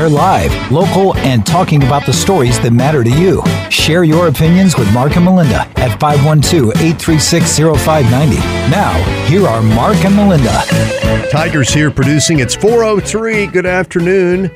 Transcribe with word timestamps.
They're 0.00 0.08
live, 0.08 0.72
local, 0.72 1.14
and 1.18 1.44
talking 1.44 1.82
about 1.82 2.06
the 2.06 2.12
stories 2.14 2.58
that 2.60 2.70
matter 2.70 3.04
to 3.04 3.10
you. 3.10 3.42
Share 3.68 4.02
your 4.02 4.28
opinions 4.28 4.74
with 4.74 4.90
Mark 4.94 5.14
and 5.16 5.26
Melinda 5.26 5.68
at 5.76 6.00
512 6.00 6.70
836 6.70 7.58
0590. 7.58 8.36
Now, 8.70 8.94
here 9.26 9.46
are 9.46 9.60
Mark 9.60 10.02
and 10.02 10.16
Melinda. 10.16 11.28
Tigers 11.30 11.68
here 11.68 11.90
producing. 11.90 12.40
It's 12.40 12.56
403. 12.56 13.48
Good 13.48 13.66
afternoon. 13.66 14.50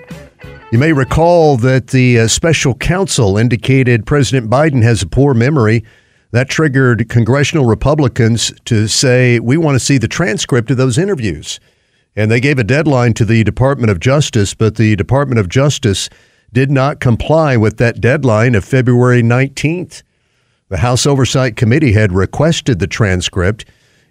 You 0.73 0.79
may 0.79 0.95
recall 0.95 1.59
that 1.59 1.89
the 1.89 2.21
uh, 2.21 2.29
special 2.29 2.75
counsel 2.75 3.37
indicated 3.37 4.07
President 4.07 4.51
Biden 4.51 4.83
has 4.83 5.03
a 5.03 5.07
poor 5.07 5.35
memory. 5.35 5.85
That 6.31 6.49
triggered 6.49 7.11
congressional 7.11 7.67
Republicans 7.67 8.51
to 8.65 8.89
say, 8.89 9.41
we 9.41 9.59
want 9.59 9.75
to 9.75 9.85
see 9.85 9.99
the 9.99 10.09
transcript 10.09 10.71
of 10.71 10.79
those 10.79 10.97
interviews. 10.97 11.61
And 12.17 12.31
they 12.31 12.41
gave 12.41 12.59
a 12.59 12.65
deadline 12.65 13.15
to 13.15 13.25
the 13.25 13.43
Department 13.45 13.91
of 13.91 14.01
Justice, 14.01 14.55
but 14.55 14.77
the 14.77 14.97
Department 14.97 15.41
of 15.41 15.49
Justice 15.49 16.09
did 16.53 16.71
not 16.71 17.01
comply 17.01 17.57
with 17.57 17.79
that 17.79 18.01
deadline 18.01 18.55
of 18.55 18.65
February 18.65 19.23
19th. 19.23 20.03
The 20.69 20.79
House 20.79 21.07
Oversight 21.07 21.57
Committee 21.57 21.93
had 21.93 22.13
requested 22.13 22.79
the 22.79 22.87
transcript, 22.87 23.65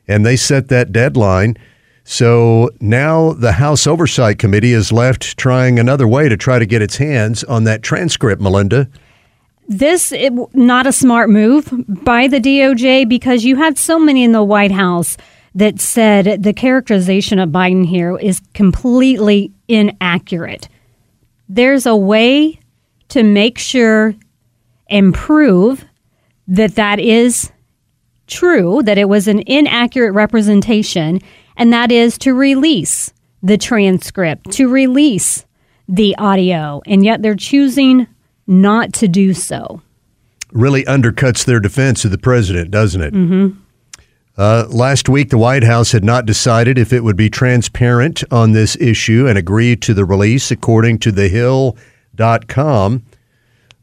and 0.07 0.25
they 0.25 0.35
set 0.35 0.67
that 0.67 0.91
deadline. 0.91 1.57
So 2.03 2.69
now 2.81 3.31
the 3.31 3.53
House 3.53 3.87
Oversight 3.87 4.37
Committee 4.37 4.73
is 4.73 4.91
left 4.91 5.37
trying 5.37 5.79
another 5.79 6.07
way 6.07 6.27
to 6.27 6.35
try 6.35 6.59
to 6.59 6.65
get 6.65 6.81
its 6.81 6.97
hands 6.97 7.43
on 7.45 7.63
that 7.63 7.81
transcript, 7.83 8.41
Melinda 8.41 8.89
this 9.67 10.11
it, 10.11 10.33
not 10.53 10.87
a 10.87 10.91
smart 10.91 11.29
move 11.29 11.71
by 11.87 12.27
the 12.27 12.39
DOJ 12.39 13.07
because 13.07 13.45
you 13.45 13.55
had 13.55 13.77
so 13.77 13.97
many 13.97 14.23
in 14.23 14.31
the 14.31 14.43
White 14.43 14.71
House 14.71 15.17
that 15.55 15.79
said 15.79 16.43
the 16.43 16.53
characterization 16.53 17.39
of 17.39 17.49
Biden 17.49 17.85
here 17.85 18.17
is 18.17 18.41
completely 18.53 19.51
inaccurate. 19.67 20.67
There's 21.47 21.85
a 21.85 21.95
way 21.95 22.59
to 23.09 23.23
make 23.23 23.57
sure 23.57 24.15
and 24.89 25.13
prove 25.13 25.85
that 26.47 26.75
that 26.75 26.99
is 26.99 27.51
true, 28.27 28.81
that 28.83 28.97
it 28.97 29.09
was 29.09 29.27
an 29.27 29.43
inaccurate 29.45 30.13
representation, 30.13 31.19
and 31.55 31.71
that 31.71 31.91
is 31.91 32.17
to 32.19 32.33
release 32.33 33.13
the 33.41 33.57
transcript, 33.57 34.51
to 34.51 34.67
release 34.67 35.45
the 35.87 36.15
audio. 36.17 36.81
And 36.85 37.03
yet 37.05 37.21
they're 37.21 37.35
choosing 37.35 38.07
not 38.47 38.93
to 38.93 39.07
do 39.07 39.33
so. 39.33 39.81
Really 40.51 40.83
undercuts 40.85 41.45
their 41.45 41.59
defense 41.59 42.05
of 42.05 42.11
the 42.11 42.17
president, 42.17 42.71
doesn't 42.71 43.01
it? 43.01 43.13
Mm-hmm. 43.13 43.59
Uh, 44.35 44.65
last 44.69 45.07
week, 45.07 45.29
the 45.29 45.37
White 45.37 45.63
House 45.63 45.91
had 45.91 46.03
not 46.03 46.25
decided 46.25 46.77
if 46.79 46.91
it 46.91 47.03
would 47.03 47.15
be 47.15 47.29
transparent 47.29 48.23
on 48.31 48.51
this 48.51 48.75
issue 48.77 49.27
and 49.27 49.37
agreed 49.37 49.81
to 49.83 49.93
the 49.93 50.05
release, 50.05 50.49
according 50.49 50.97
to 50.99 51.11
TheHill.com. 51.11 53.03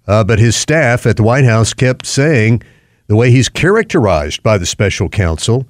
Uh, 0.09 0.25
but 0.25 0.41
his 0.41 0.57
staff 0.57 1.07
at 1.07 1.17
the 1.17 1.23
White 1.23 1.45
House 1.45 1.73
kept 1.73 2.05
saying 2.05 2.63
the 3.07 3.15
way 3.15 3.31
he's 3.31 3.49
characterized 3.49 4.43
by 4.43 4.59
the 4.59 4.67
special 4.67 5.09
counsel 5.09 5.67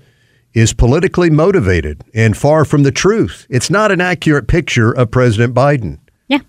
is 0.54 0.72
politically 0.72 1.28
motivated 1.28 2.02
and 2.14 2.36
far 2.36 2.64
from 2.64 2.82
the 2.82 2.90
truth. 2.90 3.46
It's 3.50 3.70
not 3.70 3.92
an 3.92 4.00
accurate 4.00 4.48
picture 4.48 4.92
of 4.92 5.10
President 5.10 5.54
Biden. 5.54 5.98
Yeah. 6.26 6.40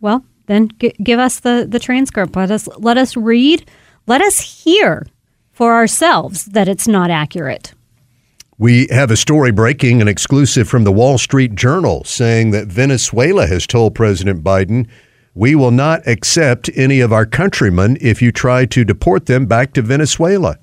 Well, 0.00 0.24
then 0.46 0.70
g- 0.78 0.94
give 1.02 1.18
us 1.18 1.40
the, 1.40 1.66
the 1.68 1.78
transcript. 1.78 2.36
Let 2.36 2.50
us 2.50 2.68
let 2.76 2.98
us 2.98 3.16
read. 3.16 3.68
Let 4.06 4.20
us 4.20 4.62
hear 4.64 5.06
for 5.52 5.74
ourselves 5.74 6.44
that 6.46 6.68
it's 6.68 6.86
not 6.86 7.10
accurate. 7.10 7.74
We 8.60 8.88
have 8.90 9.12
a 9.12 9.16
story 9.16 9.52
breaking, 9.52 10.02
an 10.02 10.08
exclusive 10.08 10.68
from 10.68 10.82
the 10.82 10.90
Wall 10.90 11.16
Street 11.16 11.54
Journal, 11.54 12.02
saying 12.04 12.50
that 12.50 12.66
Venezuela 12.66 13.46
has 13.46 13.68
told 13.68 13.94
President 13.94 14.42
Biden, 14.42 14.88
"We 15.32 15.54
will 15.54 15.70
not 15.70 16.02
accept 16.08 16.68
any 16.74 16.98
of 16.98 17.12
our 17.12 17.24
countrymen 17.24 17.96
if 18.00 18.20
you 18.20 18.32
try 18.32 18.64
to 18.66 18.84
deport 18.84 19.26
them 19.26 19.46
back 19.46 19.72
to 19.74 19.82
Venezuela. 19.82 20.58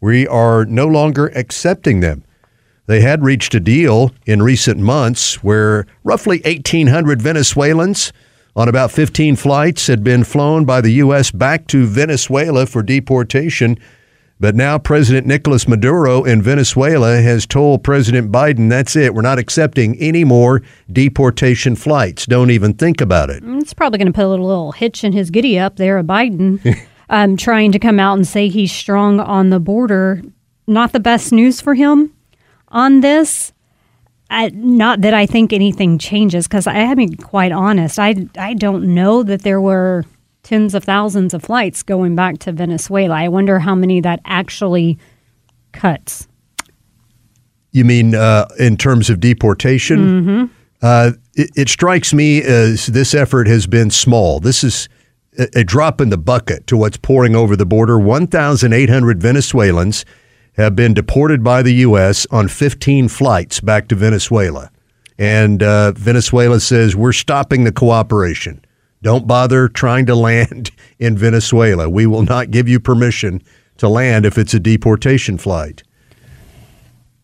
We 0.00 0.24
are 0.28 0.64
no 0.64 0.86
longer 0.86 1.32
accepting 1.34 1.98
them." 1.98 2.22
They 2.86 3.00
had 3.00 3.24
reached 3.24 3.56
a 3.56 3.60
deal 3.60 4.12
in 4.24 4.40
recent 4.40 4.78
months 4.78 5.42
where 5.42 5.86
roughly 6.04 6.40
1,800 6.44 7.20
Venezuelans 7.20 8.12
on 8.54 8.68
about 8.68 8.92
15 8.92 9.34
flights 9.34 9.88
had 9.88 10.04
been 10.04 10.22
flown 10.22 10.64
by 10.64 10.80
the 10.80 10.92
U.S. 11.04 11.32
back 11.32 11.66
to 11.68 11.86
Venezuela 11.86 12.66
for 12.66 12.84
deportation. 12.84 13.78
But 14.40 14.56
now 14.56 14.78
President 14.78 15.26
Nicolas 15.26 15.68
Maduro 15.68 16.24
in 16.24 16.40
Venezuela 16.40 17.20
has 17.20 17.46
told 17.46 17.84
President 17.84 18.32
Biden, 18.32 18.70
that's 18.70 18.96
it. 18.96 19.14
We're 19.14 19.20
not 19.20 19.38
accepting 19.38 19.98
any 19.98 20.24
more 20.24 20.62
deportation 20.90 21.76
flights. 21.76 22.24
Don't 22.24 22.50
even 22.50 22.72
think 22.72 23.02
about 23.02 23.28
it. 23.28 23.42
It's 23.44 23.74
probably 23.74 23.98
going 23.98 24.06
to 24.06 24.14
put 24.14 24.24
a 24.24 24.28
little, 24.28 24.46
little 24.46 24.72
hitch 24.72 25.04
in 25.04 25.12
his 25.12 25.30
giddy 25.30 25.58
up 25.58 25.76
there 25.76 25.98
of 25.98 26.06
Biden 26.06 26.80
um, 27.10 27.36
trying 27.36 27.70
to 27.72 27.78
come 27.78 28.00
out 28.00 28.14
and 28.14 28.26
say 28.26 28.48
he's 28.48 28.72
strong 28.72 29.20
on 29.20 29.50
the 29.50 29.60
border. 29.60 30.22
Not 30.66 30.92
the 30.92 31.00
best 31.00 31.32
news 31.32 31.60
for 31.60 31.74
him 31.74 32.14
on 32.68 33.02
this. 33.02 33.52
I, 34.30 34.48
not 34.54 35.02
that 35.02 35.12
I 35.12 35.26
think 35.26 35.52
anything 35.52 35.98
changes, 35.98 36.46
because 36.46 36.66
I, 36.66 36.76
I 36.76 36.94
mean, 36.94 37.16
quite 37.16 37.50
honest, 37.50 37.98
I 37.98 38.14
I 38.38 38.54
don't 38.54 38.94
know 38.94 39.24
that 39.24 39.42
there 39.42 39.60
were 39.60 40.04
tens 40.42 40.74
of 40.74 40.84
thousands 40.84 41.34
of 41.34 41.42
flights 41.42 41.82
going 41.82 42.14
back 42.14 42.38
to 42.38 42.52
Venezuela. 42.52 43.14
I 43.14 43.28
wonder 43.28 43.58
how 43.58 43.74
many 43.74 44.00
that 44.00 44.20
actually 44.24 44.98
cuts. 45.72 46.28
You 47.72 47.84
mean 47.84 48.14
uh, 48.14 48.46
in 48.58 48.76
terms 48.76 49.10
of 49.10 49.20
deportation? 49.20 49.98
Mm-hmm. 49.98 50.54
Uh, 50.82 51.12
it, 51.34 51.50
it, 51.56 51.68
strikes 51.68 52.14
me 52.14 52.42
as 52.42 52.86
this 52.86 53.14
effort 53.14 53.46
has 53.46 53.66
been 53.66 53.90
small. 53.90 54.40
This 54.40 54.64
is 54.64 54.88
a, 55.38 55.46
a 55.56 55.64
drop 55.64 56.00
in 56.00 56.08
the 56.08 56.18
bucket 56.18 56.66
to 56.68 56.76
what's 56.76 56.96
pouring 56.96 57.36
over 57.36 57.54
the 57.54 57.66
border. 57.66 57.98
1,800 57.98 59.20
Venezuelans 59.20 60.04
have 60.54 60.74
been 60.74 60.94
deported 60.94 61.44
by 61.44 61.62
the 61.62 61.74
U.S. 61.74 62.26
on 62.30 62.48
15 62.48 63.08
flights 63.08 63.60
back 63.60 63.88
to 63.88 63.94
Venezuela. 63.94 64.70
And 65.18 65.62
uh, 65.62 65.92
Venezuela 65.92 66.60
says, 66.60 66.96
we're 66.96 67.12
stopping 67.12 67.64
the 67.64 67.72
cooperation. 67.72 68.64
Don't 69.02 69.26
bother 69.26 69.68
trying 69.68 70.06
to 70.06 70.14
land 70.14 70.70
in 70.98 71.16
Venezuela. 71.16 71.88
We 71.88 72.06
will 72.06 72.22
not 72.22 72.50
give 72.50 72.68
you 72.68 72.80
permission 72.80 73.42
to 73.78 73.88
land 73.88 74.26
if 74.26 74.36
it's 74.36 74.54
a 74.54 74.60
deportation 74.60 75.38
flight. 75.38 75.82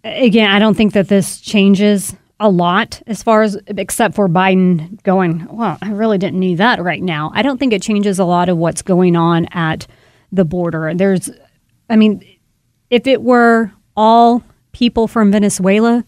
Again, 0.04 0.50
I 0.50 0.58
don't 0.58 0.76
think 0.76 0.92
that 0.94 1.08
this 1.08 1.40
changes 1.40 2.14
a 2.38 2.48
lot 2.48 3.02
as 3.06 3.22
far 3.22 3.42
as 3.42 3.58
except 3.66 4.14
for 4.14 4.28
Biden 4.28 5.02
going, 5.02 5.46
well, 5.50 5.78
I 5.82 5.90
really 5.90 6.18
didn't 6.18 6.38
need 6.38 6.58
that 6.58 6.82
right 6.82 7.02
now. 7.02 7.30
I 7.34 7.42
don't 7.42 7.58
think 7.58 7.72
it 7.72 7.82
changes 7.82 8.18
a 8.18 8.24
lot 8.24 8.48
of 8.48 8.56
what's 8.56 8.82
going 8.82 9.16
on 9.16 9.46
at 9.46 9.86
the 10.32 10.44
border. 10.44 10.92
There's 10.94 11.30
I 11.88 11.96
mean, 11.96 12.22
if 12.90 13.06
it 13.06 13.22
were 13.22 13.72
all 13.96 14.42
people 14.72 15.08
from 15.08 15.32
Venezuela 15.32 16.04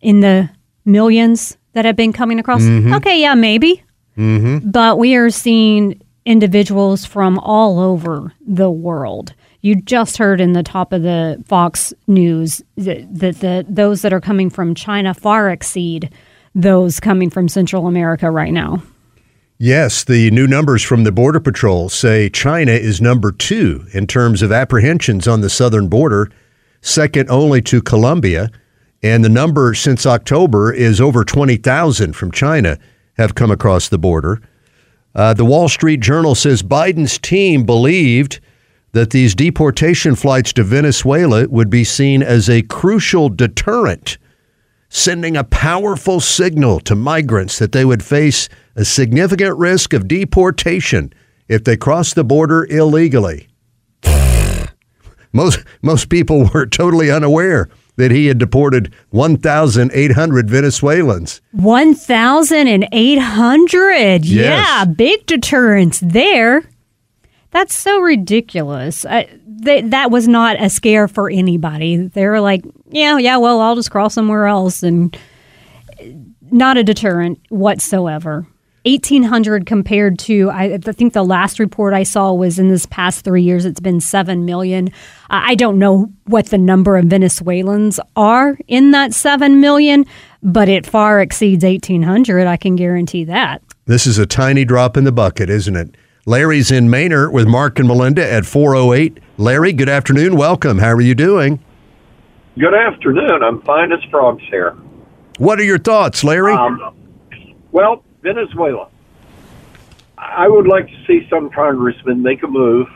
in 0.00 0.20
the 0.20 0.50
millions 0.84 1.56
that 1.72 1.84
have 1.84 1.96
been 1.96 2.12
coming 2.12 2.38
across, 2.38 2.62
mm-hmm. 2.62 2.94
okay, 2.94 3.20
yeah, 3.20 3.34
maybe. 3.34 3.82
Mm-hmm. 4.18 4.70
But 4.70 4.98
we 4.98 5.14
are 5.14 5.30
seeing 5.30 6.02
individuals 6.26 7.04
from 7.04 7.38
all 7.38 7.78
over 7.78 8.32
the 8.46 8.70
world. 8.70 9.32
You 9.62 9.80
just 9.80 10.18
heard 10.18 10.40
in 10.40 10.52
the 10.52 10.62
top 10.62 10.92
of 10.92 11.02
the 11.02 11.42
Fox 11.46 11.94
News 12.06 12.62
that, 12.76 13.06
that 13.14 13.40
the, 13.40 13.64
those 13.68 14.02
that 14.02 14.12
are 14.12 14.20
coming 14.20 14.50
from 14.50 14.74
China 14.74 15.14
far 15.14 15.50
exceed 15.50 16.12
those 16.54 17.00
coming 17.00 17.30
from 17.30 17.48
Central 17.48 17.86
America 17.86 18.30
right 18.30 18.52
now. 18.52 18.82
Yes, 19.60 20.04
the 20.04 20.30
new 20.30 20.46
numbers 20.46 20.82
from 20.82 21.02
the 21.02 21.10
Border 21.10 21.40
Patrol 21.40 21.88
say 21.88 22.28
China 22.28 22.72
is 22.72 23.00
number 23.00 23.32
two 23.32 23.86
in 23.92 24.06
terms 24.06 24.42
of 24.42 24.52
apprehensions 24.52 25.26
on 25.26 25.40
the 25.40 25.50
southern 25.50 25.88
border, 25.88 26.30
second 26.80 27.28
only 27.28 27.60
to 27.62 27.82
Colombia. 27.82 28.50
And 29.02 29.24
the 29.24 29.28
number 29.28 29.74
since 29.74 30.06
October 30.06 30.72
is 30.72 31.00
over 31.00 31.24
20,000 31.24 32.12
from 32.14 32.30
China 32.30 32.78
have 33.18 33.34
come 33.34 33.50
across 33.50 33.88
the 33.88 33.98
border. 33.98 34.40
Uh, 35.14 35.34
the 35.34 35.44
Wall 35.44 35.68
Street 35.68 36.00
Journal 36.00 36.34
says 36.34 36.62
Biden's 36.62 37.18
team 37.18 37.64
believed 37.64 38.40
that 38.92 39.10
these 39.10 39.34
deportation 39.34 40.14
flights 40.14 40.52
to 40.54 40.64
Venezuela 40.64 41.46
would 41.48 41.68
be 41.68 41.84
seen 41.84 42.22
as 42.22 42.48
a 42.48 42.62
crucial 42.62 43.28
deterrent 43.28 44.18
sending 44.88 45.36
a 45.36 45.44
powerful 45.44 46.20
signal 46.20 46.80
to 46.80 46.94
migrants 46.94 47.58
that 47.58 47.72
they 47.72 47.84
would 47.84 48.02
face 48.02 48.48
a 48.74 48.84
significant 48.84 49.56
risk 49.58 49.92
of 49.92 50.08
deportation 50.08 51.12
if 51.46 51.64
they 51.64 51.76
crossed 51.76 52.14
the 52.14 52.24
border 52.24 52.66
illegally. 52.70 53.48
most 55.32 55.60
most 55.82 56.08
people 56.08 56.48
were 56.54 56.66
totally 56.66 57.10
unaware 57.10 57.68
that 57.98 58.10
he 58.10 58.28
had 58.28 58.38
deported 58.38 58.94
1,800 59.10 60.48
Venezuelans. 60.48 61.42
1,800? 61.52 64.24
Yes. 64.24 64.24
Yeah, 64.24 64.86
big 64.86 65.26
deterrence 65.26 66.00
there. 66.00 66.62
That's 67.50 67.74
so 67.74 68.00
ridiculous. 68.00 69.04
I, 69.04 69.28
they, 69.46 69.82
that 69.82 70.10
was 70.12 70.26
not 70.28 70.62
a 70.62 70.70
scare 70.70 71.08
for 71.08 71.28
anybody. 71.28 71.96
They 71.96 72.24
were 72.26 72.40
like, 72.40 72.64
yeah, 72.88 73.18
yeah, 73.18 73.36
well, 73.36 73.60
I'll 73.60 73.74
just 73.74 73.90
crawl 73.90 74.08
somewhere 74.10 74.46
else, 74.46 74.84
and 74.84 75.18
uh, 76.00 76.04
not 76.52 76.76
a 76.76 76.84
deterrent 76.84 77.40
whatsoever. 77.48 78.46
1800 78.88 79.66
compared 79.66 80.18
to 80.18 80.48
I, 80.50 80.74
I 80.74 80.78
think 80.78 81.12
the 81.12 81.22
last 81.22 81.58
report 81.58 81.92
I 81.92 82.04
saw 82.04 82.32
was 82.32 82.58
in 82.58 82.68
this 82.68 82.86
past 82.86 83.22
three 83.22 83.42
years 83.42 83.66
it's 83.66 83.80
been 83.80 84.00
7 84.00 84.46
million. 84.46 84.90
I 85.28 85.54
don't 85.56 85.78
know 85.78 86.10
what 86.24 86.46
the 86.46 86.56
number 86.56 86.96
of 86.96 87.04
Venezuelans 87.04 88.00
are 88.16 88.58
in 88.66 88.92
that 88.92 89.12
7 89.12 89.60
million, 89.60 90.06
but 90.42 90.70
it 90.70 90.86
far 90.86 91.20
exceeds 91.20 91.64
1800. 91.64 92.46
I 92.46 92.56
can 92.56 92.76
guarantee 92.76 93.24
that. 93.24 93.62
This 93.84 94.06
is 94.06 94.16
a 94.16 94.26
tiny 94.26 94.64
drop 94.64 94.96
in 94.96 95.04
the 95.04 95.12
bucket, 95.12 95.50
isn't 95.50 95.76
it? 95.76 95.94
Larry's 96.24 96.70
in 96.70 96.88
Manor 96.88 97.30
with 97.30 97.46
Mark 97.46 97.78
and 97.78 97.88
Melinda 97.88 98.26
at 98.30 98.46
408. 98.46 99.18
Larry, 99.36 99.72
good 99.72 99.88
afternoon. 99.88 100.36
Welcome. 100.36 100.78
How 100.78 100.92
are 100.92 101.00
you 101.00 101.14
doing? 101.14 101.62
Good 102.58 102.74
afternoon. 102.74 103.42
I'm 103.42 103.60
fine 103.62 103.92
as 103.92 104.02
frogs 104.10 104.42
here. 104.50 104.76
What 105.38 105.60
are 105.60 105.64
your 105.64 105.78
thoughts, 105.78 106.24
Larry? 106.24 106.54
Um, 106.54 106.94
well, 107.70 108.02
Venezuela. 108.22 108.88
I 110.16 110.48
would 110.48 110.66
like 110.66 110.88
to 110.88 111.04
see 111.06 111.26
some 111.30 111.50
congressman 111.50 112.22
make 112.22 112.42
a 112.42 112.48
move 112.48 112.88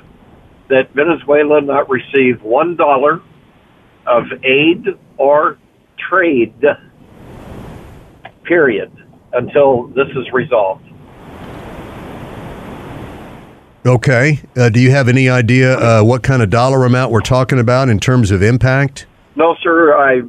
that 0.69 0.93
Venezuela 0.95 1.61
not 1.61 1.89
receive 1.89 2.43
one 2.43 2.77
dollar 2.77 3.21
of 4.07 4.25
aid 4.43 4.87
or 5.17 5.59
trade, 5.99 6.55
period, 8.45 8.91
until 9.33 9.87
this 9.89 10.09
is 10.17 10.33
resolved. 10.33 10.85
Okay. 13.85 14.41
Uh, 14.57 14.69
do 14.69 14.81
you 14.81 14.91
have 14.91 15.09
any 15.09 15.29
idea 15.29 15.77
uh, 15.77 16.03
what 16.03 16.23
kind 16.23 16.43
of 16.43 16.51
dollar 16.51 16.85
amount 16.85 17.11
we're 17.11 17.21
talking 17.21 17.59
about 17.59 17.89
in 17.89 17.99
terms 17.99 18.31
of 18.31 18.43
impact? 18.43 19.07
No, 19.35 19.57
sir. 19.63 19.97
I, 19.97 20.23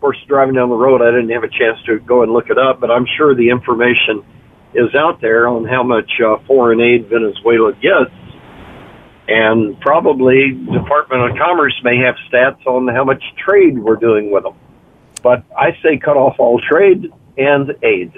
course, 0.00 0.18
driving 0.28 0.54
down 0.54 0.68
the 0.70 0.76
road, 0.76 1.02
I 1.02 1.10
didn't 1.10 1.30
have 1.30 1.44
a 1.44 1.48
chance 1.48 1.78
to 1.86 1.98
go 2.00 2.22
and 2.22 2.32
look 2.32 2.50
it 2.50 2.58
up, 2.58 2.80
but 2.80 2.90
I'm 2.90 3.06
sure 3.16 3.34
the 3.34 3.50
information 3.50 4.24
is 4.74 4.94
out 4.94 5.20
there 5.20 5.48
on 5.48 5.64
how 5.64 5.82
much 5.82 6.10
uh, 6.24 6.36
foreign 6.46 6.80
aid 6.80 7.08
Venezuela 7.08 7.72
gets. 7.74 8.10
And 9.28 9.78
probably 9.80 10.52
Department 10.72 11.30
of 11.30 11.36
Commerce 11.38 11.74
may 11.84 11.98
have 11.98 12.16
stats 12.30 12.66
on 12.66 12.88
how 12.88 13.04
much 13.04 13.22
trade 13.44 13.78
we're 13.78 13.96
doing 13.96 14.30
with 14.32 14.42
them. 14.44 14.54
But 15.22 15.44
I 15.56 15.72
say 15.82 15.98
cut 15.98 16.16
off 16.16 16.36
all 16.38 16.60
trade 16.60 17.12
and 17.36 17.72
aid. 17.82 18.12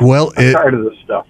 Well, 0.00 0.32
I'm 0.36 0.44
it, 0.46 0.52
tired 0.52 0.74
of 0.74 0.84
this 0.84 0.98
stuff. 1.04 1.26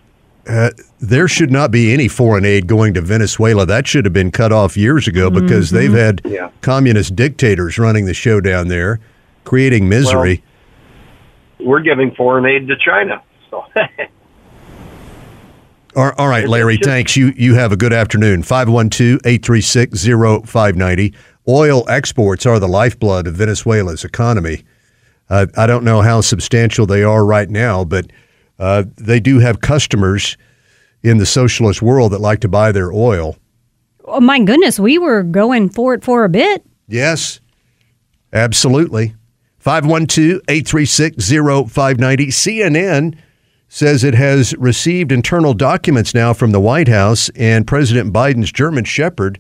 Uh, 0.49 0.71
there 0.99 1.29
should 1.29 1.51
not 1.53 1.71
be 1.71 1.93
any 1.93 2.09
foreign 2.09 2.45
aid 2.45 2.67
going 2.67 2.95
to 2.95 3.01
Venezuela. 3.01 3.65
That 3.67 3.87
should 3.87 4.05
have 4.07 4.15
been 4.15 4.33
cut 4.33 4.53
off 4.53 4.77
years 4.77 5.07
ago 5.07 5.31
because 5.31 5.71
Mm-hmm. 5.71 5.77
they've 5.77 5.93
had 5.93 6.23
Yeah. 6.25 6.51
communist 6.61 7.15
dictators 7.15 7.79
running 7.79 8.07
the 8.07 8.15
show 8.15 8.41
down 8.41 8.69
there, 8.69 8.99
creating 9.51 9.89
misery. 9.89 10.45
We're 11.59 11.81
giving 11.81 12.15
foreign 12.15 12.47
aid 12.47 12.69
to 12.69 12.77
China. 12.77 13.21
So 13.51 13.65
all, 15.97 16.13
all 16.17 16.29
right, 16.29 16.49
Larry, 16.49 16.77
thanks. 16.77 17.17
You 17.17 17.33
you 17.37 17.55
have 17.55 17.73
a 17.73 17.77
good 17.77 17.93
afternoon. 17.93 18.45
512-836-0590. 18.45 21.17
Oil 21.49 21.85
exports 21.89 22.47
are 22.47 22.61
the 22.61 22.69
lifeblood 22.69 23.27
of 23.27 23.35
Venezuela's 23.35 24.05
economy. 24.05 24.63
Uh, 25.29 25.47
I 25.57 25.67
don't 25.67 25.83
know 25.83 26.01
how 26.01 26.21
substantial 26.21 26.87
they 26.87 27.03
are 27.03 27.27
right 27.27 27.51
now, 27.51 27.85
but 27.85 28.13
uh, 28.61 28.85
they 28.99 29.19
do 29.19 29.41
have 29.41 29.61
customers 29.61 30.37
in 31.03 31.19
the 31.19 31.27
socialist 31.27 31.83
world 31.83 32.13
that 32.13 32.21
like 32.21 32.39
to 32.43 32.49
buy 32.49 32.71
their 32.71 32.93
oil. 32.93 33.37
Oh, 34.05 34.21
my 34.21 34.39
goodness, 34.39 34.79
we 34.79 34.97
were 34.97 35.25
going 35.25 35.71
for 35.71 35.93
it 35.95 36.05
for 36.05 36.23
a 36.23 36.29
bit. 36.29 36.65
Yes, 36.87 37.41
absolutely. 38.33 39.17
512 39.61 40.41
836 40.49 41.29
0590. 41.29 42.27
CNN 42.29 43.17
says 43.69 44.03
it 44.03 44.15
has 44.15 44.55
received 44.57 45.13
internal 45.13 45.55
documents 45.55 46.13
now 46.15 46.33
from 46.33 46.51
the 46.51 46.61
White 46.61 46.89
House, 46.89 47.29
and 47.37 47.67
President 47.67 48.13
Biden's 48.13 48.51
German 48.51 48.85
Shepherd 48.85 49.39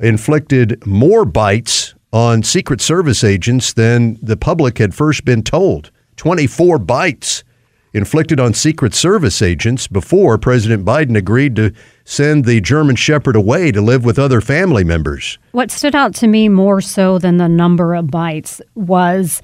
inflicted 0.00 0.86
more 0.86 1.24
bites 1.24 1.94
on 2.12 2.42
Secret 2.42 2.80
Service 2.80 3.22
agents 3.22 3.72
than 3.72 4.16
the 4.22 4.36
public 4.36 4.78
had 4.78 4.94
first 4.94 5.24
been 5.24 5.42
told. 5.42 5.90
24 6.16 6.78
bites 6.78 7.44
inflicted 7.92 8.38
on 8.40 8.54
Secret 8.54 8.94
Service 8.94 9.42
agents 9.42 9.86
before 9.86 10.38
President 10.38 10.84
Biden 10.84 11.16
agreed 11.16 11.56
to 11.56 11.72
send 12.08 12.46
the 12.46 12.58
German 12.58 12.96
Shepherd 12.96 13.36
away 13.36 13.70
to 13.70 13.82
live 13.82 14.02
with 14.02 14.18
other 14.18 14.40
family 14.40 14.82
members. 14.82 15.38
What 15.52 15.70
stood 15.70 15.94
out 15.94 16.14
to 16.16 16.26
me 16.26 16.48
more 16.48 16.80
so 16.80 17.18
than 17.18 17.36
the 17.36 17.50
number 17.50 17.94
of 17.94 18.10
bites 18.10 18.62
was 18.74 19.42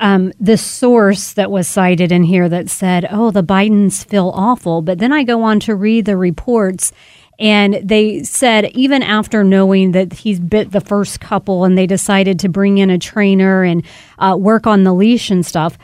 um, 0.00 0.32
the 0.40 0.56
source 0.56 1.32
that 1.34 1.52
was 1.52 1.68
cited 1.68 2.10
in 2.10 2.24
here 2.24 2.48
that 2.48 2.68
said, 2.68 3.06
oh, 3.12 3.30
the 3.30 3.44
Bidens 3.44 4.04
feel 4.04 4.32
awful. 4.34 4.82
But 4.82 4.98
then 4.98 5.12
I 5.12 5.22
go 5.22 5.44
on 5.44 5.60
to 5.60 5.76
read 5.76 6.04
the 6.04 6.16
reports. 6.16 6.92
And 7.38 7.74
they 7.74 8.24
said, 8.24 8.72
even 8.72 9.04
after 9.04 9.44
knowing 9.44 9.92
that 9.92 10.12
he's 10.12 10.40
bit 10.40 10.72
the 10.72 10.80
first 10.80 11.20
couple 11.20 11.64
and 11.64 11.78
they 11.78 11.86
decided 11.86 12.40
to 12.40 12.48
bring 12.48 12.78
in 12.78 12.90
a 12.90 12.98
trainer 12.98 13.62
and 13.62 13.84
uh, 14.18 14.36
work 14.36 14.66
on 14.66 14.82
the 14.82 14.92
leash 14.92 15.30
and 15.30 15.46
stuff, 15.46 15.78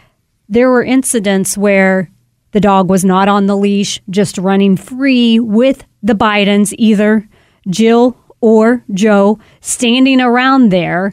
there 0.49 0.70
were 0.70 0.82
incidents 0.82 1.56
where 1.56 2.11
the 2.56 2.61
dog 2.61 2.88
was 2.88 3.05
not 3.05 3.29
on 3.29 3.44
the 3.44 3.55
leash, 3.55 4.00
just 4.08 4.38
running 4.38 4.79
free 4.79 5.38
with 5.38 5.85
the 6.03 6.14
Bidens, 6.14 6.75
either 6.79 7.29
Jill 7.69 8.17
or 8.41 8.82
Joe, 8.94 9.38
standing 9.61 10.23
around 10.23 10.70
there. 10.73 11.12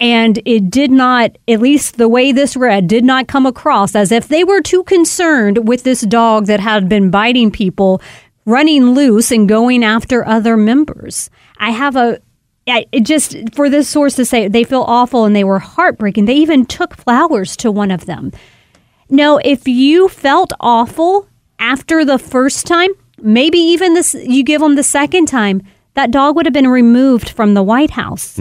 And 0.00 0.42
it 0.44 0.70
did 0.70 0.90
not, 0.90 1.38
at 1.46 1.60
least 1.60 1.96
the 1.96 2.08
way 2.08 2.32
this 2.32 2.56
read, 2.56 2.88
did 2.88 3.04
not 3.04 3.28
come 3.28 3.46
across 3.46 3.94
as 3.94 4.10
if 4.10 4.26
they 4.26 4.42
were 4.42 4.60
too 4.60 4.82
concerned 4.82 5.68
with 5.68 5.84
this 5.84 6.00
dog 6.00 6.46
that 6.46 6.58
had 6.58 6.88
been 6.88 7.08
biting 7.08 7.52
people, 7.52 8.02
running 8.44 8.96
loose 8.96 9.30
and 9.30 9.48
going 9.48 9.84
after 9.84 10.26
other 10.26 10.56
members. 10.56 11.30
I 11.58 11.70
have 11.70 11.94
a, 11.94 12.18
I, 12.66 12.86
it 12.90 13.04
just 13.04 13.36
for 13.54 13.70
this 13.70 13.88
source 13.88 14.16
to 14.16 14.24
say 14.24 14.48
they 14.48 14.64
feel 14.64 14.82
awful 14.82 15.24
and 15.24 15.36
they 15.36 15.44
were 15.44 15.60
heartbreaking. 15.60 16.24
They 16.24 16.34
even 16.34 16.66
took 16.66 16.96
flowers 16.96 17.56
to 17.58 17.70
one 17.70 17.92
of 17.92 18.06
them. 18.06 18.32
No, 19.10 19.38
if 19.44 19.68
you 19.68 20.08
felt 20.08 20.52
awful 20.60 21.28
after 21.58 22.04
the 22.04 22.18
first 22.18 22.66
time, 22.66 22.90
maybe 23.20 23.58
even 23.58 23.94
this 23.94 24.14
you 24.14 24.42
give 24.42 24.60
them 24.60 24.74
the 24.76 24.82
second 24.82 25.26
time, 25.26 25.62
that 25.94 26.10
dog 26.10 26.36
would 26.36 26.46
have 26.46 26.52
been 26.52 26.68
removed 26.68 27.30
from 27.30 27.54
the 27.54 27.62
White 27.62 27.90
House. 27.90 28.38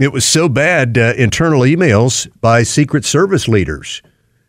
It 0.00 0.12
was 0.12 0.24
so 0.24 0.48
bad, 0.48 0.98
uh, 0.98 1.12
internal 1.16 1.60
emails 1.60 2.28
by 2.40 2.64
Secret 2.64 3.04
Service 3.04 3.46
leaders 3.46 4.02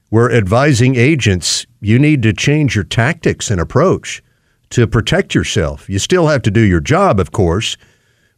were 0.10 0.32
advising 0.32 0.96
agents 0.96 1.68
you 1.82 2.00
need 2.00 2.24
to 2.24 2.34
change 2.34 2.74
your 2.74 2.84
tactics 2.84 3.52
and 3.52 3.62
approach 3.62 4.24
to 4.72 4.88
protect 4.88 5.36
yourself. 5.36 5.88
You 5.88 6.00
still 6.00 6.28
have 6.28 6.42
to 6.44 6.52
do 6.52 6.62
your 6.62 6.80
job, 6.80 7.20
of 7.20 7.32
course, 7.32 7.78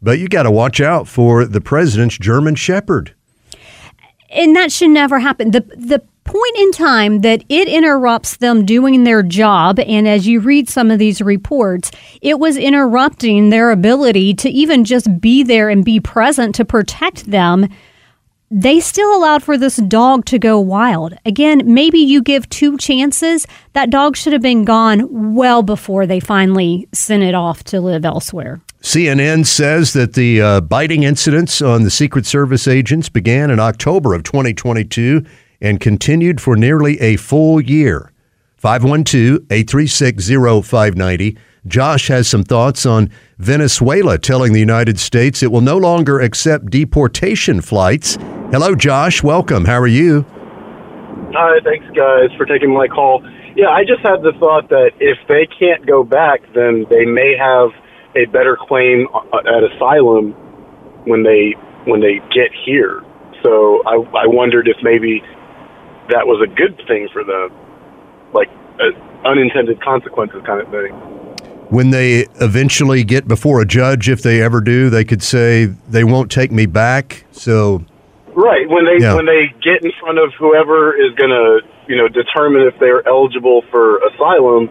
but 0.02 0.20
you 0.20 0.28
got 0.28 0.44
to 0.44 0.52
watch 0.52 0.82
out 0.82 1.08
for 1.08 1.46
the 1.46 1.62
president's 1.62 2.18
German 2.18 2.56
Shepherd. 2.56 3.14
and 4.30 4.54
that 4.58 4.72
should 4.74 4.90
never 4.90 5.20
happen. 5.20 5.52
The 5.52 5.62
the 5.62 6.04
point 6.28 6.58
in 6.58 6.72
time 6.72 7.22
that 7.22 7.44
it 7.50 7.68
interrupts 7.68 8.38
them 8.38 8.66
doing 8.66 9.04
their 9.04 9.24
job, 9.24 9.80
and 9.80 10.08
as 10.08 10.28
you 10.28 10.40
read 10.40 10.70
some 10.70 10.92
of 10.92 11.00
these 11.00 11.22
reports, 11.22 11.90
it 12.22 12.38
was 12.38 12.58
interrupting 12.58 13.50
their 13.50 13.72
ability 13.72 14.34
to 14.36 14.50
even 14.50 14.84
just 14.84 15.20
be 15.20 15.42
there 15.42 15.70
and 15.70 15.84
be 15.84 16.00
present 16.00 16.54
to 16.56 16.66
protect 16.66 17.32
them. 17.32 17.68
They 18.50 18.80
still 18.80 19.18
allowed 19.18 19.44
for 19.44 19.58
this 19.58 19.78
dog 19.78 20.26
to 20.26 20.40
go 20.40 20.60
wild. 20.60 21.14
Again, 21.26 21.62
maybe 21.66 22.00
you 22.00 22.22
give 22.22 22.48
two 22.50 22.78
chances. 22.78 23.46
That 23.74 23.90
dog 23.90 24.16
should 24.16 24.34
have 24.34 24.42
been 24.42 24.64
gone 24.64 25.36
well 25.36 25.64
before 25.64 26.06
they 26.06 26.20
finally 26.20 26.88
sent 26.94 27.24
it 27.24 27.36
off 27.36 27.64
to 27.66 27.82
live 27.82 28.06
elsewhere. 28.06 28.62
CNN 28.82 29.46
says 29.46 29.94
that 29.94 30.14
the 30.14 30.42
uh, 30.42 30.62
biting 30.62 31.04
incidents 31.04 31.62
on 31.62 31.84
the 31.84 31.90
Secret 31.90 32.26
Service 32.26 32.68
agents 32.68 33.10
began 33.10 33.50
in 33.50 33.60
October 33.60 34.14
of 34.14 34.24
2022 34.24 35.26
and 35.62 35.80
continued 35.80 36.42
for 36.42 36.56
nearly 36.56 37.00
a 37.00 37.16
full 37.18 37.62
year. 37.62 38.12
512 38.58 39.40
836 39.52 40.28
0590. 40.68 41.38
Josh 41.68 42.08
has 42.08 42.28
some 42.28 42.44
thoughts 42.44 42.86
on 42.86 43.12
Venezuela 43.38 44.18
telling 44.18 44.54
the 44.54 44.60
United 44.60 45.00
States 45.00 45.44
it 45.44 45.52
will 45.52 45.62
no 45.62 45.78
longer 45.78 46.20
accept 46.20 46.70
deportation 46.70 47.62
flights. 47.62 48.16
Hello, 48.52 48.74
Josh. 48.74 49.22
Welcome. 49.22 49.66
How 49.66 49.80
are 49.80 49.88
you? 49.88 50.26
Hi, 51.34 51.60
thanks 51.64 51.86
guys 51.96 52.36
for 52.38 52.46
taking 52.46 52.74
my 52.74 52.88
call. 52.88 53.22
Yeah, 53.56 53.68
I 53.68 53.84
just 53.84 54.02
had 54.02 54.22
the 54.24 54.32
thought 54.40 54.70
that 54.70 54.92
if 55.00 55.18
they 55.28 55.46
can't 55.60 55.86
go 55.86 56.04
back, 56.04 56.42
then 56.56 56.86
they 56.90 57.06
may 57.06 57.36
have 57.38 57.70
a 58.16 58.26
better 58.32 58.58
claim 58.58 59.08
uh, 59.14 59.38
at 59.46 59.64
asylum 59.76 60.32
when 61.06 61.24
they 61.24 61.54
when 61.86 62.00
they 62.02 62.20
get 62.34 62.50
here. 62.66 63.04
So 63.44 63.84
I 63.86 64.24
I 64.24 64.26
wondered 64.26 64.68
if 64.68 64.78
maybe 64.82 65.22
that 66.10 66.26
was 66.28 66.42
a 66.42 66.48
good 66.54 66.82
thing 66.88 67.10
for 67.12 67.24
them, 67.24 67.52
like 68.34 68.50
uh, 68.80 69.28
unintended 69.28 69.82
consequences 69.82 70.42
kind 70.46 70.62
of 70.62 70.70
thing. 70.70 70.94
When 71.70 71.90
they 71.90 72.28
eventually 72.40 73.04
get 73.04 73.28
before 73.28 73.62
a 73.62 73.66
judge, 73.66 74.08
if 74.08 74.22
they 74.22 74.42
ever 74.42 74.62
do, 74.62 74.90
they 74.90 75.04
could 75.04 75.22
say 75.22 75.66
they 75.66 76.04
won't 76.04 76.32
take 76.32 76.52
me 76.52 76.66
back. 76.66 77.26
So 77.32 77.84
Right 78.34 78.70
when 78.70 78.86
they 78.86 79.04
Yeah. 79.04 79.16
when 79.16 79.26
they 79.26 79.52
get 79.64 79.84
in 79.84 79.92
front 80.00 80.20
of 80.20 80.34
whoever 80.36 80.94
is 80.94 81.14
going 81.16 81.32
to 81.32 81.62
you 81.88 81.96
know, 81.96 82.08
determine 82.08 82.68
if 82.68 82.78
they're 82.80 83.06
eligible 83.08 83.64
for 83.72 84.00
asylum, 84.12 84.70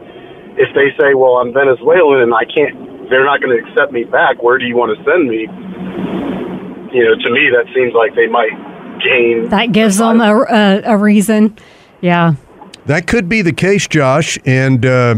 if 0.56 0.68
they 0.74 0.92
say, 1.00 1.14
"Well, 1.14 1.40
I'm 1.40 1.52
Venezuelan 1.52 2.20
and 2.20 2.32
I 2.34 2.44
can't," 2.44 3.08
they're 3.08 3.24
not 3.24 3.40
going 3.40 3.56
to 3.56 3.60
accept 3.64 3.92
me 3.92 4.04
back. 4.04 4.42
Where 4.42 4.58
do 4.58 4.66
you 4.66 4.76
want 4.76 4.96
to 4.96 5.04
send 5.04 5.28
me? 5.28 5.48
You 6.92 7.04
know, 7.04 7.14
to 7.16 7.30
me, 7.30 7.50
that 7.50 7.66
seems 7.74 7.92
like 7.94 8.14
they 8.14 8.26
might 8.26 8.52
gain. 9.02 9.48
That 9.48 9.72
gives 9.72 9.98
them 9.98 10.20
a, 10.20 10.42
a, 10.42 10.82
a 10.84 10.96
reason. 10.96 11.56
Yeah. 12.00 12.34
That 12.86 13.06
could 13.06 13.28
be 13.28 13.42
the 13.42 13.52
case, 13.52 13.86
Josh. 13.88 14.38
And 14.46 14.86
uh, 14.86 15.16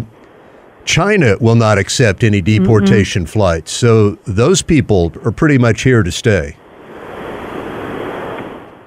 China 0.85 1.37
will 1.41 1.55
not 1.55 1.77
accept 1.79 2.25
any 2.25 2.41
deportation 2.41 3.25
mm 3.25 3.29
flights. 3.29 3.73
So 3.73 4.13
those 4.25 4.63
people 4.63 5.13
are 5.25 5.31
pretty 5.31 5.59
much 5.59 5.83
here 5.83 6.03
to 6.03 6.11
stay. 6.11 6.57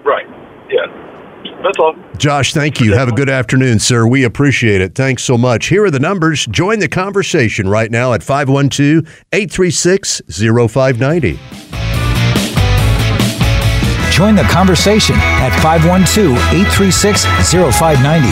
Right. 0.03 0.25
Yeah. 0.69 0.87
That's 1.63 1.77
all. 1.77 1.95
Josh, 2.17 2.53
thank 2.53 2.81
you. 2.81 2.93
Have 2.93 3.09
a 3.09 3.11
good 3.11 3.29
afternoon, 3.29 3.77
sir. 3.77 4.07
We 4.07 4.23
appreciate 4.23 4.81
it. 4.81 4.95
Thanks 4.95 5.23
so 5.23 5.37
much. 5.37 5.67
Here 5.67 5.85
are 5.85 5.91
the 5.91 5.99
numbers. 5.99 6.47
Join 6.47 6.79
the 6.79 6.87
conversation 6.87 7.69
right 7.69 7.91
now 7.91 8.13
at 8.13 8.23
512 8.23 9.05
836 9.31 10.21
0590. 10.27 11.70
Join 14.21 14.35
the 14.35 14.43
conversation 14.43 15.15
at 15.17 15.49
512 15.63 16.37
836 16.53 17.25
0590. 17.73 18.29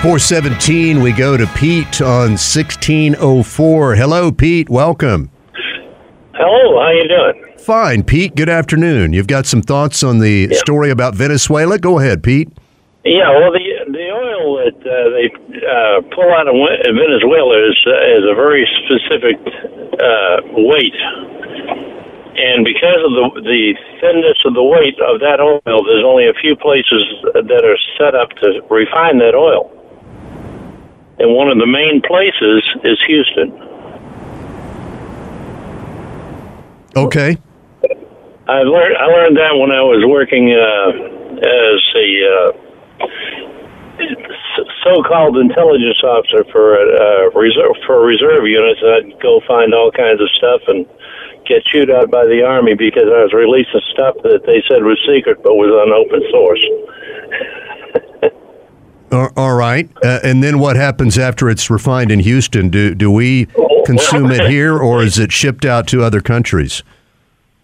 417, 0.00 1.02
we 1.02 1.10
go 1.10 1.36
to 1.36 1.44
Pete 1.58 2.00
on 2.00 2.38
1604. 2.38 3.96
Hello, 3.96 4.30
Pete. 4.30 4.70
Welcome. 4.70 5.28
Hello, 6.34 6.80
how 6.80 6.90
you 6.92 7.08
doing? 7.08 7.58
Fine, 7.58 8.04
Pete. 8.04 8.36
Good 8.36 8.48
afternoon. 8.48 9.12
You've 9.12 9.26
got 9.26 9.46
some 9.46 9.60
thoughts 9.60 10.04
on 10.04 10.20
the 10.20 10.46
Yeah. 10.48 10.58
story 10.58 10.90
about 10.90 11.16
Venezuela? 11.16 11.76
Go 11.76 11.98
ahead, 11.98 12.22
Pete. 12.22 12.48
Yeah, 13.04 13.30
well, 13.30 13.50
the 13.50 13.66
the 13.90 14.06
oil 14.12 14.56
that 14.62 14.78
uh, 14.86 15.10
they 15.18 15.26
uh, 15.66 16.00
pull 16.14 16.30
out 16.30 16.46
of 16.46 16.54
Venezuela 16.54 17.58
is 17.68 17.76
uh, 17.88 18.18
is 18.18 18.24
a 18.30 18.34
very 18.36 18.64
specific 18.86 19.36
uh, 19.98 20.36
weight, 20.62 20.94
and 22.36 22.64
because 22.64 22.98
of 23.06 23.12
the 23.14 23.40
the 23.42 23.74
thinness 24.00 24.38
of 24.44 24.54
the 24.54 24.62
weight 24.62 24.98
of 24.98 25.20
that 25.20 25.38
oil, 25.38 25.62
there's 25.64 26.04
only 26.04 26.26
a 26.26 26.34
few 26.34 26.56
places 26.56 27.02
that 27.34 27.62
are 27.62 27.78
set 27.98 28.14
up 28.14 28.30
to 28.42 28.60
refine 28.70 29.18
that 29.18 29.34
oil, 29.34 29.70
and 31.18 31.34
one 31.34 31.48
of 31.48 31.58
the 31.58 31.66
main 31.66 32.02
places 32.02 32.62
is 32.82 32.98
Houston. 33.06 33.54
Okay. 36.96 37.38
I 38.46 38.60
learned 38.66 38.96
I 38.98 39.06
learned 39.06 39.36
that 39.36 39.54
when 39.54 39.70
I 39.70 39.82
was 39.82 40.02
working 40.06 40.50
uh, 40.52 40.90
as 41.38 41.80
a 41.94 42.08
uh, 42.28 42.52
so-called 44.82 45.38
intelligence 45.38 46.02
officer 46.02 46.44
for 46.50 46.76
uh, 46.76 47.30
reserve 47.30 47.78
for 47.86 48.04
reserve 48.04 48.46
units. 48.46 48.80
I'd 48.82 49.20
go 49.22 49.40
find 49.46 49.72
all 49.72 49.90
kinds 49.90 50.20
of 50.20 50.28
stuff 50.36 50.62
and 50.68 50.86
get 51.46 51.64
chewed 51.66 51.90
out 51.90 52.10
by 52.10 52.24
the 52.24 52.42
army 52.42 52.74
because 52.74 53.04
I 53.04 53.22
was 53.22 53.32
releasing 53.32 53.80
stuff 53.92 54.16
that 54.22 54.42
they 54.46 54.62
said 54.68 54.82
was 54.82 54.98
secret 55.08 55.42
but 55.42 55.54
was 55.54 55.70
on 55.70 55.92
open 55.92 56.22
source. 56.30 56.64
All- 59.36 59.54
right. 59.54 59.88
Uh, 60.02 60.18
and 60.24 60.42
then 60.42 60.58
what 60.58 60.74
happens 60.76 61.18
after 61.18 61.48
it's 61.48 61.70
refined 61.70 62.10
in 62.10 62.18
Houston? 62.20 62.68
Do 62.68 62.94
do 62.94 63.10
we 63.10 63.46
consume 63.86 64.30
it 64.32 64.50
here 64.50 64.76
or 64.76 65.02
is 65.02 65.18
it 65.18 65.30
shipped 65.30 65.64
out 65.64 65.86
to 65.88 66.02
other 66.02 66.20
countries? 66.20 66.82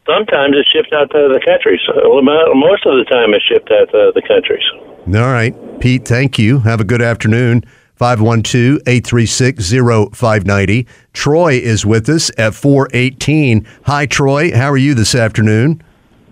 Sometimes 0.06 0.54
it's 0.56 0.68
shipped 0.70 0.92
out 0.92 1.10
to 1.10 1.26
other 1.26 1.40
countries. 1.40 1.80
Most 1.88 2.86
of 2.86 2.96
the 2.98 3.04
time, 3.10 3.34
it's 3.34 3.44
shipped 3.44 3.70
out 3.70 3.90
to 3.90 4.08
other 4.08 4.22
countries. 4.22 4.64
All 5.06 5.32
right. 5.32 5.54
Pete, 5.80 6.06
thank 6.06 6.38
you. 6.38 6.60
Have 6.60 6.80
a 6.80 6.84
good 6.84 7.02
afternoon. 7.02 7.64
512-836-0590. 8.00 10.86
Troy 11.12 11.52
is 11.52 11.84
with 11.84 12.08
us 12.08 12.30
at 12.38 12.54
418. 12.54 13.66
Hi, 13.84 14.06
Troy. 14.06 14.56
How 14.56 14.70
are 14.70 14.78
you 14.78 14.94
this 14.94 15.14
afternoon? 15.14 15.82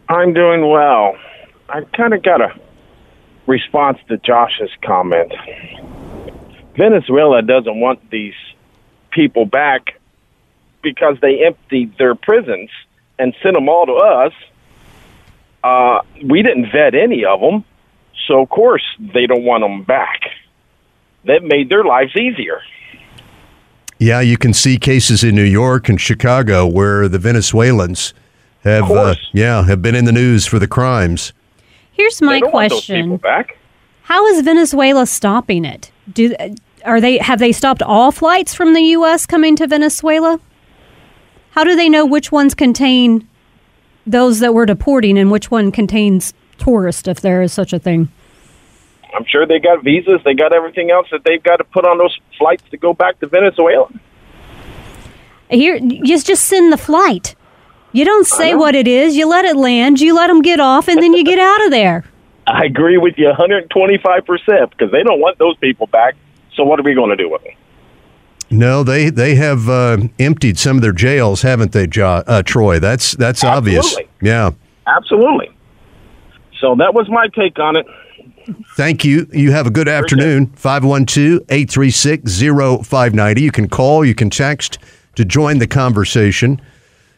I'm 0.08 0.32
doing 0.32 0.70
well. 0.70 1.14
I 1.68 1.82
kind 1.94 2.14
of 2.14 2.22
got 2.22 2.40
a 2.40 2.58
response 3.46 3.98
to 4.08 4.16
Josh's 4.16 4.70
comment. 4.82 5.30
Venezuela 6.74 7.42
doesn't 7.42 7.78
want 7.78 8.10
these 8.10 8.32
people 9.10 9.44
back 9.44 10.00
because 10.80 11.18
they 11.20 11.44
emptied 11.44 11.98
their 11.98 12.14
prisons 12.14 12.70
and 13.18 13.34
sent 13.42 13.54
them 13.54 13.68
all 13.68 13.84
to 13.84 13.92
us. 13.92 14.32
Uh, 15.62 16.00
we 16.24 16.40
didn't 16.40 16.72
vet 16.72 16.94
any 16.94 17.26
of 17.26 17.40
them, 17.40 17.62
so 18.26 18.40
of 18.40 18.48
course 18.48 18.84
they 18.98 19.26
don't 19.26 19.44
want 19.44 19.62
them 19.62 19.82
back. 19.82 20.22
That 21.24 21.42
made 21.42 21.68
their 21.68 21.84
lives 21.84 22.16
easier. 22.16 22.60
Yeah, 23.98 24.20
you 24.20 24.36
can 24.36 24.54
see 24.54 24.78
cases 24.78 25.24
in 25.24 25.34
New 25.34 25.42
York 25.42 25.88
and 25.88 26.00
Chicago 26.00 26.66
where 26.66 27.08
the 27.08 27.18
Venezuelans 27.18 28.14
have 28.62 28.90
uh, 28.90 29.14
yeah, 29.32 29.64
have 29.64 29.82
been 29.82 29.94
in 29.94 30.04
the 30.04 30.12
news 30.12 30.46
for 30.46 30.58
the 30.58 30.68
crimes. 30.68 31.32
Here's 31.92 32.22
my 32.22 32.34
they 32.34 32.40
don't 32.40 32.52
want 32.54 32.70
those 32.70 32.86
people 32.86 33.18
question: 33.18 33.44
back. 33.44 33.58
How 34.02 34.24
is 34.26 34.42
Venezuela 34.42 35.06
stopping 35.06 35.64
it? 35.64 35.90
Do 36.12 36.34
are 36.84 37.00
they 37.00 37.18
have 37.18 37.40
they 37.40 37.52
stopped 37.52 37.82
all 37.82 38.12
flights 38.12 38.54
from 38.54 38.72
the 38.72 38.80
U.S. 38.80 39.26
coming 39.26 39.56
to 39.56 39.66
Venezuela? 39.66 40.40
How 41.50 41.64
do 41.64 41.74
they 41.74 41.88
know 41.88 42.06
which 42.06 42.30
ones 42.30 42.54
contain 42.54 43.26
those 44.06 44.38
that 44.38 44.54
we're 44.54 44.66
deporting 44.66 45.18
and 45.18 45.30
which 45.30 45.50
one 45.50 45.72
contains 45.72 46.32
tourists, 46.56 47.08
if 47.08 47.20
there 47.20 47.42
is 47.42 47.52
such 47.52 47.72
a 47.72 47.78
thing? 47.78 48.08
I'm 49.14 49.24
sure 49.26 49.46
they 49.46 49.58
got 49.58 49.82
visas. 49.82 50.20
They 50.24 50.34
got 50.34 50.52
everything 50.52 50.90
else 50.90 51.06
that 51.10 51.22
they've 51.24 51.42
got 51.42 51.56
to 51.56 51.64
put 51.64 51.84
on 51.86 51.98
those 51.98 52.16
flights 52.36 52.64
to 52.70 52.76
go 52.76 52.92
back 52.92 53.18
to 53.20 53.26
Venezuela. 53.26 53.88
Here, 55.50 55.76
you 55.76 56.18
just 56.18 56.44
send 56.44 56.72
the 56.72 56.78
flight. 56.78 57.34
You 57.92 58.04
don't 58.04 58.26
say 58.26 58.54
what 58.54 58.74
it 58.74 58.86
is. 58.86 59.16
You 59.16 59.26
let 59.28 59.46
it 59.46 59.56
land. 59.56 59.98
You 60.00 60.14
let 60.14 60.26
them 60.26 60.42
get 60.42 60.60
off, 60.60 60.88
and 60.88 61.02
then 61.02 61.14
you 61.14 61.24
get 61.24 61.38
out 61.38 61.64
of 61.64 61.70
there. 61.70 62.04
I 62.46 62.64
agree 62.64 62.98
with 62.98 63.14
you 63.16 63.30
125% 63.30 64.70
because 64.70 64.90
they 64.90 65.02
don't 65.02 65.20
want 65.20 65.38
those 65.38 65.56
people 65.56 65.86
back. 65.86 66.16
So 66.54 66.64
what 66.64 66.80
are 66.80 66.82
we 66.82 66.94
going 66.94 67.10
to 67.10 67.16
do 67.16 67.30
with 67.30 67.42
them? 67.44 67.52
No, 68.50 68.82
they 68.82 69.10
they 69.10 69.34
have 69.34 69.68
uh, 69.68 69.98
emptied 70.18 70.58
some 70.58 70.76
of 70.76 70.82
their 70.82 70.92
jails, 70.92 71.42
haven't 71.42 71.72
they, 71.72 71.86
jo- 71.86 72.22
uh, 72.26 72.42
Troy? 72.42 72.78
That's 72.78 73.12
that's 73.12 73.44
obvious. 73.44 73.94
Yeah. 74.22 74.52
Absolutely. 74.86 75.50
So 76.58 76.74
that 76.76 76.94
was 76.94 77.08
my 77.10 77.28
take 77.28 77.58
on 77.58 77.76
it. 77.76 77.86
Thank 78.76 79.04
you. 79.04 79.26
You 79.32 79.52
have 79.52 79.66
a 79.66 79.70
good 79.70 79.88
afternoon. 79.88 80.46
512 80.56 81.42
836 81.48 82.40
0590. 82.40 83.42
You 83.42 83.50
can 83.50 83.68
call, 83.68 84.04
you 84.04 84.14
can 84.14 84.30
text 84.30 84.78
to 85.16 85.24
join 85.24 85.58
the 85.58 85.66
conversation. 85.66 86.60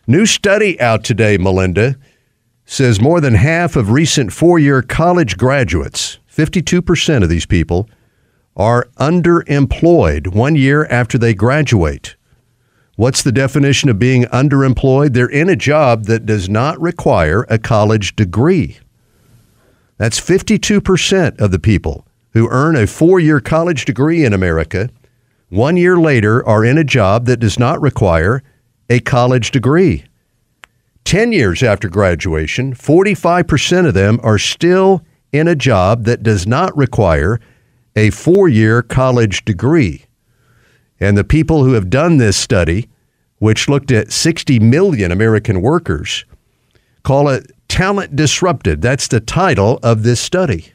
New 0.07 0.27
study 0.27 0.81
out 0.81 1.05
today, 1.05 1.37
Melinda, 1.39 1.97
says 2.65 3.01
more 3.01 3.21
than 3.21 3.35
half 3.35 3.77
of 3.77 3.91
recent 3.91 4.33
four 4.33 4.59
year 4.59 4.83
college 4.83 5.37
graduates, 5.37 6.19
52% 6.33 7.23
of 7.23 7.29
these 7.29 7.47
people, 7.47 7.89
are 8.57 8.89
underemployed 8.97 10.35
one 10.35 10.57
year 10.57 10.87
after 10.87 11.19
they 11.19 11.35
graduate. 11.35 12.17
What's 12.97 13.23
the 13.23 13.33
definition 13.33 13.89
of 13.89 13.99
being 13.99 14.25
underemployed? 14.25 15.15
They're 15.15 15.27
in 15.27 15.49
a 15.49 15.57
job 15.57 16.05
that 16.05 16.27
does 16.27 16.49
not 16.49 16.81
require 16.81 17.47
a 17.49 17.59
college 17.59 18.15
degree. 18.17 18.79
That's 20.01 20.19
52% 20.19 21.39
of 21.39 21.51
the 21.51 21.59
people 21.59 22.07
who 22.33 22.49
earn 22.51 22.75
a 22.75 22.87
four 22.87 23.21
year 23.21 23.39
college 23.39 23.85
degree 23.85 24.25
in 24.25 24.33
America, 24.33 24.89
one 25.51 25.77
year 25.77 25.99
later, 25.99 26.43
are 26.49 26.65
in 26.65 26.79
a 26.79 26.85
job 26.85 27.27
that 27.27 27.37
does 27.37 27.59
not 27.59 27.79
require 27.83 28.43
a 28.89 29.01
college 29.01 29.51
degree. 29.51 30.05
10 31.05 31.33
years 31.33 31.63
after 31.63 31.91
graduation, 31.91 32.73
45% 32.73 33.87
of 33.87 33.93
them 33.93 34.19
are 34.23 34.39
still 34.39 35.05
in 35.33 35.47
a 35.47 35.55
job 35.55 36.05
that 36.05 36.23
does 36.23 36.47
not 36.47 36.75
require 36.75 37.39
a 37.95 38.09
four 38.09 38.49
year 38.49 38.81
college 38.81 39.45
degree. 39.45 40.07
And 40.99 41.15
the 41.15 41.25
people 41.25 41.63
who 41.63 41.75
have 41.75 41.91
done 41.91 42.17
this 42.17 42.39
study, 42.39 42.89
which 43.37 43.69
looked 43.69 43.91
at 43.91 44.13
60 44.13 44.61
million 44.61 45.13
American 45.13 45.61
workers, 45.61 46.25
call 47.03 47.29
it 47.29 47.53
talent 47.71 48.17
disrupted. 48.17 48.83
That's 48.83 49.09
the 49.09 49.21
title 49.21 49.79
of 49.83 50.03
this 50.03 50.21
study. 50.21 50.73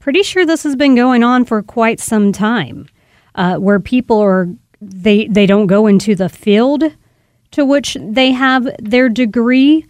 Pretty 0.00 0.22
sure 0.22 0.46
this 0.46 0.62
has 0.64 0.74
been 0.74 0.96
going 0.96 1.22
on 1.22 1.44
for 1.44 1.62
quite 1.62 2.00
some 2.00 2.32
time, 2.32 2.88
uh, 3.34 3.56
where 3.56 3.78
people 3.78 4.18
are 4.18 4.48
they 4.80 5.26
they 5.26 5.46
don't 5.46 5.66
go 5.66 5.86
into 5.86 6.14
the 6.14 6.30
field 6.30 6.84
to 7.50 7.64
which 7.64 7.96
they 8.00 8.32
have 8.32 8.68
their 8.78 9.08
degree. 9.08 9.86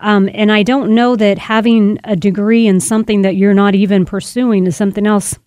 Um, 0.00 0.28
and 0.34 0.52
I 0.52 0.62
don't 0.62 0.94
know 0.94 1.16
that 1.16 1.38
having 1.38 1.98
a 2.04 2.14
degree 2.14 2.66
in 2.66 2.80
something 2.80 3.22
that 3.22 3.36
you're 3.36 3.54
not 3.54 3.74
even 3.74 4.04
pursuing 4.04 4.66
is 4.66 4.76
something 4.76 5.06
else 5.06 5.38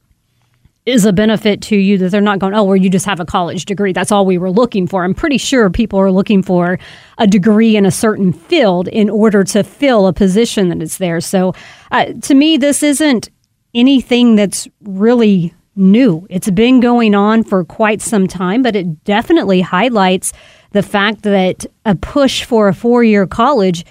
is 0.87 1.05
a 1.05 1.11
benefit 1.11 1.61
to 1.61 1.75
you 1.75 1.97
that 1.97 2.11
they're 2.11 2.21
not 2.21 2.39
going, 2.39 2.53
oh, 2.53 2.63
well, 2.63 2.75
you 2.77 2.89
just 2.89 3.05
have 3.05 3.19
a 3.19 3.25
college 3.25 3.65
degree. 3.65 3.91
That's 3.91 4.09
all 4.09 4.25
we 4.25 4.37
were 4.37 4.49
looking 4.49 4.87
for. 4.87 5.03
I'm 5.03 5.13
pretty 5.13 5.37
sure 5.37 5.69
people 5.69 5.99
are 5.99 6.11
looking 6.11 6.41
for 6.41 6.79
a 7.17 7.27
degree 7.27 7.75
in 7.75 7.85
a 7.85 7.91
certain 7.91 8.31
field 8.31 8.87
in 8.87 9.09
order 9.09 9.43
to 9.43 9.63
fill 9.63 10.07
a 10.07 10.13
position 10.13 10.69
that 10.69 10.81
is 10.81 10.97
there. 10.97 11.19
So 11.19 11.53
uh, 11.91 12.13
to 12.21 12.33
me, 12.33 12.55
this 12.55 12.83
isn't 12.83 13.29
anything 13.75 14.37
that's 14.37 14.65
really 14.81 15.53
new. 15.75 16.25
It's 16.29 16.49
been 16.49 16.79
going 16.79 17.13
on 17.13 17.43
for 17.43 17.65
quite 17.65 18.01
some 18.01 18.25
time, 18.25 18.63
but 18.63 18.77
it 18.77 19.03
definitely 19.03 19.59
highlights 19.59 20.31
the 20.71 20.83
fact 20.83 21.23
that 21.23 21.65
a 21.85 21.95
push 21.95 22.45
for 22.45 22.69
a 22.69 22.73
four 22.73 23.03
year 23.03 23.27
college 23.27 23.85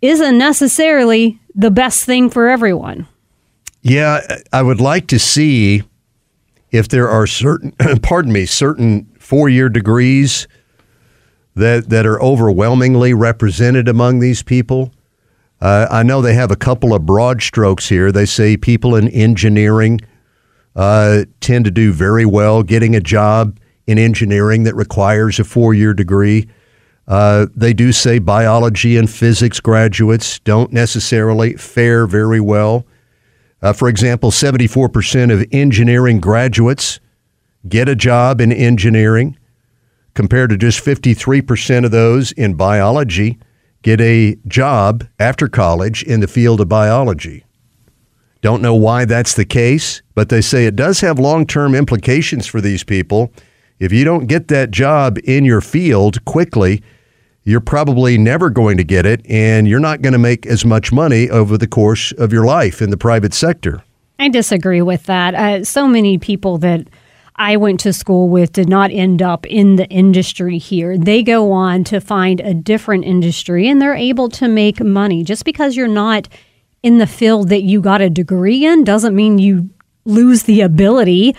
isn't 0.00 0.38
necessarily 0.38 1.38
the 1.54 1.70
best 1.70 2.04
thing 2.04 2.28
for 2.28 2.48
everyone. 2.48 3.06
Yeah, 3.82 4.38
I 4.52 4.62
would 4.62 4.80
like 4.80 5.06
to 5.08 5.20
see 5.20 5.82
if 6.72 6.88
there 6.88 7.08
are 7.08 7.26
certain, 7.26 7.72
pardon 8.02 8.32
me, 8.32 8.46
certain 8.46 9.04
four 9.18 9.48
year 9.48 9.68
degrees 9.68 10.48
that, 11.54 11.90
that 11.90 12.06
are 12.06 12.20
overwhelmingly 12.20 13.14
represented 13.14 13.86
among 13.86 14.18
these 14.18 14.42
people. 14.42 14.92
Uh, 15.60 15.86
I 15.90 16.02
know 16.02 16.20
they 16.20 16.34
have 16.34 16.50
a 16.50 16.56
couple 16.56 16.92
of 16.92 17.06
broad 17.06 17.40
strokes 17.42 17.88
here. 17.88 18.10
They 18.10 18.26
say 18.26 18.56
people 18.56 18.96
in 18.96 19.08
engineering 19.08 20.00
uh, 20.74 21.24
tend 21.40 21.66
to 21.66 21.70
do 21.70 21.92
very 21.92 22.26
well 22.26 22.62
getting 22.62 22.96
a 22.96 23.00
job 23.00 23.58
in 23.86 23.98
engineering 23.98 24.64
that 24.64 24.74
requires 24.74 25.38
a 25.38 25.44
four 25.44 25.74
year 25.74 25.92
degree. 25.92 26.48
Uh, 27.06 27.46
they 27.54 27.74
do 27.74 27.92
say 27.92 28.18
biology 28.18 28.96
and 28.96 29.10
physics 29.10 29.60
graduates 29.60 30.38
don't 30.40 30.72
necessarily 30.72 31.54
fare 31.54 32.06
very 32.06 32.40
well. 32.40 32.86
Uh, 33.62 33.72
for 33.72 33.88
example, 33.88 34.30
74% 34.30 35.32
of 35.32 35.46
engineering 35.52 36.20
graduates 36.20 36.98
get 37.68 37.88
a 37.88 37.94
job 37.94 38.40
in 38.40 38.52
engineering, 38.52 39.38
compared 40.14 40.50
to 40.50 40.56
just 40.56 40.84
53% 40.84 41.84
of 41.84 41.90
those 41.90 42.32
in 42.32 42.54
biology 42.54 43.38
get 43.82 44.00
a 44.00 44.36
job 44.46 45.04
after 45.18 45.48
college 45.48 46.02
in 46.04 46.20
the 46.20 46.28
field 46.28 46.60
of 46.60 46.68
biology. 46.68 47.44
Don't 48.40 48.62
know 48.62 48.74
why 48.74 49.04
that's 49.04 49.34
the 49.34 49.44
case, 49.44 50.02
but 50.14 50.28
they 50.28 50.40
say 50.40 50.66
it 50.66 50.76
does 50.76 51.00
have 51.00 51.18
long 51.18 51.46
term 51.46 51.74
implications 51.74 52.46
for 52.46 52.60
these 52.60 52.84
people. 52.84 53.32
If 53.78 53.92
you 53.92 54.04
don't 54.04 54.26
get 54.26 54.48
that 54.48 54.70
job 54.70 55.18
in 55.24 55.44
your 55.44 55.60
field 55.60 56.24
quickly, 56.24 56.82
you're 57.44 57.60
probably 57.60 58.18
never 58.18 58.50
going 58.50 58.76
to 58.76 58.84
get 58.84 59.06
it, 59.06 59.24
and 59.28 59.66
you're 59.66 59.80
not 59.80 60.02
going 60.02 60.12
to 60.12 60.18
make 60.18 60.46
as 60.46 60.64
much 60.64 60.92
money 60.92 61.28
over 61.30 61.58
the 61.58 61.66
course 61.66 62.12
of 62.12 62.32
your 62.32 62.44
life 62.44 62.80
in 62.80 62.90
the 62.90 62.96
private 62.96 63.34
sector. 63.34 63.82
I 64.18 64.28
disagree 64.28 64.82
with 64.82 65.04
that. 65.04 65.34
Uh, 65.34 65.64
so 65.64 65.88
many 65.88 66.18
people 66.18 66.58
that 66.58 66.86
I 67.36 67.56
went 67.56 67.80
to 67.80 67.92
school 67.92 68.28
with 68.28 68.52
did 68.52 68.68
not 68.68 68.92
end 68.92 69.22
up 69.22 69.46
in 69.46 69.76
the 69.76 69.88
industry 69.88 70.58
here. 70.58 70.96
They 70.96 71.22
go 71.22 71.50
on 71.50 71.82
to 71.84 72.00
find 72.00 72.40
a 72.40 72.54
different 72.54 73.04
industry 73.04 73.68
and 73.68 73.80
they're 73.80 73.94
able 73.94 74.28
to 74.30 74.48
make 74.48 74.80
money. 74.80 75.24
Just 75.24 75.44
because 75.44 75.74
you're 75.74 75.88
not 75.88 76.28
in 76.82 76.98
the 76.98 77.06
field 77.06 77.48
that 77.48 77.62
you 77.62 77.80
got 77.80 78.00
a 78.00 78.10
degree 78.10 78.64
in 78.64 78.84
doesn't 78.84 79.16
mean 79.16 79.38
you 79.38 79.70
lose 80.04 80.44
the 80.44 80.60
ability 80.60 81.34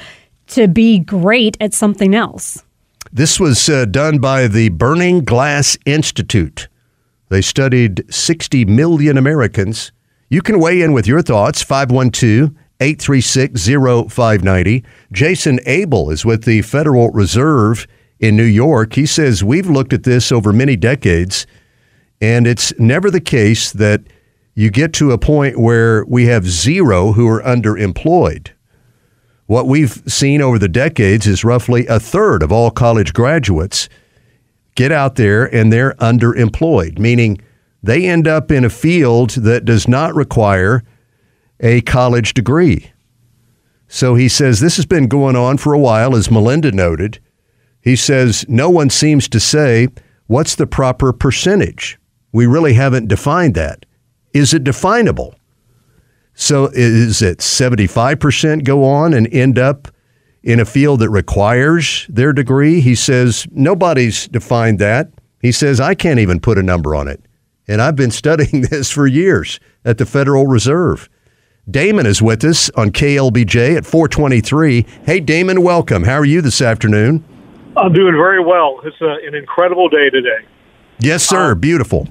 to 0.48 0.68
be 0.68 1.00
great 1.00 1.56
at 1.62 1.74
something 1.74 2.16
else. 2.16 2.63
This 3.16 3.40
was 3.40 3.70
uh, 3.70 3.86
done 3.86 4.18
by 4.18 4.48
the 4.48 4.70
Burning 4.70 5.24
Glass 5.24 5.78
Institute. 5.86 6.68
They 7.30 7.42
studied 7.42 8.12
60 8.12 8.66
million 8.66 9.20
Americans. 9.20 9.92
You 10.32 10.42
can 10.42 10.60
weigh 10.60 10.82
in 10.82 10.94
with 10.94 11.06
your 11.06 11.22
thoughts, 11.22 11.62
512 11.62 12.50
836 12.80 13.68
0590. 14.12 14.84
Jaison 15.14 15.60
Abel 15.68 16.10
is 16.10 16.26
with 16.26 16.46
the 16.46 16.64
Federal 16.64 17.12
Reserve 17.12 17.86
in 18.20 18.36
New 18.36 18.42
York. 18.42 18.96
He 18.96 19.06
says, 19.06 19.44
We've 19.44 19.70
looked 19.70 19.94
at 19.94 20.06
this 20.06 20.32
over 20.32 20.52
many 20.52 20.76
decades, 20.76 21.46
and 22.20 22.48
it's 22.48 22.74
never 22.80 23.12
the 23.12 23.22
case 23.22 23.72
that 23.74 24.02
you 24.56 24.72
get 24.72 24.92
to 24.94 25.12
a 25.12 25.20
point 25.20 25.60
where 25.60 26.04
we 26.06 26.26
have 26.26 26.48
zero 26.48 27.12
who 27.12 27.28
are 27.28 27.44
underemployed. 27.44 28.53
What 29.46 29.68
we've 29.68 30.02
seen 30.08 30.42
over 30.42 30.58
the 30.58 30.70
decades 30.70 31.28
is 31.28 31.44
roughly 31.44 31.86
a 31.88 32.00
third 32.00 32.44
of 32.44 32.52
all 32.52 32.72
college 32.72 33.14
graduates 33.14 33.90
get 34.76 34.92
out 34.92 35.16
there 35.16 35.54
and 35.54 35.72
they're 35.72 35.94
underemployed, 35.96 36.98
meaning 36.98 37.40
they 37.82 38.06
end 38.06 38.28
up 38.28 38.52
in 38.52 38.64
a 38.64 38.70
field 38.70 39.32
that 39.32 39.66
does 39.66 39.88
not 39.88 40.16
require 40.16 40.84
a 41.60 41.82
college 41.82 42.34
degree. 42.34 42.92
So 43.88 44.16
he 44.16 44.30
says 44.30 44.60
this 44.60 44.78
has 44.78 44.86
been 44.86 45.08
going 45.08 45.36
on 45.36 45.58
for 45.58 45.74
a 45.74 45.80
while, 45.80 46.16
as 46.16 46.32
Melinda 46.32 46.72
noted. 46.72 47.20
He 47.82 47.96
says 47.96 48.46
no 48.48 48.70
one 48.70 48.90
seems 48.90 49.28
to 49.30 49.40
say 49.40 49.90
what's 50.28 50.56
the 50.56 50.66
proper 50.66 51.12
percentage. 51.12 52.00
We 52.32 52.48
really 52.48 52.74
haven't 52.74 53.10
defined 53.10 53.56
that. 53.56 53.86
Is 54.34 54.54
it 54.54 54.64
definable? 54.64 55.36
So 56.36 56.70
is 56.74 57.22
it 57.22 57.40
75% 57.40 58.64
go 58.64 58.84
on 58.84 59.14
and 59.14 59.32
end 59.34 59.60
up 59.60 59.88
in 60.42 60.60
a 60.60 60.66
field 60.66 61.00
that 61.02 61.10
requires 61.10 62.08
their 62.10 62.34
degree? 62.34 62.82
He 62.82 62.96
says 62.96 63.48
nobody's 63.52 64.28
defined 64.28 64.80
that. 64.80 65.10
He 65.42 65.52
says 65.52 65.80
I 65.80 65.94
can't 65.94 66.20
even 66.20 66.40
put 66.40 66.58
a 66.58 66.64
number 66.64 66.96
on 66.96 67.08
it. 67.08 67.22
And 67.68 67.82
I've 67.82 67.96
been 67.96 68.12
studying 68.24 68.64
this 68.64 68.90
for 68.90 69.08
years 69.08 69.60
at 69.86 69.98
the 69.98 70.06
Federal 70.06 70.48
Reserve. 70.48 71.10
Damon 71.70 72.06
is 72.06 72.22
with 72.22 72.44
us 72.44 72.70
on 72.72 72.92
KLBJ 72.92 73.78
at 73.78 73.86
423. 73.86 74.86
Hey, 75.06 75.20
Damon, 75.22 75.64
welcome. 75.64 76.04
How 76.04 76.16
are 76.16 76.26
you 76.26 76.42
this 76.42 76.62
afternoon? 76.62 77.24
I'm 77.78 77.94
doing 77.94 78.16
very 78.16 78.44
well. 78.44 78.82
It's 78.84 79.00
a, 79.00 79.26
an 79.26 79.34
incredible 79.34 79.88
day 79.88 80.10
today. 80.10 80.46
Yes, 81.00 81.24
sir. 81.26 81.52
Uh, 81.52 81.56
Beautiful. 81.56 82.08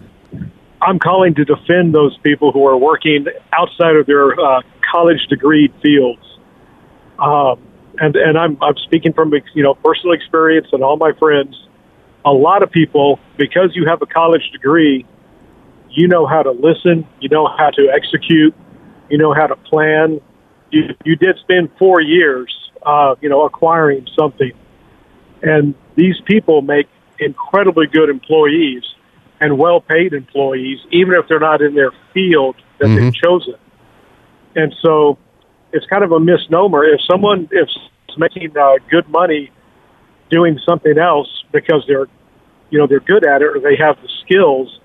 I'm 0.82 0.98
calling 0.98 1.34
to 1.36 1.44
defend 1.44 1.94
those 1.94 2.18
people 2.24 2.50
who 2.50 2.66
are 2.66 2.76
working 2.76 3.26
outside 3.56 3.94
of 3.94 4.06
their 4.06 4.32
uh, 4.32 4.62
college 4.90 5.24
degree 5.28 5.72
fields. 5.80 6.22
Um, 7.20 7.62
and 7.98 8.16
and 8.16 8.36
I'm, 8.36 8.58
I'm 8.60 8.76
speaking 8.78 9.12
from 9.12 9.32
you 9.54 9.62
know 9.62 9.74
personal 9.74 10.12
experience 10.12 10.66
and 10.72 10.82
all 10.82 10.96
my 10.96 11.12
friends. 11.12 11.54
A 12.24 12.32
lot 12.32 12.62
of 12.62 12.70
people, 12.70 13.20
because 13.36 13.70
you 13.74 13.86
have 13.86 14.02
a 14.02 14.06
college 14.06 14.48
degree, 14.52 15.06
you 15.90 16.08
know 16.08 16.26
how 16.26 16.42
to 16.42 16.50
listen, 16.50 17.06
you 17.20 17.28
know 17.28 17.46
how 17.46 17.70
to 17.70 17.88
execute, 17.94 18.54
you 19.08 19.18
know 19.18 19.32
how 19.32 19.46
to 19.46 19.56
plan. 19.56 20.20
You 20.70 20.94
you 21.04 21.14
did 21.14 21.38
spend 21.38 21.70
four 21.78 22.00
years, 22.00 22.52
uh, 22.84 23.14
you 23.20 23.28
know, 23.28 23.44
acquiring 23.44 24.08
something, 24.18 24.52
and 25.42 25.74
these 25.94 26.16
people 26.24 26.60
make 26.60 26.88
incredibly 27.20 27.86
good 27.86 28.08
employees 28.08 28.82
and 29.42 29.58
well 29.58 29.80
paid 29.80 30.12
employees, 30.12 30.78
even 30.92 31.14
if 31.14 31.26
they're 31.28 31.40
not 31.40 31.60
in 31.60 31.74
their 31.74 31.90
field 32.14 32.54
that 32.78 32.86
mm-hmm. 32.86 32.96
they've 32.96 33.14
chosen. 33.14 33.56
And 34.54 34.72
so 34.80 35.18
it's 35.72 35.84
kind 35.86 36.04
of 36.04 36.12
a 36.12 36.20
misnomer. 36.20 36.84
If 36.84 37.00
someone 37.10 37.48
is 37.50 37.76
making 38.16 38.56
uh, 38.56 38.74
good 38.88 39.08
money 39.08 39.50
doing 40.30 40.60
something 40.64 40.96
else 40.96 41.28
because 41.50 41.82
they're, 41.88 42.06
you 42.70 42.78
know, 42.78 42.86
they're 42.86 43.00
good 43.00 43.26
at 43.26 43.42
it 43.42 43.56
or 43.56 43.58
they 43.58 43.74
have 43.74 44.00
the 44.00 44.08
skills, 44.24 44.78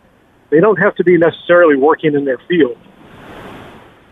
they 0.50 0.60
don't 0.60 0.80
have 0.80 0.96
to 0.96 1.04
be 1.04 1.17
necessarily 1.17 1.76
working 1.76 2.15
in 2.15 2.26
their 2.26 2.39
field. 2.48 2.80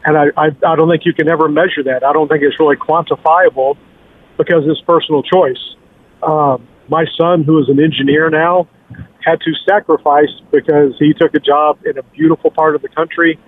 And 0.05 0.15
I, 0.15 0.25
I, 0.37 0.45
I 0.63 0.75
don't 0.75 0.87
think 0.87 1.05
you 1.05 1.13
can 1.13 1.27
ever 1.27 1.49
measure 1.49 1.81
that. 1.85 2.03
I 2.03 2.13
don't 2.13 2.27
think 2.27 2.43
it's 2.43 2.59
really 2.59 2.75
quantifiable 2.75 3.77
because 4.37 4.63
it's 4.67 4.81
personal 4.81 5.23
choice. 5.23 5.75
Um, 6.21 6.67
my 6.87 7.05
son, 7.17 7.43
who 7.43 7.59
is 7.59 7.67
an 7.67 7.79
engineer 7.79 8.29
now, 8.29 8.67
had 9.25 9.41
to 9.41 9.53
sacrifice 9.67 10.29
because 10.51 10.93
he 10.99 11.13
took 11.13 11.33
a 11.33 11.39
job 11.39 11.79
in 11.85 11.97
a 11.97 12.03
beautiful 12.03 12.51
part 12.51 12.75
of 12.75 12.81
the 12.83 12.89
country, 12.89 13.39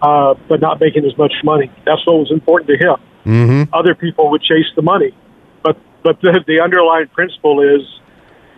uh, 0.00 0.34
but 0.48 0.60
not 0.60 0.80
making 0.80 1.04
as 1.04 1.16
much 1.18 1.34
money. 1.44 1.70
That's 1.84 2.04
what 2.06 2.18
was 2.18 2.30
important 2.30 2.70
to 2.70 2.76
him. 2.76 2.96
Mm-hmm. 3.26 3.74
Other 3.74 3.94
people 3.94 4.30
would 4.30 4.42
chase 4.42 4.66
the 4.74 4.82
money, 4.82 5.14
but 5.62 5.76
but 6.02 6.20
the, 6.22 6.42
the 6.46 6.60
underlying 6.60 7.08
principle 7.08 7.60
is 7.60 7.82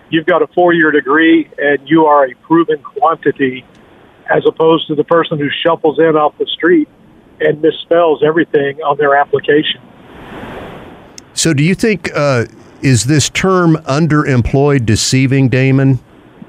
you've 0.09 0.27
got 0.27 0.42
a 0.42 0.46
four 0.48 0.72
year 0.72 0.92
degree 0.92 1.51
and 1.59 1.81
you 1.88 2.07
are 2.07 2.27
a 2.27 2.35
proven 2.46 2.81
quantity, 2.81 3.64
as 4.31 4.44
opposed 4.46 4.87
to 4.87 4.94
the 4.94 5.05
person 5.05 5.38
who 5.38 5.48
shuffles 5.51 5.98
in 5.98 6.16
off 6.16 6.38
the 6.38 6.46
street 6.46 6.88
and 7.40 7.61
misspells 7.61 8.22
everything 8.22 8.81
on 8.83 8.96
their 8.98 9.16
application. 9.16 9.81
So, 11.35 11.53
do 11.53 11.64
you 11.64 11.75
think 11.75 12.11
uh, 12.14 12.44
is 12.83 13.07
this 13.07 13.29
term 13.29 13.75
underemployed 13.79 14.87
deceiving, 14.87 15.48
Damon? 15.48 15.98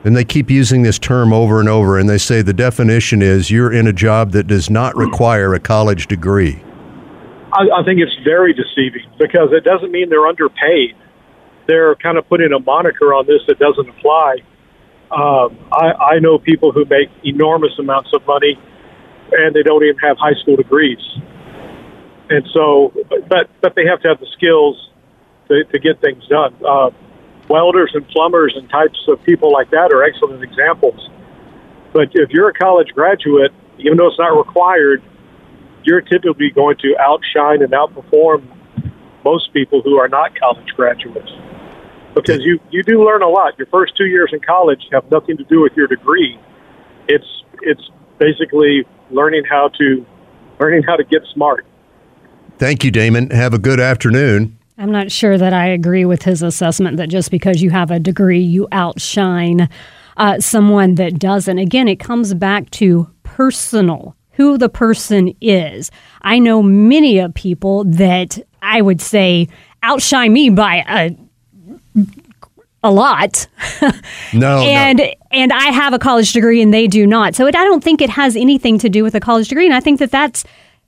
And 0.04 0.16
they 0.16 0.26
keep 0.26 0.50
using 0.50 0.84
this 0.84 1.00
term 1.00 1.32
over 1.32 1.60
and 1.60 1.70
over, 1.70 1.98
and 1.98 2.10
they 2.10 2.18
say 2.18 2.42
the 2.42 2.54
definition 2.54 3.22
is 3.22 3.50
you're 3.50 3.72
in 3.72 3.88
a 3.88 3.94
job 3.94 4.32
that 4.32 4.48
does 4.48 4.70
not 4.70 4.96
require 4.98 5.54
a 5.54 5.60
college 5.60 6.08
degree. 6.08 6.62
I, 7.54 7.80
I 7.80 7.84
think 7.86 8.00
it's 8.00 8.16
very 8.24 8.54
deceiving 8.54 9.10
because 9.18 9.50
it 9.52 9.64
doesn't 9.64 9.92
mean 9.92 10.10
they're 10.10 10.28
underpaid. 10.28 10.96
They're 11.68 11.96
kind 11.96 12.18
of 12.18 12.28
putting 12.28 12.52
a 12.52 12.60
moniker 12.60 13.14
on 13.14 13.28
this 13.28 13.42
that 13.48 13.60
doesn't 13.60 13.88
apply. 13.88 14.38
Um, 15.12 15.58
I, 15.72 16.16
I 16.16 16.20
know 16.20 16.38
people 16.40 16.72
who 16.72 16.84
make 16.86 17.10
enormous 17.24 17.72
amounts 17.80 18.10
of 18.14 18.26
money 18.26 18.60
and 19.32 19.56
they 19.56 19.64
don't 19.64 19.84
even 19.84 19.98
have 20.00 20.18
high 20.18 20.34
school 20.42 20.56
degrees. 20.56 21.00
And 22.30 22.46
so, 22.54 22.94
but 23.30 23.50
but 23.62 23.76
they 23.76 23.86
have 23.86 24.02
to 24.02 24.08
have 24.10 24.20
the 24.20 24.28
skills 24.34 24.90
to, 25.50 25.64
to 25.66 25.80
get 25.80 26.02
things 26.02 26.26
done. 26.28 26.56
Uh, 26.66 26.90
welders 27.50 27.92
and 27.94 28.08
plumbers 28.08 28.54
and 28.56 28.70
types 28.70 29.00
of 29.08 29.22
people 29.24 29.52
like 29.52 29.70
that 29.72 29.92
are 29.94 30.04
excellent 30.04 30.44
examples. 30.44 31.10
But 31.92 32.10
if 32.14 32.30
you're 32.32 32.50
a 32.50 32.54
college 32.54 32.90
graduate, 32.94 33.52
even 33.78 33.98
though 33.98 34.08
it's 34.08 34.20
not 34.20 34.36
required, 34.38 35.04
you're 35.84 36.02
typically 36.02 36.50
going 36.50 36.78
to 36.78 36.96
outshine 37.00 37.62
and 37.62 37.72
outperform 37.72 38.48
most 39.24 39.54
people 39.54 39.82
who 39.82 39.98
are 39.98 40.08
not 40.08 40.38
college 40.38 40.68
graduates 40.76 41.32
because 42.16 42.42
you 42.44 42.60
you 42.70 42.84
do 42.84 43.04
learn 43.04 43.22
a 43.22 43.28
lot. 43.28 43.58
Your 43.58 43.68
first 43.68 43.96
two 43.98 44.06
years 44.06 44.30
in 44.34 44.40
college 44.40 44.82
have 44.92 45.10
nothing 45.10 45.38
to 45.38 45.44
do 45.46 45.62
with 45.62 45.74
your 45.76 45.88
degree. 45.88 46.40
It's 47.08 47.44
it's 47.62 47.90
basically 48.20 48.86
learning 49.10 49.44
how 49.50 49.70
to 49.80 50.06
learning 50.60 50.84
how 50.84 50.96
to 50.96 51.04
get 51.04 51.24
smart. 51.34 51.66
Thank 52.58 52.84
you, 52.84 52.92
Damon. 52.92 53.32
Have 53.32 53.54
a 53.54 53.60
good 53.60 53.80
afternoon. 53.80 54.58
I'm 54.78 54.92
not 54.92 55.12
sure 55.12 55.38
that 55.38 55.54
I 55.54 55.68
agree 55.68 56.06
with 56.06 56.24
his 56.24 56.42
assessment 56.42 56.98
that 56.98 57.10
just 57.10 57.30
because 57.32 57.62
you 57.62 57.70
have 57.70 57.92
a 57.92 58.00
degree, 58.00 58.42
you 58.42 58.68
outshine 58.72 59.70
uh, 60.18 60.40
someone 60.40 60.96
that 60.96 61.20
doesn't. 61.20 61.58
Again, 61.60 61.88
it 61.88 62.00
comes 62.00 62.34
back 62.34 62.70
to 62.72 63.10
personal, 63.24 64.16
who 64.32 64.58
the 64.58 64.70
person 64.70 65.36
is. 65.42 65.92
I 66.22 66.40
know 66.40 66.64
many 66.64 67.20
of 67.20 67.34
people 67.34 67.84
that 67.86 68.40
I 68.62 68.82
would 68.82 69.02
say 69.02 69.48
outshine 69.84 70.34
me 70.34 70.50
by 70.50 70.84
a 70.88 71.16
a 72.84 72.92
lot. 72.92 73.48
No, 74.34 74.64
and 74.64 74.98
no. 74.98 75.14
and 75.32 75.54
I 75.54 75.66
have 75.66 75.94
a 75.94 76.00
college 76.00 76.34
degree 76.34 76.60
and 76.60 76.74
they 76.74 76.88
do 76.88 77.06
not. 77.06 77.36
So 77.36 77.46
it, 77.46 77.56
I 77.56 77.64
don't 77.66 77.84
think 77.84 78.02
it 78.02 78.10
has 78.10 78.36
anything 78.36 78.80
to 78.80 78.90
do 78.90 79.04
with 79.04 79.14
a 79.14 79.20
college 79.20 79.48
degree. 79.48 79.68
And 79.68 79.76
I 79.76 79.80
think 79.80 80.00
that 80.00 80.10
that's 80.10 80.44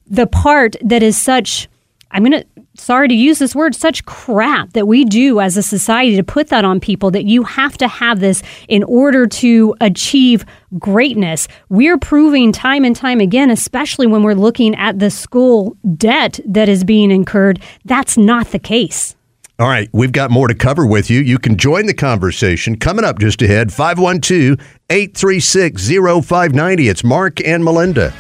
the 0.08 0.26
part 0.26 0.76
that 0.82 1.04
is 1.04 1.16
such. 1.16 1.70
I'm 2.10 2.24
gonna 2.24 2.44
sorry 2.78 3.08
to 3.08 3.14
use 3.14 3.40
this 3.40 3.56
word, 3.56 3.76
such 3.76 4.06
crap 4.06 4.74
that 4.74 4.88
we 4.88 5.06
do 5.06 5.40
as 5.40 5.58
a 5.58 5.64
society 5.64 6.16
to 6.16 6.24
put 6.24 6.48
that 6.48 6.66
on 6.66 6.80
people 6.80 7.12
that 7.12 7.26
you 7.26 7.44
have 7.44 7.78
to 7.78 7.88
have 7.88 8.20
this 8.20 8.44
in 8.68 8.84
order 8.84 9.28
to 9.28 9.76
achieve 9.82 10.46
greatness. 10.78 11.48
We're 11.70 11.98
proving 11.98 12.52
time 12.52 12.86
and 12.86 12.96
time 12.96 13.20
again, 13.20 13.50
especially 13.50 14.08
when 14.08 14.24
we're 14.24 14.34
looking 14.34 14.76
at 14.76 15.00
the 15.00 15.10
school 15.10 15.76
debt 15.98 16.40
that 16.46 16.70
is 16.70 16.84
being 16.84 17.12
incurred, 17.12 17.62
that's 17.86 18.18
not 18.18 18.48
the 18.48 18.60
case. 18.60 19.16
All 19.58 19.70
right, 19.70 19.88
we've 19.94 20.12
got 20.12 20.32
more 20.32 20.50
to 20.50 20.54
cover 20.54 20.86
with 20.86 21.10
you. 21.10 21.22
You 21.22 21.40
can 21.40 21.58
join 21.58 21.86
the 21.86 21.94
conversation 21.94 22.78
coming 22.78 23.06
up 23.06 23.20
just 23.20 23.42
ahead 23.42 23.72
512 23.72 24.60
836 24.90 25.88
0590. 25.88 26.90
It's 26.90 27.06
Mark 27.06 27.40
and 27.40 27.64
Melinda. 27.64 28.14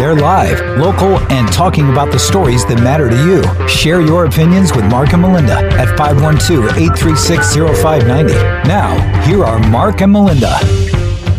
They're 0.00 0.14
live, 0.14 0.78
local, 0.78 1.18
and 1.30 1.46
talking 1.52 1.90
about 1.90 2.10
the 2.10 2.18
stories 2.18 2.64
that 2.64 2.82
matter 2.82 3.10
to 3.10 3.16
you. 3.26 3.68
Share 3.68 4.00
your 4.00 4.24
opinions 4.24 4.74
with 4.74 4.86
Mark 4.86 5.12
and 5.12 5.20
Melinda 5.20 5.58
at 5.74 5.94
512 5.98 6.64
836 6.74 7.54
0590. 7.82 8.32
Now, 8.66 8.96
here 9.26 9.44
are 9.44 9.58
Mark 9.68 10.00
and 10.00 10.10
Melinda. 10.10 10.58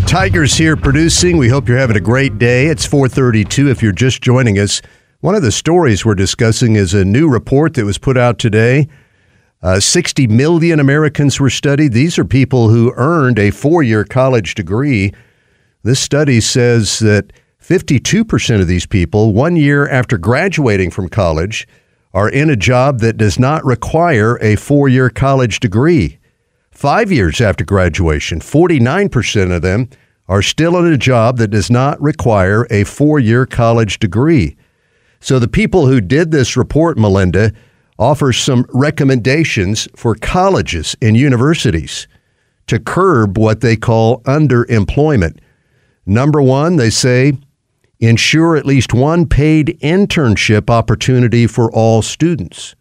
Tigers 0.05 0.53
here 0.53 0.77
producing. 0.77 1.37
We 1.37 1.49
hope 1.49 1.67
you're 1.67 1.79
having 1.79 1.97
a 1.97 2.01
great 2.01 2.37
day. 2.37 2.67
It's 2.67 2.85
432 2.85 3.67
if 3.67 3.81
you're 3.81 3.91
just 3.91 4.21
joining 4.21 4.59
us. 4.59 4.79
One 5.21 5.33
of 5.33 5.41
the 5.41 5.51
stories 5.51 6.05
we're 6.05 6.13
discussing 6.13 6.75
is 6.75 6.93
a 6.93 7.03
new 7.03 7.27
report 7.27 7.73
that 7.73 7.85
was 7.85 7.97
put 7.97 8.15
out 8.15 8.37
today. 8.37 8.87
Uh, 9.63 9.79
60 9.79 10.27
million 10.27 10.79
Americans 10.79 11.39
were 11.39 11.49
studied. 11.49 11.93
These 11.93 12.19
are 12.19 12.25
people 12.25 12.69
who 12.69 12.93
earned 12.95 13.39
a 13.39 13.49
four 13.49 13.81
year 13.81 14.05
college 14.05 14.53
degree. 14.53 15.13
This 15.81 15.99
study 15.99 16.39
says 16.39 16.99
that 16.99 17.33
52% 17.61 18.59
of 18.59 18.67
these 18.67 18.87
people, 18.87 19.33
one 19.33 19.55
year 19.55 19.87
after 19.87 20.17
graduating 20.17 20.89
from 20.89 21.07
college, 21.07 21.67
are 22.13 22.29
in 22.29 22.49
a 22.49 22.55
job 22.55 22.99
that 22.99 23.17
does 23.17 23.37
not 23.39 23.63
require 23.63 24.37
a 24.41 24.55
four 24.55 24.89
year 24.89 25.09
college 25.09 25.59
degree. 25.59 26.17
Five 26.71 27.11
years 27.11 27.39
after 27.39 27.63
graduation, 27.63 28.39
49% 28.39 29.55
of 29.55 29.61
them 29.61 29.89
are 30.27 30.41
still 30.41 30.77
in 30.77 30.91
a 30.91 30.97
job 30.97 31.37
that 31.37 31.49
does 31.49 31.69
not 31.69 32.01
require 32.01 32.65
a 32.71 32.83
four 32.83 33.19
year 33.19 33.45
college 33.45 33.99
degree. 33.99 34.57
So 35.19 35.37
the 35.37 35.47
people 35.47 35.85
who 35.85 36.01
did 36.01 36.31
this 36.31 36.57
report, 36.57 36.97
Melinda, 36.97 37.53
offer 37.99 38.33
some 38.33 38.65
recommendations 38.73 39.87
for 39.95 40.15
colleges 40.15 40.95
and 41.01 41.15
universities 41.15 42.07
to 42.65 42.79
curb 42.79 43.37
what 43.37 43.61
they 43.61 43.75
call 43.75 44.21
underemployment. 44.23 45.37
Number 46.07 46.41
one, 46.41 46.77
they 46.77 46.89
say 46.89 47.33
ensure 48.01 48.57
at 48.57 48.65
least 48.65 48.93
one 48.93 49.27
paid 49.27 49.79
internship 49.81 50.69
opportunity 50.69 51.47
for 51.47 51.71
all 51.71 52.01
students. 52.01 52.75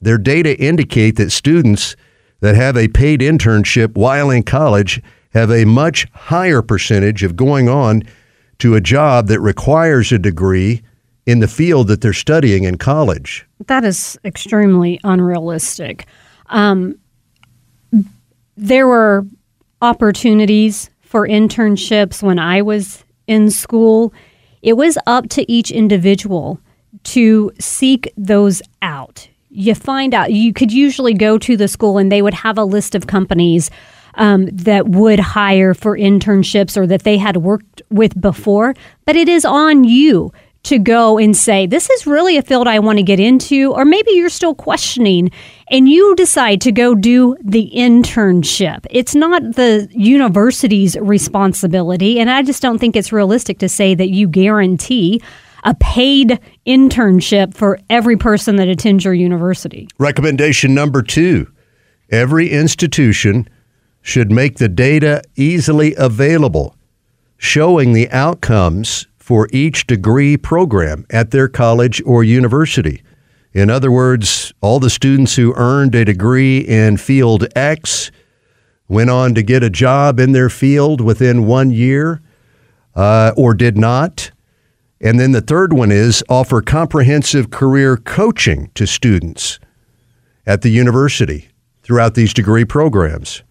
Their 0.00 0.18
data 0.18 0.56
indicate 0.58 1.16
that 1.16 1.32
students 1.32 1.96
that 2.40 2.54
have 2.54 2.76
a 2.76 2.88
paid 2.88 3.20
internship 3.20 3.96
while 3.96 4.30
in 4.30 4.44
college 4.44 5.02
have 5.30 5.50
a 5.50 5.64
much 5.64 6.06
higher 6.12 6.62
percentage 6.62 7.22
of 7.22 7.34
going 7.34 7.68
on 7.68 8.02
to 8.58 8.74
a 8.74 8.80
job 8.80 9.26
that 9.28 9.40
requires 9.40 10.12
a 10.12 10.18
degree 10.18 10.82
in 11.26 11.40
the 11.40 11.48
field 11.48 11.88
that 11.88 12.00
they're 12.00 12.12
studying 12.12 12.64
in 12.64 12.78
college. 12.78 13.46
That 13.66 13.84
is 13.84 14.18
extremely 14.24 15.00
unrealistic. 15.04 16.06
Um, 16.46 16.98
there 18.56 18.86
were 18.86 19.26
opportunities 19.82 20.90
for 21.00 21.26
internships 21.26 22.22
when 22.22 22.38
I 22.38 22.62
was 22.62 23.04
in 23.26 23.50
school. 23.50 24.12
It 24.62 24.76
was 24.76 24.98
up 25.06 25.28
to 25.30 25.50
each 25.50 25.70
individual 25.70 26.60
to 27.04 27.52
seek 27.58 28.12
those 28.16 28.62
out. 28.82 29.28
You 29.50 29.74
find 29.74 30.14
out, 30.14 30.32
you 30.32 30.52
could 30.52 30.72
usually 30.72 31.14
go 31.14 31.38
to 31.38 31.56
the 31.56 31.68
school 31.68 31.98
and 31.98 32.12
they 32.12 32.22
would 32.22 32.34
have 32.34 32.58
a 32.58 32.64
list 32.64 32.94
of 32.94 33.06
companies 33.06 33.70
um, 34.14 34.46
that 34.46 34.88
would 34.88 35.20
hire 35.20 35.74
for 35.74 35.96
internships 35.96 36.76
or 36.76 36.86
that 36.86 37.04
they 37.04 37.16
had 37.16 37.38
worked 37.38 37.82
with 37.88 38.20
before, 38.20 38.74
but 39.04 39.16
it 39.16 39.28
is 39.28 39.44
on 39.44 39.84
you 39.84 40.32
to 40.64 40.78
go 40.78 41.18
and 41.18 41.36
say, 41.36 41.66
This 41.66 41.88
is 41.90 42.06
really 42.06 42.36
a 42.36 42.42
field 42.42 42.66
I 42.66 42.78
want 42.78 42.98
to 42.98 43.02
get 43.02 43.20
into, 43.20 43.72
or 43.72 43.84
maybe 43.84 44.12
you're 44.12 44.28
still 44.28 44.54
questioning 44.54 45.30
and 45.70 45.88
you 45.88 46.14
decide 46.14 46.60
to 46.62 46.72
go 46.72 46.94
do 46.94 47.36
the 47.42 47.70
internship. 47.74 48.86
It's 48.90 49.14
not 49.14 49.42
the 49.54 49.88
university's 49.92 50.96
responsibility, 50.96 52.20
and 52.20 52.30
I 52.30 52.42
just 52.42 52.62
don't 52.62 52.78
think 52.78 52.96
it's 52.96 53.12
realistic 53.12 53.58
to 53.58 53.68
say 53.68 53.94
that 53.94 54.10
you 54.10 54.28
guarantee 54.28 55.22
a 55.64 55.74
paid 55.74 56.38
internship 56.66 57.54
for 57.54 57.78
every 57.90 58.16
person 58.16 58.56
that 58.56 58.68
attends 58.68 59.04
your 59.04 59.14
university. 59.14 59.88
Recommendation 59.98 60.74
number 60.74 61.02
two 61.02 61.50
every 62.10 62.48
institution 62.50 63.46
should 64.00 64.30
make 64.30 64.56
the 64.56 64.68
data 64.68 65.22
easily 65.36 65.94
available, 65.96 66.74
showing 67.36 67.92
the 67.92 68.10
outcomes 68.10 69.07
for 69.28 69.46
each 69.52 69.86
degree 69.86 70.38
program 70.38 71.04
at 71.10 71.32
their 71.32 71.48
college 71.48 72.00
or 72.06 72.24
university. 72.24 73.02
In 73.52 73.68
other 73.68 73.92
words, 73.92 74.54
all 74.62 74.80
the 74.80 74.88
students 74.88 75.36
who 75.36 75.52
earned 75.54 75.94
a 75.94 76.06
degree 76.06 76.60
in 76.60 76.96
field 76.96 77.46
X 77.54 78.10
went 78.88 79.10
on 79.10 79.34
to 79.34 79.42
get 79.42 79.62
a 79.62 79.68
job 79.68 80.18
in 80.18 80.32
their 80.32 80.48
field 80.48 81.02
within 81.02 81.44
one 81.44 81.70
year 81.70 82.22
uh, 82.96 83.32
or 83.36 83.52
did 83.52 83.76
not. 83.76 84.30
And 84.98 85.20
then 85.20 85.32
the 85.32 85.42
third 85.42 85.74
one 85.74 85.92
is 85.92 86.24
offer 86.30 86.62
comprehensive 86.62 87.50
career 87.50 87.98
coaching 87.98 88.70
to 88.76 88.86
students 88.86 89.60
at 90.46 90.62
the 90.62 90.70
university 90.70 91.50
throughout 91.82 92.14
these 92.14 92.32
degree 92.32 92.64
programs. 92.64 93.42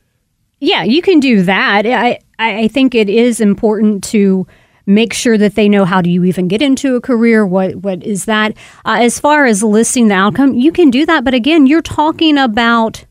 Yeah, 0.60 0.82
you 0.82 1.04
can 1.04 1.20
do 1.20 1.44
that. 1.44 1.86
I, 1.86 2.18
I 2.40 2.68
think 2.68 2.96
it 2.96 3.10
is 3.10 3.40
important 3.40 4.04
to 4.06 4.48
make 4.88 5.14
sure 5.14 5.38
that 5.38 5.56
they 5.56 5.70
know 5.70 5.86
how 5.86 6.02
do 6.02 6.10
you 6.10 6.24
even 6.24 6.48
get 6.48 6.62
into 6.62 6.96
a 6.96 7.02
career 7.02 7.46
what 7.46 7.76
what 7.76 8.02
is 8.04 8.26
that 8.26 8.54
uh, 8.86 8.98
as 9.00 9.20
far 9.20 9.46
as 9.46 9.62
listing 9.62 10.08
the 10.08 10.16
outcome 10.16 10.56
you 10.56 10.72
can 10.72 10.90
do 10.90 11.06
that 11.06 11.24
but 11.24 11.36
again 11.36 11.68
you're 11.68 11.82
talking 11.82 12.38
about 12.38 13.06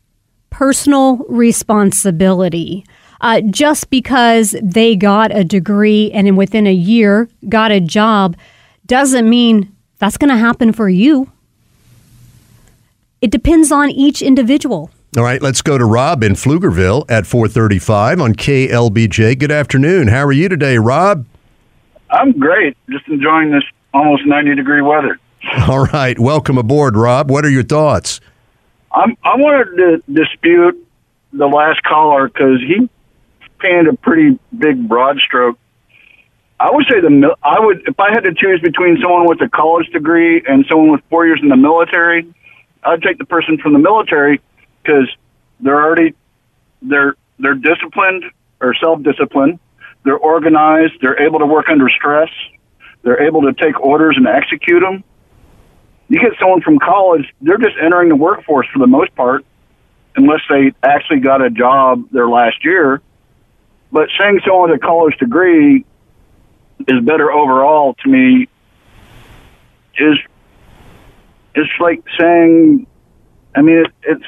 personal 0.51 1.19
responsibility 1.29 2.85
uh, 3.21 3.41
just 3.43 3.91
because 3.91 4.57
they 4.63 4.97
got 4.97 5.35
a 5.37 5.45
degree 5.45 6.11
and 6.13 6.37
within 6.37 6.67
a 6.67 6.73
year 6.73 7.29
got 7.49 7.71
a 7.71 7.81
job 7.81 8.37
doesn't 8.87 9.29
mean 9.29 9.71
that's 9.99 10.17
going 10.17 10.31
to 10.31 10.37
happen 10.37 10.73
for 10.73 10.89
you 10.89 11.31
it 13.21 13.31
depends 13.31 13.71
on 13.71 13.91
each 13.91 14.23
individual 14.23 14.91
all 15.17 15.23
right, 15.23 15.41
let's 15.41 15.63
go 15.63 15.79
to 15.79 15.85
Rob 15.87 16.23
in 16.23 16.33
Pflugerville 16.33 17.07
at 17.09 17.27
435 17.27 18.21
on 18.21 18.35
KLBJ. 18.35 19.39
Good 19.39 19.53
afternoon. 19.53 20.09
How 20.09 20.27
are 20.27 20.33
you 20.33 20.47
today, 20.51 20.77
Rob? 20.77 21.25
I'm 22.11 22.39
great. 22.39 22.77
Just 22.89 23.07
enjoying 23.09 23.51
this 23.51 23.65
almost 23.93 24.27
90 24.27 24.55
degree 24.55 24.83
weather. 24.83 25.19
All 25.69 25.85
right. 25.87 26.19
Welcome 26.19 26.59
aboard, 26.59 26.97
Rob. 26.97 27.31
What 27.31 27.45
are 27.45 27.51
your 27.51 27.63
thoughts? 27.63 28.21
I'm, 28.93 29.17
I 29.23 29.37
wanted 29.37 29.77
to 29.77 30.13
dispute 30.13 30.87
the 31.33 31.47
last 31.47 31.83
caller 31.83 32.29
because 32.29 32.61
he 32.61 32.89
painted 33.59 33.89
a 33.89 33.97
pretty 33.97 34.39
big 34.57 34.89
broad 34.89 35.19
stroke. 35.19 35.59
I 36.59 36.71
would 36.71 36.87
say 36.91 37.01
the 37.01 37.37
I 37.43 37.61
would 37.61 37.83
if 37.87 38.01
I 38.01 38.11
had 38.11 38.21
to 38.21 38.33
choose 38.33 38.61
between 38.63 38.99
someone 39.03 39.27
with 39.27 39.43
a 39.43 39.49
college 39.49 39.89
degree 39.89 40.43
and 40.47 40.65
someone 40.69 40.91
with 40.91 41.03
four 41.11 41.27
years 41.27 41.41
in 41.43 41.51
the 41.51 41.57
military, 41.57 42.33
I'd 42.83 43.03
take 43.03 43.19
the 43.19 43.27
person 43.27 43.59
from 43.59 43.75
the 43.75 43.79
military 43.79 44.41
because 44.83 45.07
they're 45.61 45.83
already 45.83 46.15
they're 46.81 47.15
they're 47.39 47.55
disciplined 47.55 48.25
or 48.61 48.75
self 48.75 49.03
disciplined 49.03 49.59
they're 50.07 50.17
organized, 50.17 50.95
they're 51.03 51.21
able 51.21 51.41
to 51.41 51.47
work 51.47 51.67
under 51.69 51.89
stress, 51.91 52.31
they're 53.03 53.27
able 53.27 53.43
to 53.43 53.53
take 53.53 53.79
orders 53.81 54.17
and 54.17 54.29
execute 54.29 54.81
them. 54.81 55.03
You 56.09 56.21
get 56.21 56.39
someone 56.41 56.63
from 56.63 56.79
college, 56.79 57.27
they're 57.41 57.59
just 57.59 57.75
entering 57.83 58.09
the 58.09 58.17
workforce 58.17 58.69
for 58.73 58.79
the 58.79 58.87
most 58.87 59.13
part, 59.17 59.45
unless 60.15 60.43
they 60.49 60.73
actually 60.85 61.19
got 61.19 61.45
a 61.45 61.51
job 61.51 62.09
their 62.13 62.29
last 62.29 62.65
year. 62.65 63.03
But 63.91 64.09
saying 64.19 64.43
someone 64.47 64.71
with 64.71 64.81
a 64.81 64.87
college 64.87 65.17
degree 65.19 65.85
is 66.87 67.05
better 67.05 67.33
overall 67.33 67.95
to 68.05 68.09
me 68.09 68.49
is 69.99 70.19
it's 71.57 71.71
like 71.81 72.05
saying 72.21 72.87
I 73.57 73.63
mean 73.63 73.79
it, 73.79 73.93
it's 74.03 74.25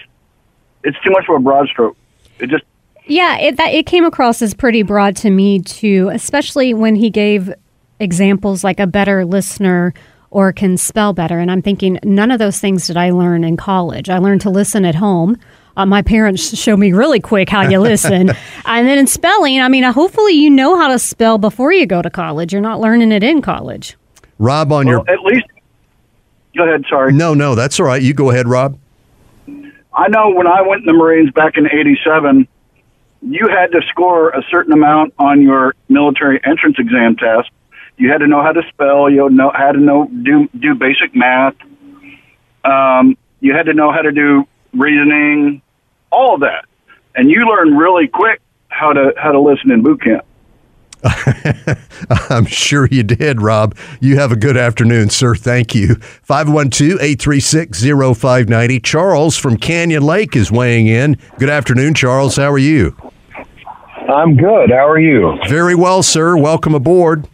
it's 0.82 0.96
too 1.04 1.10
much 1.10 1.26
of 1.28 1.36
a 1.36 1.38
broad 1.38 1.68
stroke. 1.68 1.96
It 2.40 2.48
just 2.48 2.64
Yeah, 3.08 3.38
it 3.38 3.56
that 3.56 3.72
it 3.72 3.86
came 3.86 4.04
across 4.04 4.42
as 4.42 4.54
pretty 4.54 4.82
broad 4.82 5.16
to 5.16 5.30
me 5.30 5.60
too, 5.60 6.10
especially 6.12 6.74
when 6.74 6.94
he 6.94 7.10
gave 7.10 7.52
examples 8.00 8.62
like 8.62 8.78
a 8.78 8.86
better 8.86 9.24
listener 9.24 9.94
or 10.30 10.52
can 10.52 10.76
spell 10.76 11.12
better. 11.12 11.38
And 11.38 11.50
I'm 11.50 11.62
thinking, 11.62 11.98
none 12.04 12.30
of 12.30 12.38
those 12.38 12.60
things 12.60 12.86
did 12.86 12.96
I 12.96 13.10
learn 13.10 13.44
in 13.44 13.56
college. 13.56 14.10
I 14.10 14.18
learned 14.18 14.42
to 14.42 14.50
listen 14.50 14.84
at 14.84 14.94
home. 14.94 15.38
Uh, 15.76 15.86
my 15.86 16.02
parents 16.02 16.56
showed 16.58 16.78
me 16.78 16.92
really 16.92 17.20
quick 17.20 17.48
how 17.48 17.62
you 17.62 17.78
listen. 17.78 18.30
and 18.66 18.86
then 18.86 18.98
in 18.98 19.06
spelling, 19.06 19.60
I 19.60 19.68
mean, 19.68 19.84
uh, 19.84 19.92
hopefully 19.92 20.32
you 20.32 20.50
know 20.50 20.76
how 20.76 20.88
to 20.88 20.98
spell 20.98 21.38
before 21.38 21.72
you 21.72 21.86
go 21.86 22.02
to 22.02 22.10
college. 22.10 22.52
You're 22.52 22.60
not 22.62 22.80
learning 22.80 23.12
it 23.12 23.22
in 23.22 23.40
college. 23.40 23.96
Rob, 24.38 24.70
on 24.70 24.86
well, 24.86 25.04
your. 25.06 25.10
at 25.10 25.20
least 25.20 25.46
go 26.56 26.64
ahead. 26.64 26.84
Sorry. 26.90 27.12
No, 27.12 27.32
no, 27.32 27.54
that's 27.54 27.80
all 27.80 27.86
right. 27.86 28.02
You 28.02 28.12
go 28.12 28.30
ahead, 28.30 28.48
Rob. 28.48 28.78
I 29.46 30.08
know 30.08 30.30
when 30.30 30.46
I 30.46 30.62
went 30.62 30.80
in 30.82 30.86
the 30.86 30.92
Marines 30.92 31.30
back 31.32 31.56
in 31.56 31.66
'87, 31.66 32.46
you 33.22 33.48
had 33.48 33.72
to 33.72 33.81
score 33.88 34.31
a 34.31 34.42
certain 34.50 34.72
amount 34.72 35.14
on 35.18 35.42
your 35.42 35.74
military 35.88 36.40
entrance 36.44 36.76
exam 36.78 37.16
test. 37.16 37.50
You 37.96 38.11
had 38.11 38.18
to 38.18 38.26
know 38.26 38.42
how 38.42 38.52
to 38.52 38.62
spell. 38.68 39.11
You 39.11 39.28
know 39.28 39.50
how 39.54 39.72
to 39.72 39.78
know 39.78 40.07
do 40.07 40.48
do 40.59 40.74
basic 40.74 41.14
math. 41.14 41.54
Um, 42.64 43.16
you 43.40 43.54
had 43.54 43.66
to 43.66 43.74
know 43.74 43.90
how 43.90 44.02
to 44.02 44.12
do 44.12 44.46
reasoning, 44.72 45.62
all 46.11 46.35
of 46.35 46.40
that, 46.40 46.64
and 47.14 47.31
you 47.31 47.46
learn 47.46 47.76
really 47.76 48.07
quick 48.07 48.40
how 48.68 48.92
to 48.92 49.12
how 49.16 49.33
to 49.33 49.40
listen 49.40 49.72
in 49.72 49.83
boot 49.83 50.00
camp. 50.02 50.24
I'm 52.31 52.46
sure 52.46 52.88
you 52.90 53.02
did, 53.02 53.40
Rob. 53.40 53.76
You 54.00 54.16
have 54.18 54.33
a 54.33 54.37
good 54.37 54.57
afternoon, 54.57 55.11
sir. 55.11 55.35
Thank 55.35 55.74
you. 55.74 55.94
512 55.94 57.00
836 57.00 57.83
0590. 57.83 58.81
Charles 58.81 59.37
from 59.37 59.57
Canyon 59.57 60.02
Lake 60.02 60.35
is 60.35 60.50
weighing 60.50 60.88
in. 60.88 61.16
Good 61.38 61.50
afternoon, 61.50 61.94
Charles. 61.94 62.37
How 62.37 62.50
are 62.50 62.59
you? 62.59 62.96
I'm 64.08 64.36
good. 64.36 64.70
How 64.70 64.88
are 64.88 64.98
you? 64.98 65.38
Very 65.48 65.74
well, 65.74 66.02
sir. 66.02 66.36
Welcome 66.36 66.74
aboard. 66.74 67.28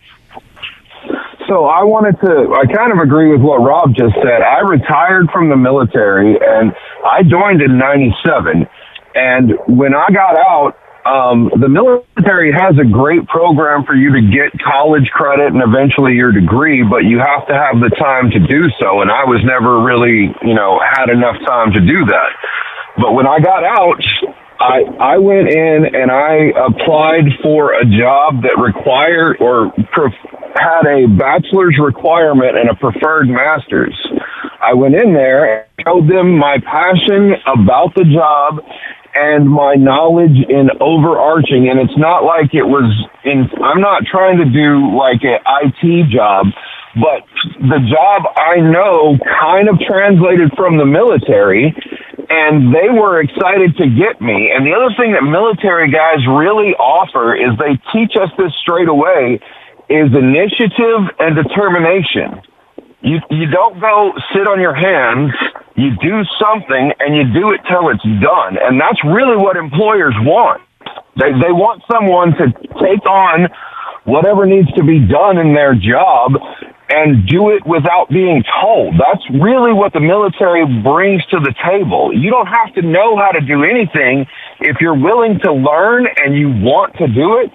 So 1.47 1.67
I 1.67 1.85
wanted 1.85 2.19
to, 2.25 2.51
I 2.51 2.67
kind 2.67 2.91
of 2.91 2.99
agree 2.99 3.31
with 3.31 3.41
what 3.41 3.63
Rob 3.63 3.95
just 3.95 4.15
said. 4.17 4.43
I 4.43 4.61
retired 4.67 5.31
from 5.31 5.51
the 5.51 5.57
military 5.57 6.35
and 6.35 6.73
I 7.05 7.23
joined 7.23 7.63
in 7.63 7.79
97. 7.79 8.67
And 9.15 9.53
when 9.69 9.95
I 9.95 10.09
got 10.11 10.35
out, 10.35 10.75
um, 11.07 11.53
the 11.61 11.69
military 11.69 12.51
has 12.51 12.75
a 12.81 12.89
great 12.89 13.29
program 13.29 13.85
for 13.85 13.95
you 13.95 14.11
to 14.11 14.23
get 14.25 14.57
college 14.65 15.07
credit 15.13 15.53
and 15.53 15.63
eventually 15.63 16.15
your 16.17 16.33
degree, 16.33 16.83
but 16.83 17.05
you 17.05 17.21
have 17.21 17.47
to 17.47 17.55
have 17.55 17.79
the 17.79 17.93
time 18.01 18.33
to 18.33 18.41
do 18.41 18.67
so. 18.81 19.05
And 19.05 19.13
I 19.13 19.23
was 19.29 19.45
never 19.45 19.85
really, 19.85 20.33
you 20.43 20.57
know, 20.57 20.81
had 20.81 21.13
enough 21.13 21.37
time 21.47 21.71
to 21.77 21.81
do 21.81 22.09
that. 22.09 22.31
But 22.97 23.13
when 23.13 23.29
I 23.29 23.39
got 23.39 23.63
out, 23.63 24.01
I 24.65 24.81
I 24.99 25.19
went 25.19 25.49
in 25.49 25.85
and 25.93 26.11
I 26.11 26.49
applied 26.57 27.29
for 27.43 27.75
a 27.75 27.85
job 27.85 28.41
that 28.49 28.57
required 28.57 29.37
or 29.41 29.71
pref- 29.93 30.33
had 30.57 30.89
a 30.89 31.07
bachelor's 31.07 31.77
requirement 31.79 32.57
and 32.57 32.71
a 32.71 32.75
preferred 32.75 33.29
master's. 33.29 33.95
I 34.63 34.73
went 34.73 34.95
in 34.95 35.13
there 35.13 35.45
and 35.45 35.85
told 35.85 36.09
them 36.09 36.39
my 36.39 36.57
passion 36.65 37.37
about 37.45 37.95
the 37.95 38.09
job 38.09 38.65
and 39.15 39.49
my 39.49 39.75
knowledge 39.75 40.41
in 40.49 40.71
overarching 40.81 41.69
and 41.69 41.79
it's 41.79 41.99
not 41.99 42.25
like 42.25 42.55
it 42.55 42.65
was 42.65 42.89
in 43.25 43.45
I'm 43.63 43.81
not 43.81 44.05
trying 44.11 44.39
to 44.39 44.49
do 44.49 44.97
like 44.97 45.21
an 45.23 45.39
IT 45.45 46.09
job 46.09 46.47
but 46.95 47.27
the 47.59 47.81
job 47.91 48.23
I 48.39 48.61
know 48.63 49.19
kind 49.41 49.69
of 49.69 49.79
translated 49.83 50.51
from 50.57 50.79
the 50.79 50.87
military 50.87 51.75
and 52.31 52.75
they 52.75 52.89
were 52.91 53.21
excited 53.21 53.77
to 53.77 53.87
get 53.89 54.21
me. 54.21 54.51
And 54.55 54.67
the 54.67 54.73
other 54.73 54.95
thing 54.97 55.13
that 55.13 55.23
military 55.23 55.91
guys 55.91 56.25
really 56.27 56.75
offer 56.77 57.35
is 57.35 57.57
they 57.59 57.77
teach 57.93 58.17
us 58.17 58.31
this 58.39 58.53
straight 58.61 58.89
away 58.89 59.41
is 59.89 60.09
initiative 60.13 61.13
and 61.21 61.37
determination. 61.37 62.41
You 63.03 63.21
you 63.31 63.47
don't 63.51 63.79
go 63.81 64.13
sit 64.33 64.49
on 64.49 64.61
your 64.61 64.75
hands. 64.75 65.33
You 65.77 65.93
do 66.01 66.25
something 66.41 66.93
and 67.01 67.15
you 67.15 67.25
do 67.33 67.53
it 67.53 67.61
till 67.69 67.91
it's 67.91 68.05
done. 68.23 68.57
And 68.57 68.81
that's 68.81 69.03
really 69.05 69.37
what 69.37 69.57
employers 69.57 70.15
want. 70.25 70.63
They 71.21 71.31
they 71.37 71.53
want 71.53 71.83
someone 71.91 72.33
to 72.41 72.47
take 72.81 73.05
on 73.05 73.49
whatever 74.05 74.47
needs 74.47 74.71
to 74.75 74.85
be 74.85 75.01
done 75.01 75.39
in 75.39 75.55
their 75.55 75.75
job 75.75 76.33
and 76.91 77.27
do 77.27 77.51
it 77.51 77.65
without 77.67 78.09
being 78.11 78.45
told. 78.61 78.95
That's 78.95 79.25
really 79.31 79.73
what 79.73 79.93
the 79.93 80.01
military 80.01 80.65
brings 80.83 81.25
to 81.33 81.41
the 81.41 81.55
table. 81.65 82.13
You 82.13 82.31
don't 82.31 82.47
have 82.47 82.75
to 82.75 82.83
know 82.83 83.17
how 83.17 83.33
to 83.33 83.41
do 83.41 83.65
anything. 83.65 84.27
If 84.61 84.77
you're 84.81 84.99
willing 84.99 85.41
to 85.45 85.53
learn 85.53 86.07
and 86.23 86.37
you 86.37 86.49
want 86.49 86.95
to 86.99 87.09
do 87.09 87.41
it 87.41 87.51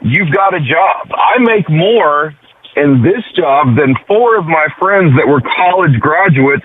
you've 0.00 0.32
got 0.32 0.54
a 0.54 0.60
job. 0.60 1.12
I 1.12 1.38
make 1.40 1.68
more 1.68 2.34
in 2.76 3.02
this 3.02 3.24
job 3.36 3.76
than 3.76 3.94
four 4.06 4.38
of 4.38 4.46
my 4.46 4.68
friends 4.78 5.12
that 5.16 5.26
were 5.26 5.40
college 5.40 5.98
graduates 6.00 6.64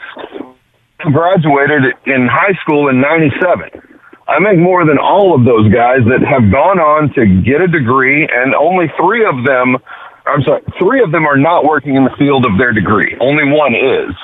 graduated 1.00 1.94
in 2.06 2.28
high 2.28 2.56
school 2.62 2.90
in 2.90 3.02
97. 3.02 3.95
I 4.28 4.40
make 4.40 4.58
more 4.58 4.86
than 4.86 4.98
all 4.98 5.36
of 5.36 5.46
those 5.46 5.72
guys 5.72 6.02
that 6.10 6.26
have 6.26 6.52
gone 6.52 6.80
on 6.80 7.14
to 7.14 7.26
get 7.46 7.62
a 7.62 7.68
degree 7.68 8.26
and 8.26 8.56
only 8.56 8.88
three 8.98 9.24
of 9.24 9.46
them, 9.46 9.78
I'm 10.26 10.42
sorry, 10.42 10.64
three 10.80 11.04
of 11.04 11.12
them 11.12 11.26
are 11.26 11.38
not 11.38 11.64
working 11.64 11.96
in 11.96 12.04
the 12.04 12.16
field 12.18 12.46
of 12.46 12.58
their 12.58 12.74
degree. 12.74 13.16
Only 13.22 13.46
one 13.46 13.76
is. 13.76 14.16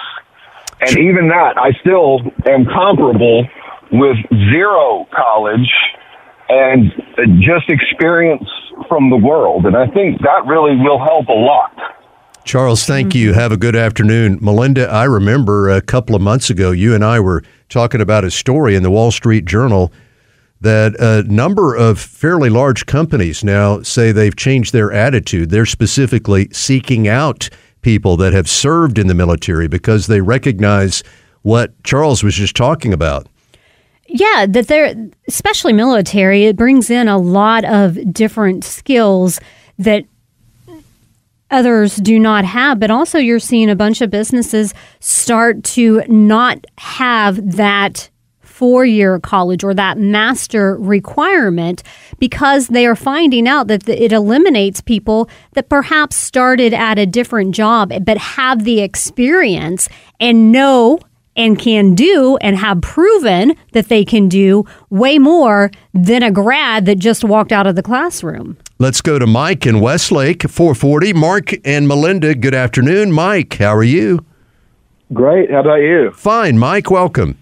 And 0.82 0.98
even 0.98 1.28
that, 1.30 1.62
I 1.62 1.72
still 1.82 2.22
am 2.50 2.66
comparable 2.66 3.46
with 3.92 4.18
zero 4.50 5.08
college 5.14 5.70
and 6.50 6.92
just 7.40 7.70
experience 7.70 8.50
from 8.90 9.12
the 9.12 9.18
world. 9.18 9.68
And 9.68 9.78
I 9.78 9.86
think 9.86 10.20
that 10.22 10.46
really 10.48 10.76
will 10.78 10.98
help 10.98 11.28
a 11.28 11.38
lot. 11.38 11.78
Charles, 12.44 12.86
thank 12.86 13.14
you. 13.14 13.34
Have 13.34 13.52
a 13.52 13.58
good 13.58 13.76
afternoon. 13.76 14.40
Melinda, 14.42 14.90
I 14.90 15.04
remember 15.04 15.70
a 15.70 15.80
couple 15.80 16.16
of 16.16 16.24
months 16.24 16.50
ago, 16.50 16.72
you 16.72 16.96
and 16.96 17.06
I 17.06 17.20
were 17.20 17.44
talking 17.72 18.02
about 18.02 18.24
a 18.24 18.30
story 18.30 18.76
in 18.76 18.84
the 18.84 18.92
Wall 18.92 19.10
Street 19.10 19.46
Journal 19.46 19.92
that 20.60 20.96
a 21.00 21.24
number 21.24 21.76
of 21.76 22.00
fairly 22.00 22.50
large 22.50 22.86
companies 22.86 23.44
now 23.44 23.82
say 23.82 24.12
they've 24.12 24.36
changed 24.36 24.74
their 24.74 24.92
attitude. 24.92 25.50
They're 25.50 25.66
specifically 25.66 26.50
seeking 26.52 27.08
out 27.08 27.50
people 27.82 28.16
that 28.18 28.34
have 28.34 28.48
served 28.48 29.00
in 29.00 29.08
the 29.08 29.16
military 29.16 29.68
because 29.68 30.06
they 30.06 30.22
recognize 30.22 31.02
what 31.42 31.82
Charles 31.84 32.24
was 32.24 32.36
just 32.36 32.56
talking 32.56 32.94
about. 32.94 33.26
Yeah, 34.06 34.46
that 34.48 34.68
they're 34.68 34.94
especially 35.28 35.74
military, 35.74 36.44
it 36.44 36.58
brings 36.58 36.92
in 36.92 37.08
a 37.08 37.18
lot 37.18 37.66
of 37.66 38.14
different 38.14 38.64
skills 38.64 39.40
that 39.80 40.06
others 41.52 41.98
do 41.98 42.18
not 42.18 42.46
have, 42.46 42.80
but 42.80 42.90
also 42.90 43.20
you're 43.20 43.40
seeing 43.40 43.70
a 43.70 43.76
bunch 43.76 44.02
of 44.02 44.10
businesses 44.10 44.74
start 45.00 45.64
to 45.64 46.02
not 46.08 46.66
have 46.78 47.56
that 47.56 48.10
four 48.62 48.86
year 48.86 49.20
college 49.20 49.64
or 49.64 49.74
that 49.74 49.98
master 49.98 50.78
requirement 50.78 51.82
because 52.20 52.68
they 52.68 52.86
are 52.86 52.96
finding 52.96 53.48
out 53.48 53.68
that 53.68 53.90
it 53.90 54.12
eliminates 54.12 54.82
people 54.82 55.28
that 55.54 55.68
perhaps 55.68 56.16
started 56.16 56.72
at 56.72 57.00
a 57.00 57.08
different 57.08 57.56
job 57.56 57.92
but 58.06 58.20
have 58.20 58.64
the 58.64 58.82
experience 58.82 59.90
and 60.20 60.52
know 60.52 61.00
and 61.36 61.58
can 61.58 61.96
do 61.96 62.38
and 62.42 62.58
have 62.58 62.82
proven 62.82 63.56
that 63.72 63.90
they 63.90 64.04
can 64.04 64.28
do 64.28 64.66
way 64.90 65.18
more 65.18 65.72
than 65.94 66.24
a 66.24 66.32
grad 66.32 66.86
that 66.86 67.00
just 67.00 67.24
walked 67.24 67.52
out 67.52 67.68
of 67.68 67.76
the 67.76 67.84
classroom. 67.84 68.58
Let's 68.80 69.02
go 69.02 69.20
to 69.20 69.28
Mike 69.28 69.66
in 69.66 69.80
Westlake, 69.80 70.44
440. 70.44 71.14
Mark 71.14 71.52
and 71.66 71.88
Melinda, 71.88 72.36
good 72.36 72.56
afternoon. 72.56 73.12
Mike, 73.12 73.56
how 73.56 73.76
are 73.76 73.84
you? 73.84 74.26
Great. 75.14 75.52
How 75.52 75.60
about 75.60 75.76
you? 75.76 76.12
Fine. 76.12 76.58
Mike, 76.58 76.90
welcome. 76.90 77.38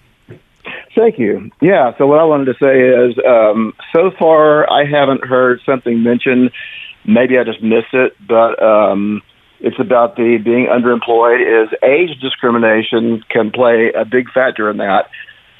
Thank 0.96 1.20
you. 1.20 1.50
Yeah, 1.62 1.92
so 1.98 2.08
what 2.08 2.20
I 2.20 2.24
wanted 2.24 2.46
to 2.46 2.56
say 2.60 2.82
is 2.82 3.16
um, 3.26 3.74
so 3.96 4.12
far 4.18 4.70
I 4.70 4.86
haven't 4.86 5.24
heard 5.24 5.62
something 5.66 6.04
mentioned. 6.04 6.52
Maybe 7.06 7.38
I 7.38 7.44
just 7.44 7.62
missed 7.62 7.94
it, 7.94 8.14
but 8.28 8.62
um, 8.62 9.22
it's 9.60 9.80
about 9.80 10.16
the 10.16 10.38
being 10.44 10.68
underemployed 10.68 11.42
is 11.42 11.70
age 11.84 12.20
discrimination 12.22 13.24
can 13.30 13.52
play 13.52 13.92
a 13.94 14.06
big 14.06 14.32
factor 14.32 14.70
in 14.70 14.78
that. 14.78 15.10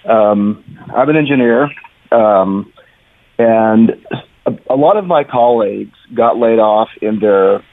Um, 0.10 0.64
I'm 0.96 1.10
an 1.10 1.18
engineer, 1.18 1.70
um, 2.12 2.72
and 3.38 3.92
a, 4.46 4.52
a 4.70 4.76
lot 4.76 4.98
of 4.98 5.06
my 5.06 5.24
colleagues 5.24 5.98
got 6.16 6.38
laid 6.38 6.60
off 6.60 6.90
in 7.02 7.20
their 7.20 7.64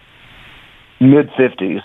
mid 1.01 1.29
50s. 1.39 1.81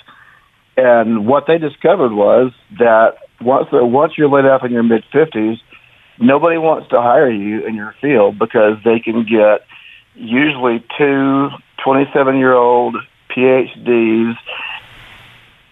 And 0.76 1.28
what 1.28 1.46
they 1.48 1.60
discovered 1.60 2.14
was 2.14 2.52
that 2.80 3.18
once 3.42 3.68
once 3.72 4.14
you're 4.18 4.30
laid 4.30 4.46
off 4.46 4.64
in 4.64 4.72
your 4.72 4.84
mid 4.84 5.04
50s, 5.14 5.58
nobody 6.20 6.58
wants 6.58 6.90
to 6.90 7.02
hire 7.02 7.30
you 7.30 7.66
in 7.66 7.76
your 7.76 7.94
field 8.02 8.40
because 8.40 8.78
they 8.84 9.00
can 9.00 9.24
get 9.24 9.68
usually 10.16 10.84
two 10.98 11.50
27 11.84 12.38
year 12.38 12.54
old 12.54 12.96
PhDs 13.36 14.36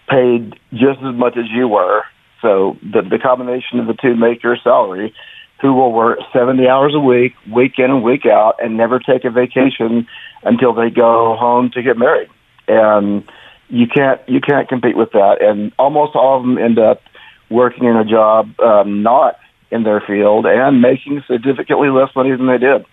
paid 0.08 0.54
just 0.72 1.00
as 1.00 1.14
much 1.14 1.36
as 1.36 1.44
you 1.50 1.68
were. 1.68 2.02
So 2.42 2.76
the, 2.82 3.02
the 3.02 3.18
combination 3.18 3.78
of 3.78 3.86
the 3.86 3.94
two 3.94 4.16
make 4.16 4.42
your 4.42 4.56
salary 4.62 5.14
who 5.60 5.74
will 5.74 5.92
work 5.92 6.18
70 6.32 6.66
hours 6.66 6.94
a 6.94 7.00
week, 7.00 7.34
week 7.52 7.74
in 7.78 7.90
and 7.90 8.02
week 8.02 8.24
out, 8.24 8.54
and 8.62 8.76
never 8.76 8.98
take 8.98 9.24
a 9.24 9.30
vacation 9.30 10.06
until 10.42 10.72
they 10.72 10.88
go 10.88 11.36
home 11.36 11.70
to 11.74 11.82
get 11.82 11.98
married. 11.98 12.30
And 12.66 13.24
you 13.68 13.86
can't 13.86 14.20
you 14.28 14.40
can't 14.40 14.68
compete 14.68 14.96
with 14.96 15.12
that. 15.12 15.38
And 15.40 15.72
almost 15.78 16.16
all 16.16 16.38
of 16.38 16.42
them 16.42 16.58
end 16.58 16.78
up 16.78 17.02
working 17.50 17.84
in 17.84 17.96
a 17.96 18.04
job 18.04 18.58
um, 18.60 19.02
not 19.02 19.38
in 19.70 19.82
their 19.82 20.00
field 20.00 20.46
and 20.46 20.80
making 20.80 21.22
significantly 21.30 21.88
less 21.88 22.14
money 22.16 22.30
than 22.30 22.46
they 22.46 22.58
did. 22.58 22.84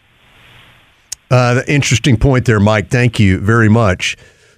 Uh, 1.30 1.62
interesting 1.68 2.18
point 2.18 2.46
there, 2.46 2.60
Mike. 2.60 2.90
Thank 2.90 3.20
you 3.20 3.40
very 3.40 3.70
much. 3.70 4.16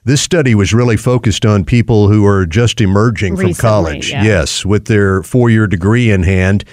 This 0.10 0.22
study 0.24 0.56
was 0.56 0.74
really 0.74 0.98
focused 0.98 1.45
on 1.45 1.63
people 1.65 2.08
who 2.10 2.26
are 2.26 2.48
just 2.48 2.82
emerging 2.82 3.34
Recently, 3.34 3.54
from 3.54 3.62
college. 3.62 4.10
yeah. 4.10 4.24
Yes, 4.24 4.65
with 4.65 4.86
their 4.86 5.22
four 5.22 5.52
year 5.52 5.67
degree 5.67 6.10
in 6.10 6.24
hand. 6.24 6.63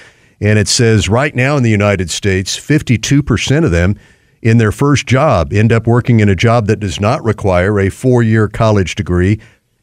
And 0.41 0.59
it 0.59 0.69
says 0.69 1.11
right 1.11 1.35
now 1.35 1.59
in 1.59 1.63
the 1.63 1.69
United 1.69 2.09
States, 2.09 2.59
52% 2.59 3.63
of 3.67 3.73
them 3.73 3.97
in 4.41 4.57
their 4.57 4.73
first 4.73 5.07
job 5.07 5.53
end 5.53 5.71
up 5.71 5.87
working 5.87 6.21
in 6.21 6.31
a 6.31 6.35
job 6.35 6.67
that 6.69 6.81
does 6.81 6.99
not 6.99 7.23
require 7.25 7.79
a 7.79 7.91
four 7.91 8.23
year 8.23 8.49
college 8.49 8.95
degree. 8.95 9.39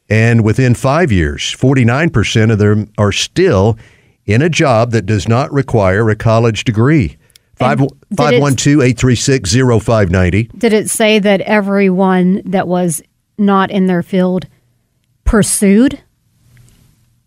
And 0.08 0.42
within 0.42 0.74
five 0.74 1.12
years, 1.12 1.54
49% 1.56 2.50
of 2.50 2.58
them 2.58 2.90
are 2.98 3.12
still 3.12 3.78
in 4.26 4.42
a 4.42 4.48
job 4.48 4.90
that 4.90 5.06
does 5.06 5.28
not 5.28 5.52
require 5.52 6.10
a 6.10 6.16
college 6.16 6.64
degree. 6.64 7.18
Five- 7.54 7.78
And 7.78 7.88
did 7.88 7.96
it- 8.02 8.16
512 8.16 8.80
836 8.82 9.54
0590. 9.54 10.50
Did 10.58 10.72
it 10.72 10.90
say 10.90 11.20
that 11.20 11.40
everyone 11.42 12.42
that 12.46 12.66
was 12.66 13.00
not 13.38 13.70
in 13.70 13.86
their 13.86 14.02
field 14.02 14.46
pursued 15.24 16.00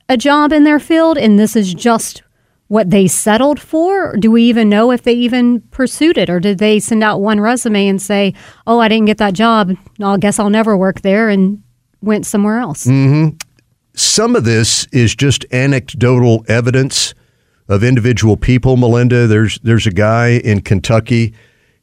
a 0.09 0.17
job 0.17 0.53
in 0.53 0.63
their 0.63 0.79
field 0.79 1.17
and 1.17 1.37
this 1.37 1.55
is 1.55 1.73
just 1.73 2.23
what 2.67 2.89
they 2.89 3.07
settled 3.07 3.59
for? 3.59 4.15
Do 4.17 4.29
we 4.29 4.43
even 4.43 4.69
know 4.69 4.91
if 4.91 5.03
they 5.03 5.13
even 5.13 5.61
pursued 5.71 6.17
it 6.17 6.29
or 6.29 6.39
did 6.39 6.57
they 6.59 6.79
send 6.79 7.03
out 7.03 7.21
one 7.21 7.39
resume 7.39 7.87
and 7.87 8.01
say, 8.01 8.33
"Oh, 8.65 8.79
I 8.79 8.87
didn't 8.89 9.05
get 9.05 9.17
that 9.19 9.33
job. 9.33 9.75
I 10.01 10.17
guess 10.17 10.37
I'll 10.39 10.49
never 10.49 10.77
work 10.77 11.01
there" 11.01 11.29
and 11.29 11.63
went 12.01 12.25
somewhere 12.25 12.59
else? 12.59 12.83
hmm 12.85 13.29
Some 13.95 14.35
of 14.35 14.43
this 14.43 14.85
is 14.91 15.15
just 15.15 15.45
anecdotal 15.51 16.45
evidence 16.47 17.13
of 17.69 17.83
individual 17.83 18.37
people. 18.37 18.77
Melinda, 18.77 19.27
there's 19.27 19.59
there's 19.59 19.87
a 19.87 19.91
guy 19.91 20.39
in 20.43 20.61
Kentucky. 20.61 21.33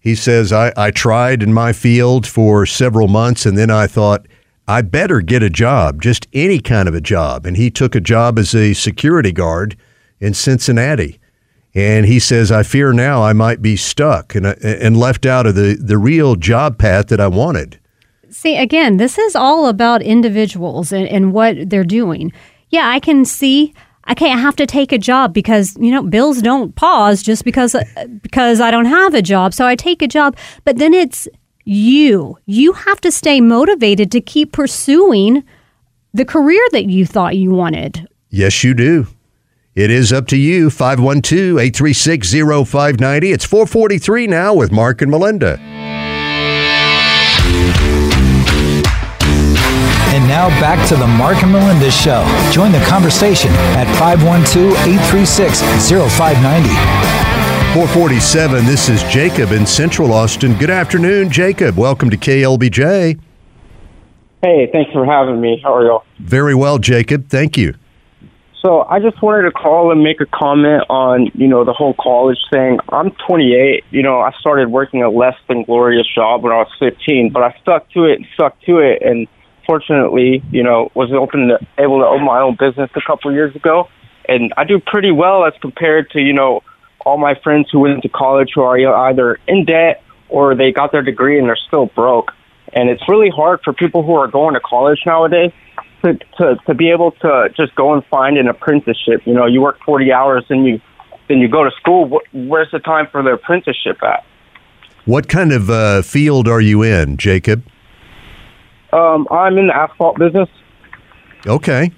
He 0.05 0.15
says 0.15 0.53
I, 0.53 0.71
I 0.77 0.91
tried 0.91 1.43
in 1.43 1.55
my 1.55 1.73
field 1.73 2.27
for 2.27 2.67
several 2.67 3.09
months, 3.09 3.47
and 3.47 3.57
then 3.57 3.71
I 3.71 3.87
thought 3.87 4.27
I 4.69 4.83
better 4.83 5.23
get 5.23 5.43
a 5.43 5.49
job, 5.49 6.03
just 6.03 6.29
any 6.35 6.61
kind 6.61 6.89
of 6.91 6.95
a 6.95 7.01
job. 7.01 7.47
And 7.47 7.57
he 7.57 7.71
took 7.71 7.95
a 7.95 8.03
job 8.03 8.39
as 8.39 8.55
a 8.55 8.75
security 8.75 9.33
guard 9.33 9.79
in 10.21 10.35
Cincinnati. 10.35 11.19
And 11.75 12.05
he 12.05 12.19
says, 12.19 12.53
I 12.53 12.65
fear 12.65 12.93
now 12.93 13.23
I 13.23 13.33
might 13.33 13.63
be 13.63 13.77
stuck 13.77 14.35
and, 14.35 14.45
and 14.47 14.95
left 14.95 15.25
out 15.25 15.47
of 15.47 15.55
the, 15.55 15.75
the 15.81 15.97
real 15.97 16.37
job 16.37 16.77
path 16.79 17.09
that 17.09 17.19
I 17.19 17.29
wanted. 17.29 17.81
See, 18.29 18.59
again, 18.59 18.99
this 18.99 19.17
is 19.19 19.35
all 19.35 19.69
about 19.69 20.03
individuals 20.03 20.93
and, 20.93 21.09
and 21.09 21.33
what 21.33 21.71
they're 21.71 21.83
doing. 21.83 22.31
Yeah, 22.69 22.91
I 22.91 23.01
can 23.01 23.25
see. 23.25 23.73
I 24.07 24.15
can't 24.15 24.41
have 24.41 24.57
to 24.57 24.67
take 24.67 24.93
a 24.93 24.99
job 24.99 25.33
because 25.33 25.77
you 25.79 25.91
know 25.91 26.03
bills 26.03 26.43
don't 26.43 26.75
pause 26.77 27.23
just 27.23 27.45
because 27.45 27.75
uh, 27.75 27.85
because 28.23 28.61
I 28.61 28.71
don't 28.71 28.87
have 28.87 29.15
a 29.15 29.23
job. 29.23 29.55
So 29.55 29.67
I 29.67 29.77
take 29.77 30.03
a 30.03 30.09
job, 30.09 30.37
but 30.65 30.79
then 30.79 30.95
it's 30.95 31.29
you. 31.65 32.39
You 32.47 32.73
have 32.73 33.01
to 33.03 33.11
stay 33.11 33.41
motivated 33.41 34.13
to 34.13 34.21
keep 34.21 34.53
pursuing 34.53 35.45
the 36.13 36.25
career 36.25 36.63
that 36.73 36.87
you 36.87 37.07
thought 37.07 37.37
you 37.37 37.51
wanted. 37.51 38.07
Yes, 38.31 38.63
you 38.63 38.75
do. 38.75 39.07
It 39.75 39.91
is 39.91 40.13
up 40.13 40.29
to 40.29 40.37
you. 40.37 40.71
512 40.71 41.59
836 41.59 42.33
0590. 42.33 43.33
It's 43.33 43.45
443 43.45 44.27
now 44.29 44.55
with 44.55 44.71
Mark 44.71 45.03
and 45.03 45.11
Melinda. 45.11 45.59
And 50.15 50.29
now 50.29 50.49
back 50.61 50.89
to 50.91 50.95
the 50.95 51.09
Mark 51.09 51.43
and 51.43 51.51
Melinda 51.51 51.91
Show. 51.91 52.23
Join 52.53 52.71
the 52.71 52.79
conversation 52.87 53.51
at 53.75 53.89
512 53.99 54.71
836 54.87 55.61
0590. 55.91 56.69
447. 57.75 58.65
This 58.65 58.89
is 58.89 59.03
Jacob 59.13 59.51
in 59.51 59.67
Central 59.67 60.13
Austin. 60.13 60.55
Good 60.55 60.71
afternoon, 60.71 61.31
Jacob. 61.31 61.77
Welcome 61.77 62.11
to 62.11 62.17
KLBJ. 62.17 63.19
Hey, 64.41 64.71
thanks 64.73 64.93
for 64.93 65.05
having 65.05 65.41
me. 65.41 65.61
How 65.61 65.75
are 65.75 65.85
y'all? 65.85 66.05
Very 66.21 66.55
well, 66.55 66.79
Jacob. 66.79 67.29
Thank 67.29 67.57
you. 67.57 67.75
So 68.63 68.83
I 68.83 69.01
just 69.01 69.21
wanted 69.21 69.43
to 69.43 69.51
call 69.51 69.91
and 69.91 70.01
make 70.01 70.21
a 70.21 70.27
comment 70.27 70.85
on, 70.89 71.33
you 71.35 71.49
know, 71.49 71.65
the 71.65 71.73
whole 71.73 71.95
college 72.01 72.39
thing. 72.53 72.79
I'm 72.91 73.11
28. 73.27 73.83
You 73.91 74.05
know, 74.05 74.21
I 74.21 74.31
started 74.39 74.71
working 74.71 75.03
a 75.03 75.11
less 75.11 75.35
than 75.49 75.65
glorious 75.65 76.07
job 76.15 76.45
when 76.45 76.53
I 76.53 76.59
was 76.59 76.71
15, 76.79 77.31
but 77.33 77.43
I 77.43 77.59
stuck 77.63 77.91
to 77.95 78.05
it 78.05 78.21
and 78.21 78.27
stuck 78.35 78.61
to 78.67 78.79
it, 78.79 79.03
and 79.03 79.27
fortunately, 79.67 80.43
you 80.51 80.63
know, 80.63 80.91
was 80.95 81.13
open 81.13 81.49
to, 81.49 81.59
able 81.79 82.01
to 82.01 82.07
own 82.07 82.25
my 82.25 82.41
own 82.41 82.57
business 82.59 82.91
a 82.95 83.01
couple 83.07 83.31
of 83.31 83.35
years 83.35 83.55
ago, 83.57 83.89
and 84.29 84.53
I 84.57 84.65
do 84.65 84.81
pretty 84.81 85.11
well 85.11 85.45
as 85.45 85.53
compared 85.61 86.11
to, 86.11 86.21
you 86.21 86.33
know, 86.33 86.63
all 87.05 87.19
my 87.19 87.35
friends 87.43 87.69
who 87.71 87.81
went 87.81 88.03
to 88.03 88.09
college 88.09 88.53
who 88.55 88.63
are 88.63 88.79
either 88.79 89.39
in 89.47 89.65
debt 89.65 90.03
or 90.29 90.55
they 90.55 90.73
got 90.73 90.91
their 90.93 91.03
degree 91.03 91.39
and 91.39 91.47
they're 91.47 91.59
still 91.67 91.87
broke. 91.87 92.33
And 92.73 92.89
it's 92.89 93.07
really 93.09 93.31
hard 93.31 93.61
for 93.63 93.73
people 93.73 94.03
who 94.03 94.15
are 94.15 94.27
going 94.27 94.55
to 94.55 94.61
college 94.61 95.01
nowadays 95.05 95.53
to, 96.03 96.15
to, 96.39 96.57
to 96.67 96.75
be 96.75 96.91
able 96.91 97.13
to 97.13 97.51
just 97.57 97.75
go 97.75 97.93
and 97.93 98.05
find 98.07 98.39
an 98.39 98.49
apprenticeship. 98.49 99.27
You 99.27 99.35
know, 99.35 99.47
you 99.47 99.61
work 99.61 99.79
40 99.85 100.13
hours 100.13 100.45
and 100.49 100.67
you, 100.67 100.81
then 101.29 101.39
you 101.39 101.49
go 101.49 101.63
to 101.65 101.71
school. 101.73 102.09
Wh- 102.09 102.35
Where's 102.35 102.71
the 102.73 102.79
time 102.79 103.07
for 103.13 103.23
the 103.23 103.33
apprenticeship 103.33 104.03
at? 104.03 104.25
What 105.05 105.29
kind 105.29 105.53
of 105.53 105.69
uh, 105.69 106.03
field 106.03 106.49
are 106.49 106.61
you 106.61 106.83
in, 106.83 107.19
Jacob? 107.19 107.65
Um, 108.95 109.27
I'm 109.31 109.59
in 109.59 109.67
the 109.67 109.77
asphalt 109.77 110.19
business. 110.19 110.49
Okay. 111.47 111.91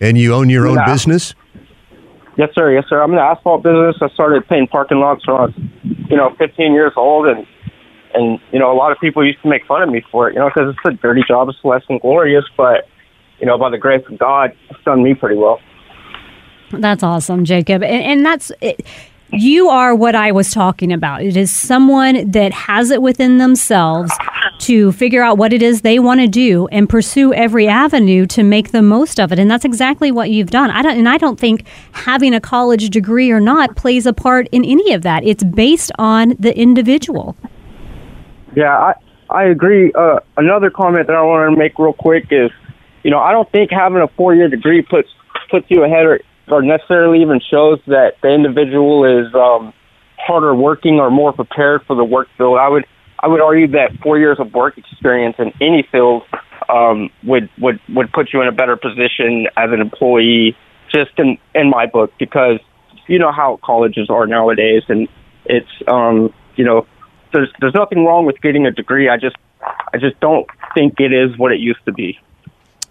And 0.00 0.16
you 0.16 0.32
own 0.34 0.48
your 0.48 0.66
own 0.66 0.76
Yeah. 0.76 0.86
business? 0.86 1.34
Yes, 2.36 2.50
sir. 2.54 2.72
Yes, 2.72 2.84
sir. 2.88 3.02
I'm 3.02 3.10
in 3.10 3.16
the 3.16 3.22
asphalt 3.22 3.62
business. 3.62 3.96
I 4.00 4.08
started 4.08 4.46
painting 4.48 4.68
parking 4.68 4.98
lots 4.98 5.26
when 5.26 5.36
I 5.36 5.40
was, 5.42 5.52
you 6.08 6.16
know, 6.16 6.30
15 6.38 6.72
years 6.72 6.92
old, 6.96 7.26
and 7.26 7.46
and 8.14 8.38
you 8.52 8.60
know, 8.60 8.72
a 8.72 8.76
lot 8.78 8.92
of 8.92 8.98
people 9.00 9.24
used 9.26 9.42
to 9.42 9.48
make 9.48 9.66
fun 9.66 9.82
of 9.82 9.88
me 9.88 10.00
for 10.12 10.28
it, 10.28 10.34
you 10.34 10.40
know, 10.40 10.48
because 10.48 10.70
it's 10.74 10.78
a 10.86 10.92
dirty 11.02 11.22
job. 11.26 11.48
It's 11.48 11.58
less 11.64 11.82
than 11.88 11.98
glorious, 11.98 12.44
but 12.56 12.86
you 13.40 13.46
know, 13.46 13.58
by 13.58 13.70
the 13.70 13.78
grace 13.78 14.04
of 14.10 14.18
God, 14.18 14.52
it's 14.70 14.82
done 14.84 15.02
me 15.02 15.14
pretty 15.14 15.36
well. 15.36 15.58
That's 16.70 17.02
awesome, 17.02 17.44
Jacob. 17.44 17.82
And, 17.82 18.02
and 18.04 18.26
that's 18.26 18.50
it. 18.60 18.86
You 19.32 19.68
are 19.68 19.94
what 19.94 20.14
I 20.14 20.30
was 20.32 20.52
talking 20.52 20.92
about. 20.92 21.22
It 21.22 21.36
is 21.36 21.52
someone 21.54 22.30
that 22.30 22.52
has 22.52 22.90
it 22.90 23.02
within 23.02 23.38
themselves 23.38 24.12
to 24.58 24.92
figure 24.92 25.22
out 25.22 25.38
what 25.38 25.52
it 25.52 25.62
is 25.62 25.82
they 25.82 25.98
want 25.98 26.20
to 26.20 26.26
do 26.26 26.66
and 26.68 26.88
pursue 26.88 27.32
every 27.34 27.68
avenue 27.68 28.26
to 28.26 28.42
make 28.42 28.70
the 28.70 28.82
most 28.82 29.18
of 29.18 29.32
it. 29.32 29.38
And 29.38 29.50
that's 29.50 29.64
exactly 29.64 30.10
what 30.10 30.30
you've 30.30 30.50
done. 30.50 30.70
I 30.70 30.82
don't, 30.82 30.96
and 30.96 31.08
I 31.08 31.18
don't 31.18 31.38
think 31.38 31.66
having 31.92 32.34
a 32.34 32.40
college 32.40 32.90
degree 32.90 33.30
or 33.30 33.40
not 33.40 33.76
plays 33.76 34.06
a 34.06 34.12
part 34.12 34.48
in 34.52 34.64
any 34.64 34.92
of 34.92 35.02
that. 35.02 35.24
It's 35.24 35.44
based 35.44 35.92
on 35.98 36.34
the 36.38 36.56
individual. 36.56 37.36
Yeah, 38.56 38.76
I 38.76 38.94
I 39.30 39.44
agree. 39.44 39.92
Uh, 39.92 40.20
another 40.36 40.70
comment 40.70 41.06
that 41.08 41.16
I 41.16 41.22
want 41.22 41.50
to 41.50 41.58
make 41.58 41.78
real 41.78 41.92
quick 41.92 42.26
is, 42.30 42.50
you 43.02 43.10
know, 43.10 43.18
I 43.18 43.32
don't 43.32 43.50
think 43.50 43.70
having 43.70 44.00
a 44.00 44.08
four 44.16 44.34
year 44.34 44.48
degree 44.48 44.82
puts 44.82 45.08
puts 45.50 45.66
you 45.68 45.82
ahead 45.84 46.06
or, 46.06 46.20
or 46.48 46.62
necessarily 46.62 47.20
even 47.22 47.40
shows 47.40 47.80
that 47.86 48.14
the 48.22 48.28
individual 48.28 49.04
is 49.04 49.34
um, 49.34 49.72
harder 50.18 50.54
working 50.54 51.00
or 51.00 51.10
more 51.10 51.32
prepared 51.32 51.82
for 51.86 51.96
the 51.96 52.04
work 52.04 52.28
field. 52.36 52.58
I 52.58 52.68
would 52.68 52.86
I 53.20 53.28
would 53.28 53.40
argue 53.40 53.68
that 53.68 53.96
four 54.02 54.18
years 54.18 54.38
of 54.38 54.52
work 54.52 54.76
experience 54.76 55.36
in 55.38 55.52
any 55.60 55.86
field 55.90 56.22
um, 56.68 57.10
would 57.22 57.48
would 57.58 57.80
would 57.90 58.12
put 58.12 58.32
you 58.32 58.42
in 58.42 58.48
a 58.48 58.52
better 58.52 58.76
position 58.76 59.46
as 59.56 59.70
an 59.70 59.80
employee, 59.80 60.56
just 60.92 61.12
in 61.18 61.38
in 61.54 61.70
my 61.70 61.86
book, 61.86 62.12
because 62.18 62.58
you 63.06 63.18
know 63.18 63.32
how 63.32 63.58
colleges 63.62 64.08
are 64.10 64.26
nowadays, 64.26 64.82
and 64.88 65.08
it's 65.44 65.70
um, 65.88 66.32
you 66.56 66.64
know 66.64 66.86
there's 67.32 67.50
there's 67.60 67.74
nothing 67.74 68.04
wrong 68.04 68.26
with 68.26 68.40
getting 68.40 68.66
a 68.66 68.70
degree. 68.70 69.08
I 69.08 69.16
just 69.16 69.36
I 69.92 69.98
just 69.98 70.18
don't 70.20 70.46
think 70.74 71.00
it 71.00 71.12
is 71.12 71.36
what 71.38 71.52
it 71.52 71.60
used 71.60 71.84
to 71.86 71.92
be. 71.92 72.18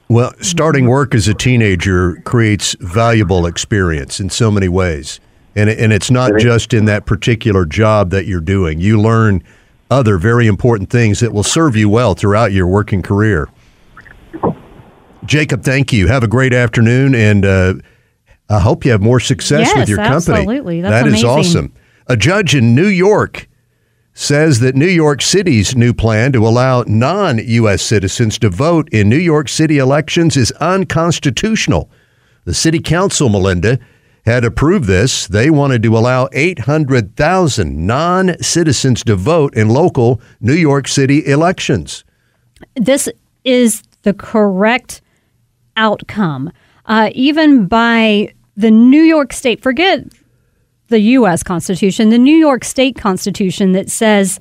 Well, 0.09 0.34
starting 0.41 0.88
work 0.88 1.15
as 1.15 1.28
a 1.28 1.34
teenager 1.34 2.17
creates 2.26 2.76
valuable 2.80 3.45
experience 3.45 4.19
in 4.19 4.30
so 4.30 4.51
many 4.51 4.67
ways. 4.67 5.19
And, 5.55 5.69
and 5.69 5.93
it's 5.93 6.11
not 6.11 6.39
just 6.39 6.74
in 6.74 6.86
that 6.86 7.05
particular 7.05 7.65
job 7.65 8.09
that 8.09 8.26
you're 8.26 8.41
doing. 8.41 8.80
You 8.80 8.99
learn 8.99 9.43
other 9.89 10.17
very 10.17 10.47
important 10.47 10.89
things 10.89 11.19
that 11.19 11.31
will 11.34 11.43
serve 11.43 11.75
you 11.75 11.89
well 11.89 12.13
throughout 12.15 12.51
your 12.51 12.67
working 12.67 13.01
career. 13.01 13.49
Jacob, 15.25 15.63
thank 15.63 15.93
you. 15.93 16.07
Have 16.07 16.23
a 16.23 16.27
great 16.27 16.53
afternoon, 16.53 17.15
and 17.15 17.45
uh, 17.45 17.73
I 18.49 18.59
hope 18.59 18.84
you 18.84 18.91
have 18.91 19.01
more 19.01 19.19
success 19.19 19.67
Yes, 19.67 19.77
with 19.77 19.89
your 19.89 19.97
company. 19.99 20.38
absolutely. 20.38 20.81
That's 20.81 21.03
That 21.05 21.13
is 21.13 21.23
awesome. 21.23 21.73
A 22.07 22.17
judge 22.17 22.53
in 22.55 22.75
New 22.75 22.88
York 22.88 23.47
says 24.13 24.59
that 24.59 24.75
New 24.75 24.88
York 24.88 25.21
City's 25.21 25.75
new 25.75 25.93
plan 25.93 26.34
to 26.34 26.45
allow 26.45 26.84
non 26.88 27.38
U.S. 27.39 27.81
citizens 27.81 28.38
to 28.39 28.49
vote 28.49 28.89
in 28.91 29.07
New 29.09 29.15
York 29.17 29.47
City 29.47 29.77
elections 29.77 30.36
is 30.36 30.51
unconstitutional. 30.53 31.89
The 32.45 32.53
city 32.53 32.79
council, 32.79 33.29
Melinda, 33.29 33.79
had 34.26 34.45
approved 34.45 34.88
this. 34.88 35.28
They 35.28 35.49
wanted 35.49 35.84
to 35.84 35.97
allow 35.97 36.30
800,000 36.32 37.86
non 37.86 38.41
citizens 38.41 39.03
to 39.03 39.15
vote 39.15 39.55
in 39.55 39.69
local 39.69 40.21
New 40.39 40.53
York 40.53 40.88
City 40.88 41.26
elections. 41.26 42.03
this 42.76 43.09
is 43.43 43.84
the 44.03 44.13
correct 44.13 45.01
outcome. 45.76 46.51
Uh, 46.86 47.09
even 47.13 47.67
by 47.67 48.34
the 48.55 48.71
New 48.71 49.01
York 49.01 49.34
State, 49.34 49.61
forget 49.61 50.05
the 50.88 50.99
U.S. 50.99 51.43
Constitution, 51.43 52.09
the 52.09 52.17
New 52.17 52.36
York 52.36 52.63
State 52.63 52.95
Constitution 52.95 53.71
that 53.71 53.89
says, 53.89 54.39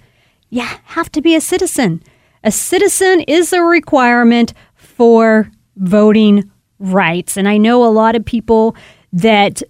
you 0.50 0.62
have 0.62 1.10
to 1.12 1.22
be 1.22 1.34
a 1.34 1.40
citizen. 1.40 2.02
A 2.44 2.52
citizen 2.52 3.20
is 3.22 3.52
a 3.52 3.62
requirement 3.62 4.52
for 4.74 5.50
voting 5.76 6.50
rights. 6.78 7.36
And 7.36 7.48
I 7.48 7.56
know 7.56 7.84
a 7.84 7.88
lot 7.88 8.16
of 8.16 8.24
people 8.24 8.76
that 9.12 9.62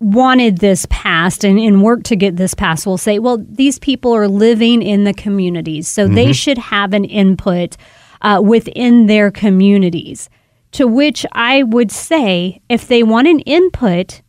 wanted 0.00 0.58
this 0.58 0.86
passed 0.90 1.44
and, 1.44 1.58
and 1.58 1.82
worked 1.82 2.06
to 2.06 2.16
get 2.16 2.36
this 2.36 2.54
passed 2.54 2.86
will 2.86 2.98
say, 2.98 3.18
well, 3.18 3.44
these 3.48 3.78
people 3.78 4.14
are 4.14 4.28
living 4.28 4.80
in 4.82 5.04
the 5.04 5.12
communities, 5.14 5.88
so 5.88 6.06
they 6.06 6.28
Mhm. 6.28 6.34
should 6.34 6.58
have 6.58 6.92
an 6.94 7.04
input 7.04 7.76
uh, 8.20 8.40
within 8.44 9.06
their 9.06 9.30
communities. 9.30 10.28
To 10.72 10.86
which 10.86 11.24
I 11.32 11.62
would 11.62 11.90
say, 11.90 12.60
if 12.68 12.86
they 12.86 13.02
want 13.02 13.26
an 13.28 13.40
input, 13.40 14.22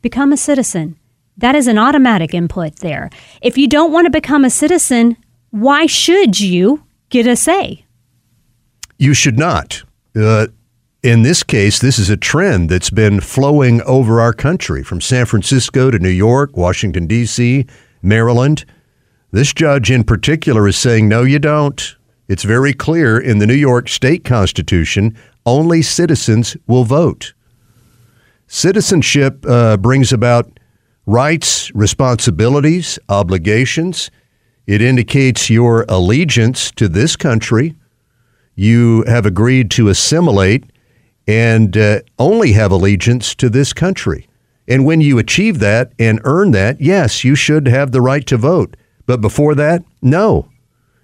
become 0.00 0.32
a 0.32 0.36
citizen. 0.36 0.96
That 1.36 1.54
is 1.54 1.66
an 1.66 1.78
automatic 1.78 2.32
input 2.34 2.76
there. 2.76 3.10
If 3.42 3.58
you 3.58 3.66
don't 3.68 3.92
want 3.92 4.06
to 4.06 4.10
become 4.10 4.44
a 4.44 4.50
citizen, 4.50 5.16
why 5.50 5.86
should 5.86 6.38
you 6.40 6.84
get 7.10 7.26
a 7.26 7.36
say? 7.36 7.84
You 8.98 9.12
should 9.14 9.38
not. 9.38 9.82
Uh, 10.16 10.46
in 11.04 11.20
this 11.20 11.42
case, 11.42 11.78
this 11.78 11.98
is 11.98 12.08
a 12.08 12.16
trend 12.16 12.70
that's 12.70 12.88
been 12.88 13.20
flowing 13.20 13.82
over 13.82 14.22
our 14.22 14.32
country 14.32 14.82
from 14.82 15.02
San 15.02 15.26
Francisco 15.26 15.90
to 15.90 15.98
New 15.98 16.08
York, 16.08 16.56
Washington, 16.56 17.06
D.C., 17.06 17.66
Maryland. 18.00 18.64
This 19.30 19.52
judge 19.52 19.90
in 19.90 20.04
particular 20.04 20.66
is 20.66 20.78
saying, 20.78 21.06
no, 21.06 21.22
you 21.22 21.38
don't. 21.38 21.96
It's 22.26 22.42
very 22.42 22.72
clear 22.72 23.18
in 23.20 23.38
the 23.38 23.46
New 23.46 23.52
York 23.52 23.90
State 23.90 24.24
Constitution 24.24 25.14
only 25.44 25.82
citizens 25.82 26.56
will 26.66 26.84
vote. 26.84 27.34
Citizenship 28.46 29.44
uh, 29.46 29.76
brings 29.76 30.10
about 30.10 30.58
rights, 31.04 31.70
responsibilities, 31.74 32.98
obligations. 33.10 34.10
It 34.66 34.80
indicates 34.80 35.50
your 35.50 35.84
allegiance 35.86 36.70
to 36.70 36.88
this 36.88 37.14
country. 37.14 37.76
You 38.54 39.04
have 39.06 39.26
agreed 39.26 39.70
to 39.72 39.88
assimilate 39.88 40.64
and 41.26 41.76
uh, 41.76 42.00
only 42.18 42.52
have 42.52 42.70
allegiance 42.70 43.34
to 43.36 43.48
this 43.48 43.72
country. 43.72 44.28
And 44.66 44.84
when 44.84 45.00
you 45.00 45.18
achieve 45.18 45.58
that 45.58 45.92
and 45.98 46.20
earn 46.24 46.52
that, 46.52 46.80
yes, 46.80 47.24
you 47.24 47.34
should 47.34 47.68
have 47.68 47.92
the 47.92 48.00
right 48.00 48.26
to 48.26 48.36
vote. 48.36 48.76
But 49.06 49.20
before 49.20 49.54
that, 49.54 49.84
no. 50.00 50.48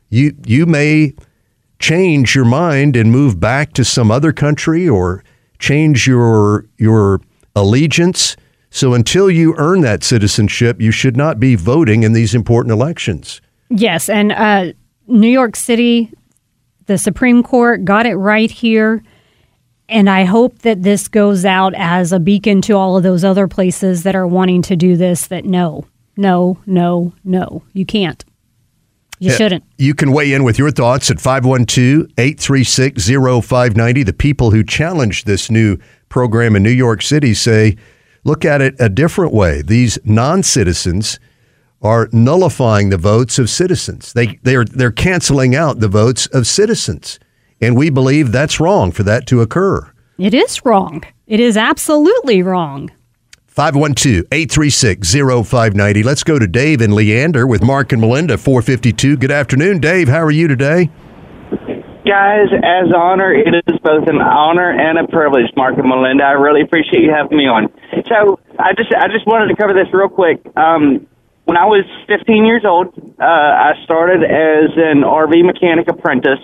You 0.08 0.34
you 0.46 0.66
may 0.66 1.14
change 1.78 2.34
your 2.34 2.44
mind 2.44 2.96
and 2.96 3.12
move 3.12 3.38
back 3.38 3.72
to 3.74 3.84
some 3.84 4.10
other 4.10 4.32
country 4.32 4.88
or 4.88 5.22
change 5.58 6.06
your 6.06 6.66
your 6.78 7.20
allegiance. 7.54 8.36
So 8.70 8.94
until 8.94 9.30
you 9.30 9.54
earn 9.58 9.80
that 9.82 10.04
citizenship, 10.04 10.80
you 10.80 10.90
should 10.90 11.16
not 11.16 11.40
be 11.40 11.54
voting 11.54 12.02
in 12.02 12.12
these 12.12 12.34
important 12.34 12.72
elections. 12.72 13.40
Yes, 13.68 14.08
and 14.08 14.32
uh, 14.32 14.72
New 15.06 15.28
York 15.28 15.56
City, 15.56 16.12
the 16.86 16.98
Supreme 16.98 17.42
Court 17.42 17.84
got 17.84 18.06
it 18.06 18.14
right 18.14 18.50
here. 18.50 19.02
And 19.90 20.08
I 20.08 20.24
hope 20.24 20.60
that 20.60 20.82
this 20.82 21.08
goes 21.08 21.44
out 21.44 21.74
as 21.76 22.12
a 22.12 22.20
beacon 22.20 22.62
to 22.62 22.74
all 22.74 22.96
of 22.96 23.02
those 23.02 23.24
other 23.24 23.48
places 23.48 24.04
that 24.04 24.14
are 24.14 24.26
wanting 24.26 24.62
to 24.62 24.76
do 24.76 24.96
this 24.96 25.26
that 25.26 25.44
no, 25.44 25.84
no, 26.16 26.58
no, 26.64 27.12
no, 27.24 27.62
you 27.72 27.84
can't. 27.84 28.24
You 29.18 29.30
shouldn't. 29.32 29.64
You 29.76 29.94
can 29.94 30.12
weigh 30.12 30.32
in 30.32 30.44
with 30.44 30.58
your 30.58 30.70
thoughts 30.70 31.10
at 31.10 31.20
512 31.20 32.10
836 32.16 33.06
0590. 33.06 34.02
The 34.02 34.12
people 34.14 34.50
who 34.50 34.64
challenged 34.64 35.26
this 35.26 35.50
new 35.50 35.76
program 36.08 36.56
in 36.56 36.62
New 36.62 36.70
York 36.70 37.02
City 37.02 37.34
say, 37.34 37.76
look 38.24 38.46
at 38.46 38.62
it 38.62 38.76
a 38.78 38.88
different 38.88 39.34
way. 39.34 39.60
These 39.60 39.98
non 40.04 40.42
citizens 40.42 41.20
are 41.82 42.08
nullifying 42.12 42.88
the 42.88 42.96
votes 42.96 43.38
of 43.38 43.50
citizens, 43.50 44.12
they, 44.12 44.38
they're, 44.42 44.64
they're 44.64 44.90
canceling 44.90 45.54
out 45.54 45.80
the 45.80 45.88
votes 45.88 46.26
of 46.28 46.46
citizens. 46.46 47.18
And 47.60 47.76
we 47.76 47.90
believe 47.90 48.32
that's 48.32 48.60
wrong 48.60 48.90
for 48.92 49.02
that 49.02 49.26
to 49.26 49.40
occur. 49.40 49.92
It 50.18 50.34
is 50.34 50.64
wrong. 50.64 51.04
It 51.26 51.40
is 51.40 51.56
absolutely 51.56 52.42
wrong. 52.42 52.90
512 53.46 54.24
836 54.32 55.12
0590. 55.12 56.02
Let's 56.02 56.22
go 56.22 56.38
to 56.38 56.46
Dave 56.46 56.80
and 56.80 56.94
Leander 56.94 57.46
with 57.46 57.62
Mark 57.62 57.92
and 57.92 58.00
Melinda, 58.00 58.38
452. 58.38 59.16
Good 59.16 59.30
afternoon, 59.30 59.80
Dave. 59.80 60.08
How 60.08 60.22
are 60.22 60.30
you 60.30 60.48
today? 60.48 60.88
Guys, 62.06 62.48
as 62.64 62.92
honor, 62.96 63.34
it 63.34 63.54
is 63.66 63.78
both 63.84 64.08
an 64.08 64.16
honor 64.16 64.70
and 64.70 64.98
a 64.98 65.06
privilege, 65.08 65.50
Mark 65.56 65.76
and 65.76 65.88
Melinda. 65.88 66.24
I 66.24 66.32
really 66.32 66.62
appreciate 66.62 67.02
you 67.02 67.12
having 67.12 67.36
me 67.36 67.44
on. 67.44 67.68
So, 68.08 68.40
I 68.58 68.72
just, 68.72 68.94
I 68.94 69.08
just 69.08 69.26
wanted 69.26 69.48
to 69.48 69.56
cover 69.56 69.74
this 69.74 69.92
real 69.92 70.08
quick. 70.08 70.40
Um, 70.56 71.06
when 71.44 71.56
I 71.56 71.66
was 71.66 71.84
15 72.06 72.44
years 72.44 72.62
old, 72.64 72.94
uh, 73.18 73.24
I 73.24 73.72
started 73.84 74.22
as 74.22 74.70
an 74.76 75.02
RV 75.02 75.44
mechanic 75.44 75.88
apprentice, 75.88 76.42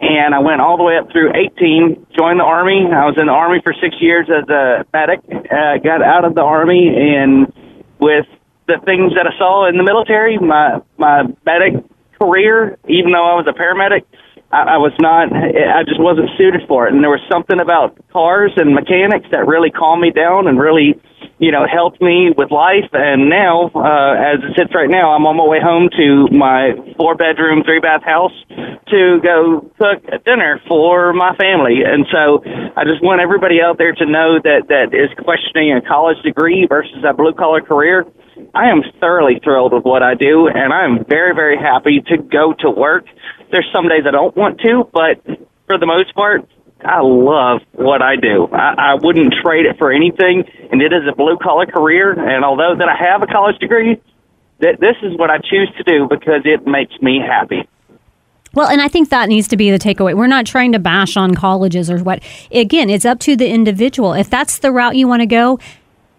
and 0.00 0.34
I 0.34 0.38
went 0.38 0.60
all 0.60 0.76
the 0.76 0.84
way 0.84 0.96
up 0.98 1.10
through 1.10 1.32
18. 1.34 2.06
Joined 2.16 2.40
the 2.40 2.44
army. 2.44 2.86
I 2.92 3.06
was 3.06 3.16
in 3.18 3.26
the 3.26 3.32
army 3.32 3.60
for 3.64 3.72
six 3.72 3.96
years 4.00 4.28
as 4.30 4.48
a 4.48 4.84
medic. 4.92 5.20
Uh, 5.26 5.78
got 5.82 6.02
out 6.02 6.24
of 6.24 6.34
the 6.34 6.42
army, 6.42 6.92
and 6.94 7.52
with 7.98 8.26
the 8.66 8.78
things 8.84 9.14
that 9.14 9.26
I 9.26 9.36
saw 9.38 9.68
in 9.68 9.76
the 9.78 9.84
military, 9.84 10.38
my 10.38 10.80
my 10.98 11.22
medic 11.44 11.82
career, 12.20 12.78
even 12.88 13.12
though 13.12 13.24
I 13.24 13.34
was 13.34 13.46
a 13.48 13.56
paramedic, 13.56 14.04
I, 14.52 14.74
I 14.74 14.78
was 14.78 14.92
not. 15.00 15.32
I 15.32 15.82
just 15.84 16.00
wasn't 16.00 16.30
suited 16.38 16.62
for 16.68 16.86
it. 16.86 16.94
And 16.94 17.02
there 17.02 17.10
was 17.10 17.22
something 17.30 17.60
about 17.60 17.96
cars 18.12 18.52
and 18.56 18.74
mechanics 18.74 19.26
that 19.32 19.46
really 19.46 19.70
calmed 19.70 20.02
me 20.02 20.10
down 20.10 20.46
and 20.46 20.58
really, 20.58 20.94
you 21.38 21.52
know, 21.52 21.66
helped 21.66 22.00
me 22.00 22.32
with 22.36 22.50
life. 22.50 22.88
And 22.92 23.28
now, 23.28 23.68
uh, 23.74 24.14
as 24.16 24.40
it 24.40 24.56
sits 24.56 24.74
right 24.74 24.88
now, 24.88 25.12
I'm 25.12 25.26
on 25.26 25.36
my 25.36 25.44
way 25.44 25.60
home 25.60 25.90
to 25.92 26.28
my 26.32 26.72
four 26.96 27.14
bedroom, 27.14 27.62
three 27.64 27.80
bath 27.80 28.02
house 28.02 28.32
to 28.88 29.20
go 29.20 29.60
cook 29.76 30.24
dinner 30.24 30.60
for 30.66 31.12
my 31.12 31.36
family. 31.36 31.84
And 31.84 32.06
so 32.10 32.40
I 32.76 32.84
just 32.84 33.02
want 33.02 33.20
everybody 33.20 33.60
out 33.60 33.76
there 33.76 33.92
to 33.92 34.06
know 34.06 34.40
that 34.40 34.68
that 34.68 34.96
is 34.96 35.12
questioning 35.24 35.76
a 35.76 35.82
college 35.82 36.22
degree 36.22 36.66
versus 36.68 37.04
a 37.04 37.12
blue 37.12 37.34
collar 37.34 37.60
career. 37.60 38.06
I 38.54 38.68
am 38.68 38.82
thoroughly 39.00 39.40
thrilled 39.42 39.72
with 39.72 39.84
what 39.84 40.02
I 40.02 40.14
do, 40.14 40.48
and 40.48 40.72
I'm 40.72 41.04
very, 41.04 41.34
very 41.34 41.56
happy 41.56 42.00
to 42.08 42.16
go 42.16 42.54
to 42.60 42.70
work. 42.70 43.04
There's 43.50 43.68
some 43.74 43.88
days 43.88 44.04
I 44.06 44.10
don't 44.10 44.36
want 44.36 44.60
to, 44.60 44.88
but 44.92 45.24
for 45.66 45.78
the 45.78 45.86
most 45.86 46.14
part, 46.14 46.48
I 46.84 47.00
love 47.00 47.62
what 47.72 48.02
I 48.02 48.16
do. 48.16 48.48
I, 48.52 48.74
I 48.92 48.94
wouldn't 48.94 49.34
trade 49.42 49.66
it 49.66 49.78
for 49.78 49.90
anything, 49.92 50.44
and 50.70 50.82
it 50.82 50.92
is 50.92 51.02
a 51.10 51.14
blue 51.14 51.38
collar 51.38 51.66
career. 51.66 52.12
And 52.12 52.44
although 52.44 52.74
that 52.76 52.88
I 52.88 52.96
have 52.96 53.22
a 53.22 53.26
college 53.26 53.58
degree, 53.58 54.00
that 54.60 54.80
this 54.80 54.96
is 55.02 55.16
what 55.18 55.30
I 55.30 55.38
choose 55.38 55.70
to 55.78 55.82
do 55.84 56.06
because 56.08 56.42
it 56.44 56.66
makes 56.66 56.94
me 57.00 57.18
happy. 57.18 57.68
Well, 58.54 58.68
and 58.68 58.80
I 58.80 58.88
think 58.88 59.10
that 59.10 59.28
needs 59.28 59.48
to 59.48 59.56
be 59.56 59.70
the 59.70 59.78
takeaway. 59.78 60.16
We're 60.16 60.26
not 60.26 60.46
trying 60.46 60.72
to 60.72 60.78
bash 60.78 61.16
on 61.16 61.34
colleges 61.34 61.90
or 61.90 61.98
what. 61.98 62.22
Again, 62.50 62.88
it's 62.88 63.04
up 63.04 63.18
to 63.20 63.36
the 63.36 63.48
individual. 63.48 64.14
If 64.14 64.30
that's 64.30 64.58
the 64.58 64.72
route 64.72 64.96
you 64.96 65.06
want 65.06 65.20
to 65.20 65.26
go, 65.26 65.58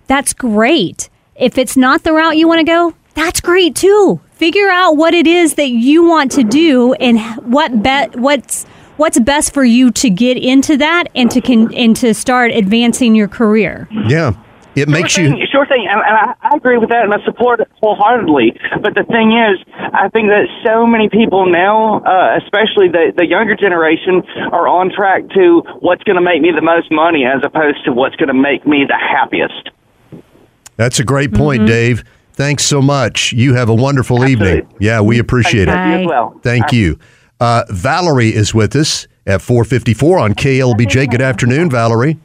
that's 0.05 0.34
great. 0.34 1.10
If 1.36 1.58
it's 1.58 1.76
not 1.76 2.03
the 2.03 2.14
route 2.14 2.38
you 2.38 2.47
want 2.47 2.60
to 2.60 2.66
go, 2.66 2.93
that's 3.16 3.41
great 3.41 3.76
too. 3.76 4.22
Figure 4.34 4.70
out 4.70 4.97
what 4.97 5.16
it 5.16 5.26
is 5.26 5.55
that 5.55 5.70
you 5.70 6.08
want 6.08 6.32
to 6.34 6.43
do 6.43 6.93
and 6.93 7.20
what 7.51 7.82
bet 7.82 8.16
what's 8.16 8.68
what's 8.98 9.20
best 9.20 9.54
for 9.54 9.64
you 9.64 9.91
to 9.91 10.10
get 10.10 10.38
into 10.38 10.78
that 10.78 11.06
and 11.16 11.32
to 11.32 11.41
con- 11.41 11.74
and 11.74 11.95
to 11.98 12.14
start 12.14 12.52
advancing 12.52 13.16
your 13.16 13.28
career. 13.28 13.88
Yeah. 14.08 14.34
It 14.76 14.88
makes 14.88 15.14
sure 15.14 15.24
you. 15.26 15.43
Sure 15.52 15.66
thing, 15.66 15.88
and, 15.89 16.00
and 16.00 16.16
I, 16.16 16.36
I 16.39 16.56
agree 16.56 16.78
with 16.78 16.89
that, 16.89 17.04
and 17.04 17.12
I 17.12 17.18
support 17.26 17.60
it 17.62 17.68
wholeheartedly. 17.82 18.60
But 18.80 18.93
the 18.93 19.06
thing 19.06 19.32
is, 19.34 19.58
I 19.76 20.08
think 20.10 20.28
that 20.30 20.45
so 20.64 20.86
many 20.86 21.10
people 21.10 21.48
now, 21.52 21.98
uh, 22.02 22.38
especially 22.38 22.88
the 22.88 23.12
the 23.18 23.26
younger 23.26 23.56
generation, 23.56 24.22
are 24.52 24.68
on 24.68 24.91
track 24.95 25.24
to 25.34 25.64
what's 25.80 26.04
going 26.04 26.16
to 26.18 26.22
make 26.22 26.43
me 26.43 26.52
the 26.54 26.62
most 26.62 26.91
money, 26.91 27.26
as 27.26 27.41
opposed 27.43 27.86
to 27.86 27.91
what's 27.91 28.16
going 28.18 28.28
to 28.28 28.36
make 28.36 28.68
me 28.68 28.86
the 28.88 28.93
happiest. 28.93 29.72
That's 30.76 31.00
a 31.00 31.04
great 31.04 31.34
point, 31.34 31.62
Mm-hmm. 31.62 31.68
Dave. 31.68 32.04
Thanks 32.34 32.64
so 32.64 32.80
much. 32.80 33.34
You 33.34 33.56
have 33.56 33.70
a 33.70 33.74
wonderful 33.74 34.26
evening. 34.26 34.72
Yeah, 34.80 35.02
we 35.02 35.18
appreciate 35.18 35.66
Thank 35.70 35.88
you 35.89 35.98
it. 35.98 36.02
as 36.02 36.08
well. 36.08 36.39
Thank 36.43 36.66
Bye. 36.68 36.78
you. 36.78 37.00
Uh, 37.40 37.64
Valerie 37.70 38.34
is 38.34 38.54
with 38.54 38.76
us 38.76 39.08
at 39.26 39.42
454 39.42 40.20
on 40.20 40.34
KLBJ. 40.34 41.10
Good 41.10 41.22
afternoon, 41.22 41.70
Valerie. 41.70 42.20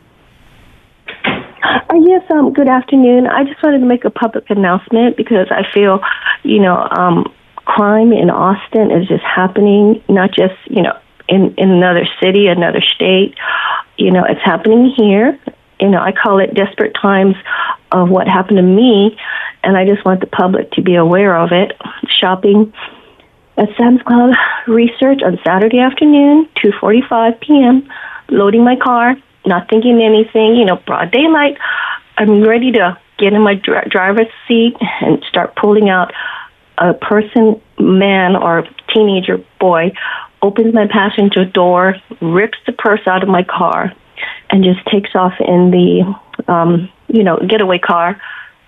Uh, 1.24 1.96
yes, 2.00 2.22
um, 2.30 2.52
good 2.52 2.68
afternoon. 2.68 3.26
I 3.26 3.44
just 3.44 3.62
wanted 3.62 3.80
to 3.80 3.86
make 3.86 4.04
a 4.04 4.10
public 4.10 4.48
announcement 4.48 5.16
because 5.16 5.48
I 5.50 5.70
feel, 5.72 6.00
you 6.42 6.60
know, 6.60 6.88
um, 6.90 7.30
crime 7.56 8.12
in 8.12 8.30
Austin 8.30 8.90
is 8.90 9.06
just 9.06 9.24
happening, 9.24 10.02
not 10.08 10.30
just, 10.30 10.54
you 10.64 10.82
know, 10.82 10.98
in, 11.28 11.54
in 11.58 11.70
another 11.70 12.06
city, 12.22 12.46
another 12.46 12.82
state. 12.94 13.34
You 13.98 14.10
know, 14.10 14.24
it's 14.24 14.40
happening 14.42 14.94
here. 14.96 15.38
You 15.80 15.90
know, 15.90 16.00
I 16.00 16.12
call 16.12 16.38
it 16.38 16.54
desperate 16.54 16.94
times 17.00 17.34
of 17.90 18.08
what 18.08 18.26
happened 18.26 18.56
to 18.56 18.62
me, 18.62 19.18
and 19.62 19.76
I 19.76 19.86
just 19.86 20.04
want 20.04 20.20
the 20.20 20.26
public 20.26 20.70
to 20.72 20.82
be 20.82 20.94
aware 20.94 21.36
of 21.36 21.50
it. 21.52 21.72
Shopping 22.20 22.72
at 23.56 23.68
Sam's 23.76 24.02
Club 24.02 24.34
Research 24.66 25.20
on 25.24 25.38
Saturday 25.44 25.78
afternoon, 25.78 26.48
2:45 26.56 27.40
p.m. 27.40 27.88
Loading 28.28 28.64
my 28.64 28.76
car, 28.76 29.16
not 29.44 29.68
thinking 29.68 30.02
anything. 30.02 30.56
You 30.56 30.64
know, 30.64 30.76
broad 30.86 31.10
daylight. 31.10 31.58
I'm 32.16 32.42
ready 32.42 32.72
to 32.72 32.98
get 33.18 33.32
in 33.32 33.42
my 33.42 33.54
dri- 33.54 33.88
driver's 33.88 34.32
seat 34.48 34.76
and 35.00 35.22
start 35.28 35.54
pulling 35.56 35.88
out 35.88 36.12
a 36.78 36.94
person, 36.94 37.60
man 37.78 38.36
or 38.36 38.66
teenager 38.92 39.38
boy, 39.60 39.92
opens 40.40 40.74
my 40.74 40.86
passenger 40.86 41.44
door, 41.44 41.96
rips 42.20 42.58
the 42.66 42.72
purse 42.72 43.06
out 43.06 43.22
of 43.22 43.28
my 43.28 43.42
car, 43.42 43.92
and 44.50 44.64
just 44.64 44.84
takes 44.86 45.10
off 45.14 45.34
in 45.40 45.70
the, 45.70 46.52
um, 46.52 46.88
you 47.08 47.22
know, 47.22 47.38
getaway 47.48 47.78
car. 47.78 48.20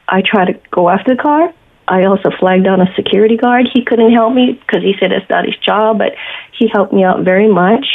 I 0.09 0.23
try 0.23 0.45
to 0.45 0.53
go 0.71 0.89
after 0.89 1.15
the 1.17 1.23
car. 1.23 1.53
I 1.89 2.05
also 2.05 2.31
flagged 2.39 2.65
down 2.65 2.81
a 2.81 2.93
security 2.97 3.37
guard. 3.37 3.69
He 3.73 3.85
couldn't 3.85 4.13
help 4.13 4.35
me 4.35 4.53
because 4.53 4.83
he 4.83 4.95
said 4.99 5.13
it's 5.13 5.29
not 5.29 5.45
his 5.45 5.57
job, 5.59 5.99
but 5.99 6.13
he 6.59 6.69
helped 6.73 6.93
me 6.93 7.05
out 7.05 7.25
very 7.25 7.49
much. 7.49 7.87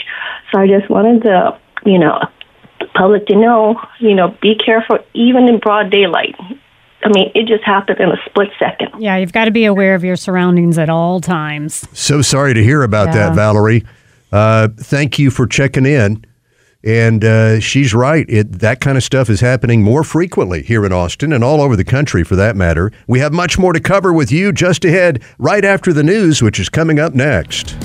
So 0.52 0.60
I 0.62 0.68
just 0.68 0.90
wanted 0.90 1.24
the, 1.24 1.58
you 1.86 1.98
know, 2.00 2.20
public 2.94 3.26
to 3.28 3.36
know, 3.36 3.80
you 4.00 4.14
know, 4.16 4.36
be 4.42 4.56
careful 4.56 5.00
even 5.14 5.48
in 5.48 5.60
broad 5.60 5.90
daylight. 5.92 6.36
I 7.04 7.10
mean, 7.10 7.32
it 7.34 7.48
just 7.48 7.64
happened 7.64 8.00
in 8.00 8.10
a 8.10 8.18
split 8.26 8.50
second. 8.60 9.02
Yeah, 9.02 9.18
you've 9.18 9.32
got 9.32 9.46
to 9.46 9.52
be 9.52 9.66
aware 9.66 9.96
of 9.96 10.04
your 10.04 10.18
surroundings 10.18 10.78
at 10.78 10.90
all 10.90 11.22
times. 11.22 11.88
So 11.98 12.22
sorry 12.22 12.54
to 12.54 12.64
hear 12.64 12.84
about 12.84 13.08
Yeah. 13.08 13.30
that, 13.30 13.36
Valerie. 13.36 13.86
Uh, 14.32 14.68
thank 14.78 15.18
you 15.18 15.32
for 15.32 15.48
checking 15.48 15.86
in. 15.86 16.24
And 16.84 17.26
uh, 17.26 17.60
she's 17.60 17.94
right. 17.94 18.26
It, 18.30 18.60
that 18.60 18.80
kind 18.80 18.98
of 18.98 19.04
stuff 19.04 19.30
is 19.30 19.42
happening 19.42 19.84
more 19.84 20.04
frequently 20.04 20.64
here 20.64 20.86
in 20.86 20.94
Austin 20.94 21.34
and 21.34 21.44
all 21.44 21.62
over 21.62 21.76
the 21.76 21.84
country 21.84 22.24
for 22.24 22.36
that 22.38 22.56
matter. 22.56 22.92
We 23.08 23.20
have 23.20 23.34
much 23.34 23.60
more 23.60 23.74
to 23.74 23.80
cover 23.80 24.14
with 24.14 24.32
you 24.32 24.54
just 24.54 24.86
ahead, 24.86 25.22
right 25.38 25.66
after 25.66 25.92
the 25.92 26.04
news, 26.04 26.42
which 26.42 26.60
is 26.60 26.70
coming 26.70 27.00
up 27.00 27.14
next. 27.14 27.76